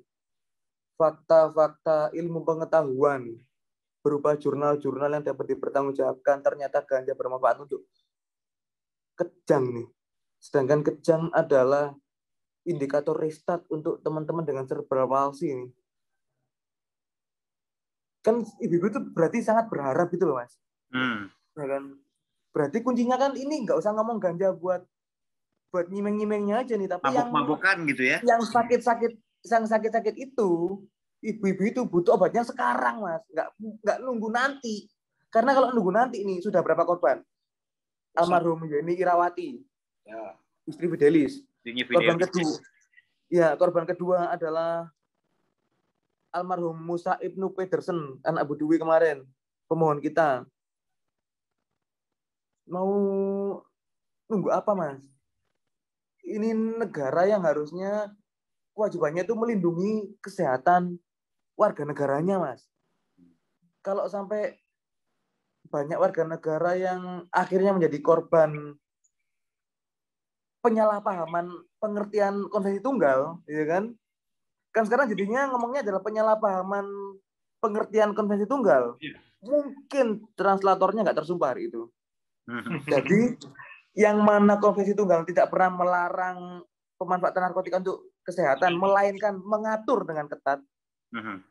fakta-fakta 0.95 2.15
ilmu 2.15 2.47
pengetahuan 2.47 3.35
berupa 4.07 4.39
jurnal-jurnal 4.39 5.19
yang 5.19 5.25
dapat 5.27 5.59
dipertanggungjawabkan 5.59 6.39
ternyata 6.47 6.79
ganja 6.87 7.11
bermanfaat 7.19 7.67
untuk 7.67 7.83
kejang 9.17 9.65
nih. 9.73 9.89
Sedangkan 10.39 10.85
kejang 10.85 11.33
adalah 11.33 11.97
indikator 12.67 13.17
restart 13.17 13.65
untuk 13.73 14.03
teman-teman 14.03 14.45
dengan 14.45 14.69
cerebral 14.69 15.09
palsy 15.09 15.55
nih 15.55 15.71
kan 18.27 18.43
ibu-ibu 18.59 18.91
itu 18.91 19.01
berarti 19.15 19.39
sangat 19.39 19.71
berharap 19.71 20.11
gitu 20.11 20.27
loh 20.27 20.43
mas. 20.43 20.59
Hmm. 20.91 21.31
ya 21.55 21.67
kan 21.71 21.83
berarti 22.51 22.83
kuncinya 22.83 23.15
kan 23.15 23.39
ini 23.39 23.63
nggak 23.63 23.79
usah 23.79 23.95
ngomong 23.95 24.19
ganja 24.19 24.51
buat 24.51 24.83
buat 25.71 25.87
nyimeng-nyimengnya 25.91 26.67
aja 26.67 26.75
nih 26.75 26.91
tapi 26.91 27.15
yang 27.15 27.31
Mabok-mabokan 27.31 27.87
gitu 27.87 28.03
ya. 28.03 28.19
yang 28.27 28.43
sakit-sakit 28.43 29.13
yang 29.47 29.67
sakit-sakit 29.67 30.15
itu 30.19 30.83
ibu-ibu 31.23 31.63
itu 31.63 31.81
butuh 31.87 32.19
obatnya 32.19 32.43
sekarang 32.43 33.07
mas. 33.07 33.23
Nggak 33.31 33.49
nggak 33.87 33.99
nunggu 34.03 34.29
nanti. 34.35 34.91
Karena 35.31 35.55
kalau 35.55 35.71
nunggu 35.71 35.93
nanti 35.95 36.27
ini 36.27 36.43
sudah 36.43 36.67
berapa 36.67 36.83
korban 36.83 37.23
almarhum 38.17 38.65
Yeni 38.65 38.97
Irawati. 38.97 39.61
Ya. 40.07 40.39
istri 40.67 40.91
Fidelis. 40.91 41.47
Korban 41.63 42.19
kedua. 42.19 42.53
Ya 43.27 43.49
korban 43.55 43.87
kedua 43.87 44.19
adalah 44.35 44.91
almarhum 46.35 46.77
Musa 46.79 47.19
Ibnu 47.23 47.55
Pedersen 47.55 48.19
anak 48.27 48.45
Bu 48.51 48.59
Dwi 48.59 48.77
kemarin. 48.77 49.25
Pemohon 49.67 50.03
kita. 50.03 50.47
Mau 52.67 52.91
nunggu 54.27 54.51
apa 54.51 54.75
mas? 54.75 55.03
Ini 56.27 56.51
negara 56.55 57.27
yang 57.31 57.47
harusnya 57.47 58.11
kewajibannya 58.75 59.23
itu 59.23 59.35
melindungi 59.39 60.19
kesehatan 60.19 60.99
warga 61.55 61.87
negaranya 61.87 62.43
mas. 62.43 62.67
Kalau 63.87 64.11
sampai 64.11 64.59
banyak 65.67 65.99
warga 65.99 66.23
negara 66.25 66.73
yang 66.79 67.27
akhirnya 67.31 67.75
menjadi 67.75 67.99
korban 68.03 68.75
penyalahpahaman 70.65 71.47
pengertian 71.79 72.51
konvensi 72.51 72.83
tunggal, 72.83 73.39
ya 73.47 73.65
kan? 73.71 73.95
Kan 74.75 74.83
sekarang 74.91 75.07
jadinya 75.07 75.47
ngomongnya 75.55 75.87
adalah 75.87 76.03
penyalahpahaman 76.03 76.87
pengertian 77.63 78.13
konvensi 78.13 78.51
tunggal. 78.51 78.99
Iya. 78.99 79.17
Mungkin 79.47 80.27
translatornya 80.35 81.07
nggak 81.07 81.19
tersumpah 81.23 81.55
hari 81.55 81.71
itu. 81.71 81.87
Jadi 82.93 83.39
yang 83.97 84.21
mana 84.21 84.59
konvensi 84.59 84.93
tunggal 84.93 85.23
tidak 85.25 85.49
pernah 85.49 85.71
melarang 85.73 86.67
pemanfaatan 86.99 87.43
narkotika 87.51 87.81
untuk 87.81 88.11
kesehatan, 88.27 88.75
melainkan 88.77 89.39
mengatur 89.39 90.03
dengan 90.03 90.27
ketat. 90.27 90.61
Hmm. 91.15 91.47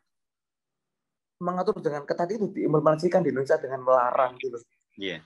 Mengatur 1.45 1.77
dengan 1.77 2.01
ketat 2.01 2.33
itu 2.33 2.49
diimplementasikan 2.49 3.21
di 3.21 3.29
Indonesia 3.29 3.61
dengan 3.61 3.85
melarang 3.85 4.33
gitu. 4.41 4.57
Iya. 4.97 5.21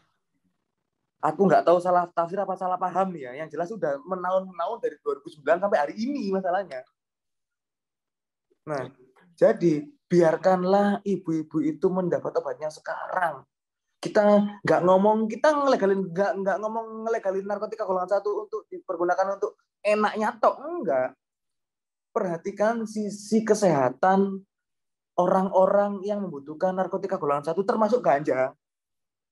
Aku 1.19 1.47
nggak 1.47 1.67
tahu 1.67 1.79
salah 1.79 2.07
tafsir 2.11 2.39
apa 2.39 2.55
salah 2.59 2.75
paham 2.75 3.15
ya. 3.15 3.31
Yang 3.35 3.55
jelas 3.55 3.67
sudah 3.71 3.95
menaun-menaun 4.03 4.79
dari 4.83 4.99
2009 4.99 5.43
sampai 5.43 5.79
hari 5.79 5.95
ini 5.95 6.31
masalahnya. 6.31 6.83
Nah, 8.67 8.91
jadi 9.35 9.87
biarkanlah 10.09 11.05
ibu-ibu 11.05 11.63
itu 11.63 11.87
mendapat 11.87 12.33
obatnya 12.39 12.67
sekarang. 12.71 13.43
Kita 13.99 14.23
nggak 14.63 14.81
ngomong, 14.87 15.27
kita 15.27 15.51
ngelegalin 15.51 16.07
nggak 16.07 16.31
nggak 16.39 16.57
ngomong 16.63 17.03
ngelegalin 17.03 17.43
narkotika 17.43 17.83
golongan 17.83 18.15
satu 18.15 18.47
untuk 18.47 18.61
dipergunakan 18.71 19.35
untuk 19.35 19.59
enaknya 19.83 20.39
tok 20.39 20.55
enggak. 20.63 21.09
Perhatikan 22.15 22.87
sisi 22.87 23.43
kesehatan 23.43 24.39
orang-orang 25.19 25.99
yang 26.07 26.23
membutuhkan 26.23 26.71
narkotika 26.71 27.19
golongan 27.19 27.43
satu 27.51 27.67
termasuk 27.67 27.99
ganja 27.99 28.55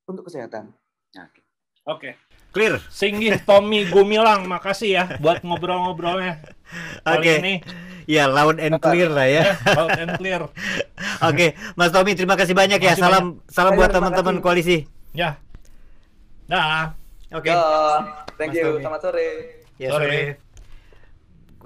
untuk 0.04 0.28
kesehatan. 0.28 0.76
Oke. 1.16 1.42
Oke. 1.88 2.10
Clear. 2.52 2.84
Singgih 2.92 3.40
Tommy 3.48 3.88
Gumilang, 3.88 4.44
makasih 4.52 4.90
ya 4.92 5.04
buat 5.24 5.40
ngobrol-ngobrolnya. 5.48 6.44
Kali 7.08 7.24
Oke. 7.24 7.34
ini 7.40 7.56
Ya, 8.08 8.24
loud 8.24 8.56
and 8.64 8.80
clear 8.80 9.12
lah 9.12 9.28
ya. 9.28 9.60
loud 9.76 9.92
and 10.00 10.16
clear. 10.16 10.48
Oke, 11.28 11.60
Mas 11.76 11.92
Tommy 11.92 12.16
terima 12.16 12.40
kasih 12.40 12.56
banyak 12.56 12.80
ya. 12.80 12.96
Salam 12.96 13.44
salam 13.52 13.76
buat 13.76 13.92
teman-teman 13.92 14.40
koalisi. 14.40 14.88
Ya. 15.12 15.36
Dah. 16.48 16.96
Oke. 17.36 17.52
Yo, 17.52 17.60
thank 18.40 18.56
Mas 18.56 18.64
you. 18.64 18.68
Tommy. 18.72 18.84
Selamat 18.88 19.02
sore. 19.04 19.28
Ya, 19.76 19.90
Sore. 19.92 20.08
sore. 20.08 20.47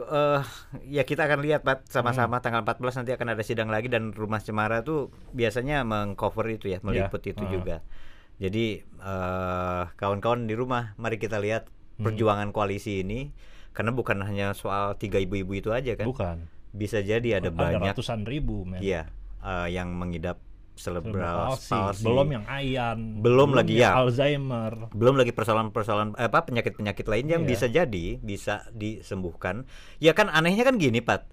Eh, 0.04 0.41
ya 0.89 1.04
kita 1.04 1.24
akan 1.24 1.39
lihat 1.39 1.62
Pat 1.62 1.86
sama-sama 1.86 2.38
Hmm. 2.38 2.43
tanggal 2.43 2.62
14 2.64 2.95
nanti 2.95 3.12
akan 3.12 3.28
ada 3.32 3.41
sidang 3.41 3.68
lagi 3.68 3.86
dan 3.86 4.12
Rumah 4.12 4.39
Cemara 4.39 4.82
tuh 4.82 4.99
biasanya 5.32 5.84
mengcover 5.84 6.49
itu 6.49 6.68
ya, 6.68 6.82
meliput 6.82 7.22
itu 7.24 7.39
Ah. 7.39 7.49
juga. 7.49 7.76
Jadi 8.38 8.82
eh, 8.82 9.84
kawan-kawan 9.95 10.45
di 10.45 10.54
rumah, 10.54 10.93
mari 10.95 11.18
kita 11.18 11.38
lihat 11.38 11.70
Hmm. 11.97 12.06
perjuangan 12.06 12.49
koalisi 12.49 13.02
ini 13.02 13.30
karena 13.72 13.91
bukan 13.91 14.22
hanya 14.22 14.52
soal 14.52 14.93
tiga 14.95 15.18
ibu-ibu 15.18 15.54
itu 15.56 15.70
aja 15.70 15.93
kan. 15.93 16.06
Bukan. 16.06 16.38
Bisa 16.72 16.99
jadi 16.99 17.38
ada 17.38 17.49
banyak 17.49 17.93
ratusan 17.93 18.24
ribu, 18.24 18.64
men. 18.64 18.80
iya 18.80 19.06
eh, 19.39 19.68
yang 19.70 19.91
mengidap 19.91 20.38
cerebral 20.74 21.53
palsy. 21.53 21.69
palsy. 21.69 22.01
Belum 22.01 22.28
yang 22.32 22.45
ayan. 22.45 22.99
Belum 23.17 23.51
lagi, 23.51 23.76
yang 23.76 23.93
ya. 23.93 23.99
Alzheimer. 23.99 24.89
belum 24.91 25.15
lagi 25.15 25.30
persoalan-persoalan 25.30 26.15
eh, 26.15 26.26
apa 26.26 26.43
penyakit-penyakit 26.43 27.05
lain 27.05 27.26
yang 27.28 27.41
Iya. 27.43 27.49
bisa 27.49 27.65
jadi 27.67 28.05
bisa 28.17 28.55
disembuhkan. 28.72 29.67
Ya 29.97 30.11
kan 30.11 30.28
anehnya 30.28 30.63
kan 30.63 30.76
gini, 30.76 30.99
Pat. 30.99 31.28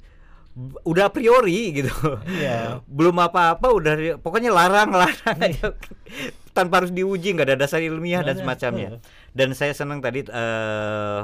Udah 0.82 1.06
a 1.06 1.12
priori 1.12 1.70
gitu. 1.72 1.94
Iya. 2.24 2.82
Belum 2.98 3.14
apa-apa 3.16 3.70
udah 3.70 3.94
pokoknya 4.18 4.50
larang 4.50 4.90
larang 4.90 5.38
aja. 5.38 5.70
Tanpa 6.56 6.82
harus 6.82 6.90
diuji 6.90 7.30
nggak 7.32 7.48
ada 7.48 7.56
dasar 7.56 7.78
ilmiah 7.78 8.20
dan 8.20 8.34
Nggak 8.34 8.34
ada. 8.34 8.42
semacamnya. 8.42 8.88
Iya. 8.90 8.98
Dan 9.30 9.48
saya 9.52 9.70
senang 9.70 9.98
tadi 9.98 10.22
eh 10.22 11.20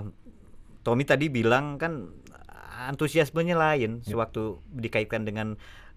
Tommy 0.80 1.02
tadi 1.02 1.26
bilang 1.26 1.76
kan 1.76 2.14
antusiasmenya 2.84 3.54
lain 3.54 4.00
Iya. 4.00 4.14
sewaktu 4.14 4.42
dikaitkan 4.70 5.24
dengan 5.24 5.56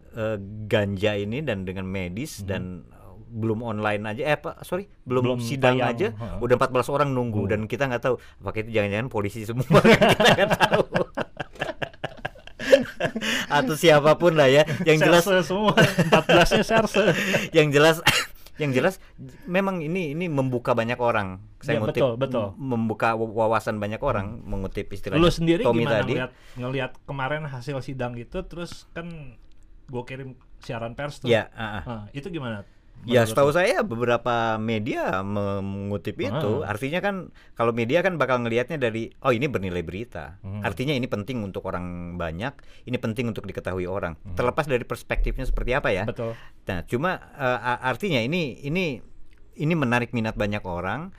eh, 0.10 0.38
ganja 0.66 1.12
ini 1.14 1.40
dan 1.40 1.64
dengan 1.64 1.84
medis 1.84 2.40
Hmm. 2.40 2.48
dan 2.48 2.64
eh, 2.86 2.96
belum 3.30 3.60
online 3.62 4.04
aja 4.06 4.22
eh 4.24 4.36
apa 4.36 4.62
sorry 4.62 4.88
belum, 5.02 5.24
Belum 5.26 5.40
sidang 5.40 5.76
tayang, 5.76 5.92
aja 5.92 6.08
heeh. 6.10 6.38
udah 6.40 6.56
14 6.56 6.88
orang 6.90 7.10
nunggu 7.10 7.42
Hmm. 7.42 7.50
dan 7.50 7.60
kita 7.66 7.84
nggak 7.86 8.02
tahu 8.02 8.16
apakah 8.38 8.60
itu 8.60 8.72
jangan-jangan 8.72 9.08
polisi 9.08 9.44
semua 9.44 9.68
kita 9.84 10.30
nggak 10.30 10.52
tahu 10.54 10.84
atau 13.50 13.74
siapa 13.74 14.16
pun 14.16 14.34
lah 14.34 14.48
ya 14.48 14.64
yang 14.84 15.00
jelas 15.00 15.24
semua. 15.42 15.72
14-nya 15.74 16.64
serse. 16.64 17.04
yang 17.58 17.70
jelas 17.70 18.02
yang 18.58 18.74
jelas 18.74 18.98
memang 19.46 19.80
ini 19.80 20.12
ini 20.12 20.26
membuka 20.26 20.74
banyak 20.74 20.98
orang 20.98 21.38
saya 21.60 21.78
Ya, 21.78 21.80
ngutip 21.80 22.02
betul, 22.02 22.12
betul. 22.18 22.46
membuka 22.58 23.14
wawasan 23.14 23.78
banyak 23.78 24.02
orang 24.02 24.42
mengutip 24.42 24.90
istilah 24.90 25.14
Lu 25.16 25.30
sendiri 25.30 25.62
Tommy 25.62 25.86
gimana 25.86 25.94
tadi 25.96 26.14
ngeliat, 26.16 26.32
ngeliat 26.58 26.92
kemarin 27.06 27.46
hasil 27.46 27.78
sidang 27.80 28.18
itu 28.18 28.42
terus 28.44 28.90
kan 28.92 29.38
gue 29.88 30.04
kirim 30.04 30.30
siaran 30.60 30.94
pers 30.94 31.18
tuh. 31.18 31.28
ya 31.28 31.48
ah, 31.52 31.80
ah. 31.80 31.84
Nah, 31.84 32.04
itu 32.12 32.28
gimana? 32.28 32.68
Ya 33.06 33.22
menurut 33.22 33.30
setahu 33.30 33.50
lu? 33.50 33.56
saya 33.56 33.78
beberapa 33.82 34.36
media 34.58 35.22
mengutip 35.22 36.18
itu 36.18 36.52
Ah. 36.60 36.68
artinya 36.68 36.98
kan 36.98 37.16
kalau 37.54 37.70
media 37.70 38.02
kan 38.02 38.18
bakal 38.18 38.42
ngelihatnya 38.42 38.76
dari 38.76 39.14
oh 39.22 39.30
ini 39.30 39.46
bernilai 39.46 39.80
berita 39.80 40.42
Hmm. 40.42 40.66
artinya 40.66 40.92
ini 40.92 41.06
penting 41.06 41.40
untuk 41.40 41.62
orang 41.64 41.86
banyak 42.16 42.58
ini 42.84 42.98
penting 42.98 43.30
untuk 43.30 43.46
diketahui 43.46 43.86
orang 43.86 44.18
Hmm. 44.18 44.34
terlepas 44.34 44.66
dari 44.66 44.82
perspektifnya 44.82 45.46
seperti 45.46 45.72
apa 45.72 45.90
ya 45.90 46.04
Betul. 46.04 46.34
nah 46.66 46.82
cuma 46.84 47.22
a- 47.38 47.86
artinya 47.86 48.18
ini 48.18 48.60
ini 48.60 48.98
ini 49.56 49.74
menarik 49.74 50.10
minat 50.12 50.34
banyak 50.34 50.62
orang 50.62 51.14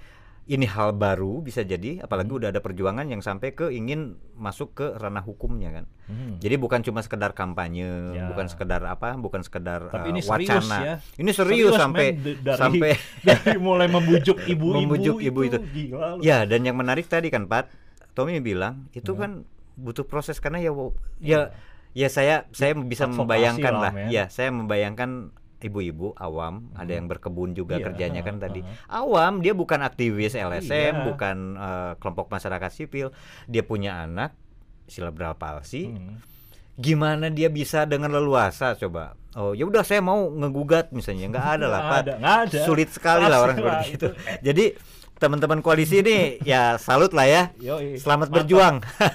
ini 0.48 0.64
hal 0.64 0.90
baru 0.90 1.38
bisa 1.38 1.60
jadi 1.60 2.00
apalagi 2.00 2.26
Hmm. 2.26 2.40
udah 2.40 2.48
ada 2.48 2.58
perjuangan 2.58 3.04
yang 3.04 3.20
sampai 3.20 3.52
ke 3.52 3.68
ingin 3.68 4.16
masuk 4.32 4.72
ke 4.72 4.86
ranah 4.94 5.20
hukumnya 5.20 5.68
kan 5.70 5.84
Hmm. 6.04 6.36
jadi 6.38 6.56
bukan 6.56 6.80
cuma 6.80 6.98
sekedar 6.98 7.30
kampanye, 7.32 7.84
Ya. 8.10 8.26
bukan 8.26 8.48
sekedar 8.48 8.80
apa, 8.82 9.12
bukan 9.14 9.40
sekedar 9.40 9.86
Tapi 9.86 10.08
eh, 10.08 10.10
ini 10.10 10.20
serius 10.20 10.64
wacana. 10.64 10.76
ya. 10.80 10.94
Ini 11.14 11.30
serius, 11.30 11.76
sampai 11.76 12.06
men, 12.10 12.24
d- 12.24 12.38
dari, 12.40 12.56
sampai 12.56 12.90
dari 13.28 13.56
mulai 13.58 13.86
membujuk 13.86 14.40
ibu-ibu 14.42 14.88
Membujuk 14.88 15.16
ibu 15.20 15.40
itu. 15.42 15.58
Gila 15.60 16.16
lu. 16.16 16.20
ya 16.22 16.42
dan 16.42 16.60
yang 16.62 16.74
menarik 16.74 17.04
tadi 17.04 17.28
kan 17.28 17.44
Pat, 17.44 17.68
Tommy 18.10 18.40
bilang 18.40 18.88
itu 18.90 19.12
Hmm. 19.12 19.20
kan 19.20 19.30
butuh 19.76 20.02
proses 20.02 20.36
karena 20.36 20.58
ya 20.58 20.72
wo- 20.72 20.96
ya 21.18 21.52
ya 21.92 22.08
saya 22.08 22.48
saya 22.50 22.72
bisa 22.74 23.04
Advokasi 23.04 23.18
membayangkan 23.18 23.74
lah, 23.74 23.92
lah, 23.92 24.08
ya 24.08 24.24
saya 24.26 24.48
membayangkan 24.48 25.28
ibu-ibu 25.58 26.14
awam 26.14 26.70
ada 26.72 26.90
yang 26.90 27.06
berkebun 27.06 27.50
juga 27.50 27.76
Iya, 27.76 27.84
kerjanya 27.84 28.22
kan 28.22 28.38
tadi. 28.38 28.62
heeh. 28.62 28.76
awam 28.88 29.38
dia 29.38 29.52
bukan 29.52 29.80
aktivis 29.80 30.32
LSM 30.32 30.70
Iya. 30.94 31.04
bukan 31.04 31.36
eh, 31.54 31.92
kelompok 31.96 32.26
masyarakat 32.28 32.70
sipil. 32.70 33.10
Dia 33.44 33.62
punya 33.62 34.00
anak 34.00 34.38
cerebral 34.84 35.34
palsy 35.34 35.88
Hmm. 35.88 36.22
gimana 36.74 37.26
dia 37.26 37.48
bisa 37.48 37.82
dengan 37.84 38.08
leluasa 38.08 38.72
coba? 38.72 39.18
Oh 39.34 39.50
ya 39.50 39.62
udah 39.62 39.82
saya 39.82 39.98
mau 39.98 40.28
ngegugat 40.28 40.90
misalnya. 40.90 41.26
Nggak 41.28 41.46
ada 41.52 41.66
lah 41.66 41.80
Pak. 41.82 42.02
ada, 42.22 42.58
sulit 42.60 42.88
sekali 42.88 43.24
lah 43.24 43.38
orang 43.40 43.56
seperti 43.56 43.86
itu. 43.88 43.94
itu 43.96 44.08
jadi 44.40 44.64
teman-teman 45.18 45.58
koalisi 45.58 45.98
ini 45.98 46.38
ya 46.40 46.78
salut 46.78 47.10
lah 47.10 47.26
ya. 47.26 47.42
Yoi. 47.58 47.98
selamat 47.98 48.30
Mantap. 48.30 48.36
berjuang. 48.38 48.74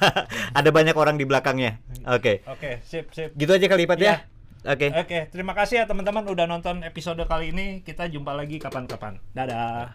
Ada 0.60 0.70
banyak 0.70 0.92
orang 0.94 1.16
di 1.16 1.24
belakangnya. 1.24 1.80
Oke. 2.06 2.44
Oke, 2.46 2.84
sip, 2.84 3.08
sip. 3.10 3.32
gitu 3.32 3.48
aja 3.50 3.66
kali 3.66 3.88
Pat 3.88 3.96
ya 3.98 4.28
oke 4.64 4.88
Oke, 4.96 5.20
terima 5.30 5.54
kasih 5.54 5.84
ya 5.84 5.86
teman-teman 5.86 6.24
udah 6.28 6.46
nonton 6.48 6.82
episode 6.88 7.20
kali 7.28 7.52
ini. 7.52 7.84
Kita 7.84 8.08
jumpa 8.08 8.32
lagi 8.32 8.58
kapan-kapan. 8.58 9.20
Dadah. 9.36 9.94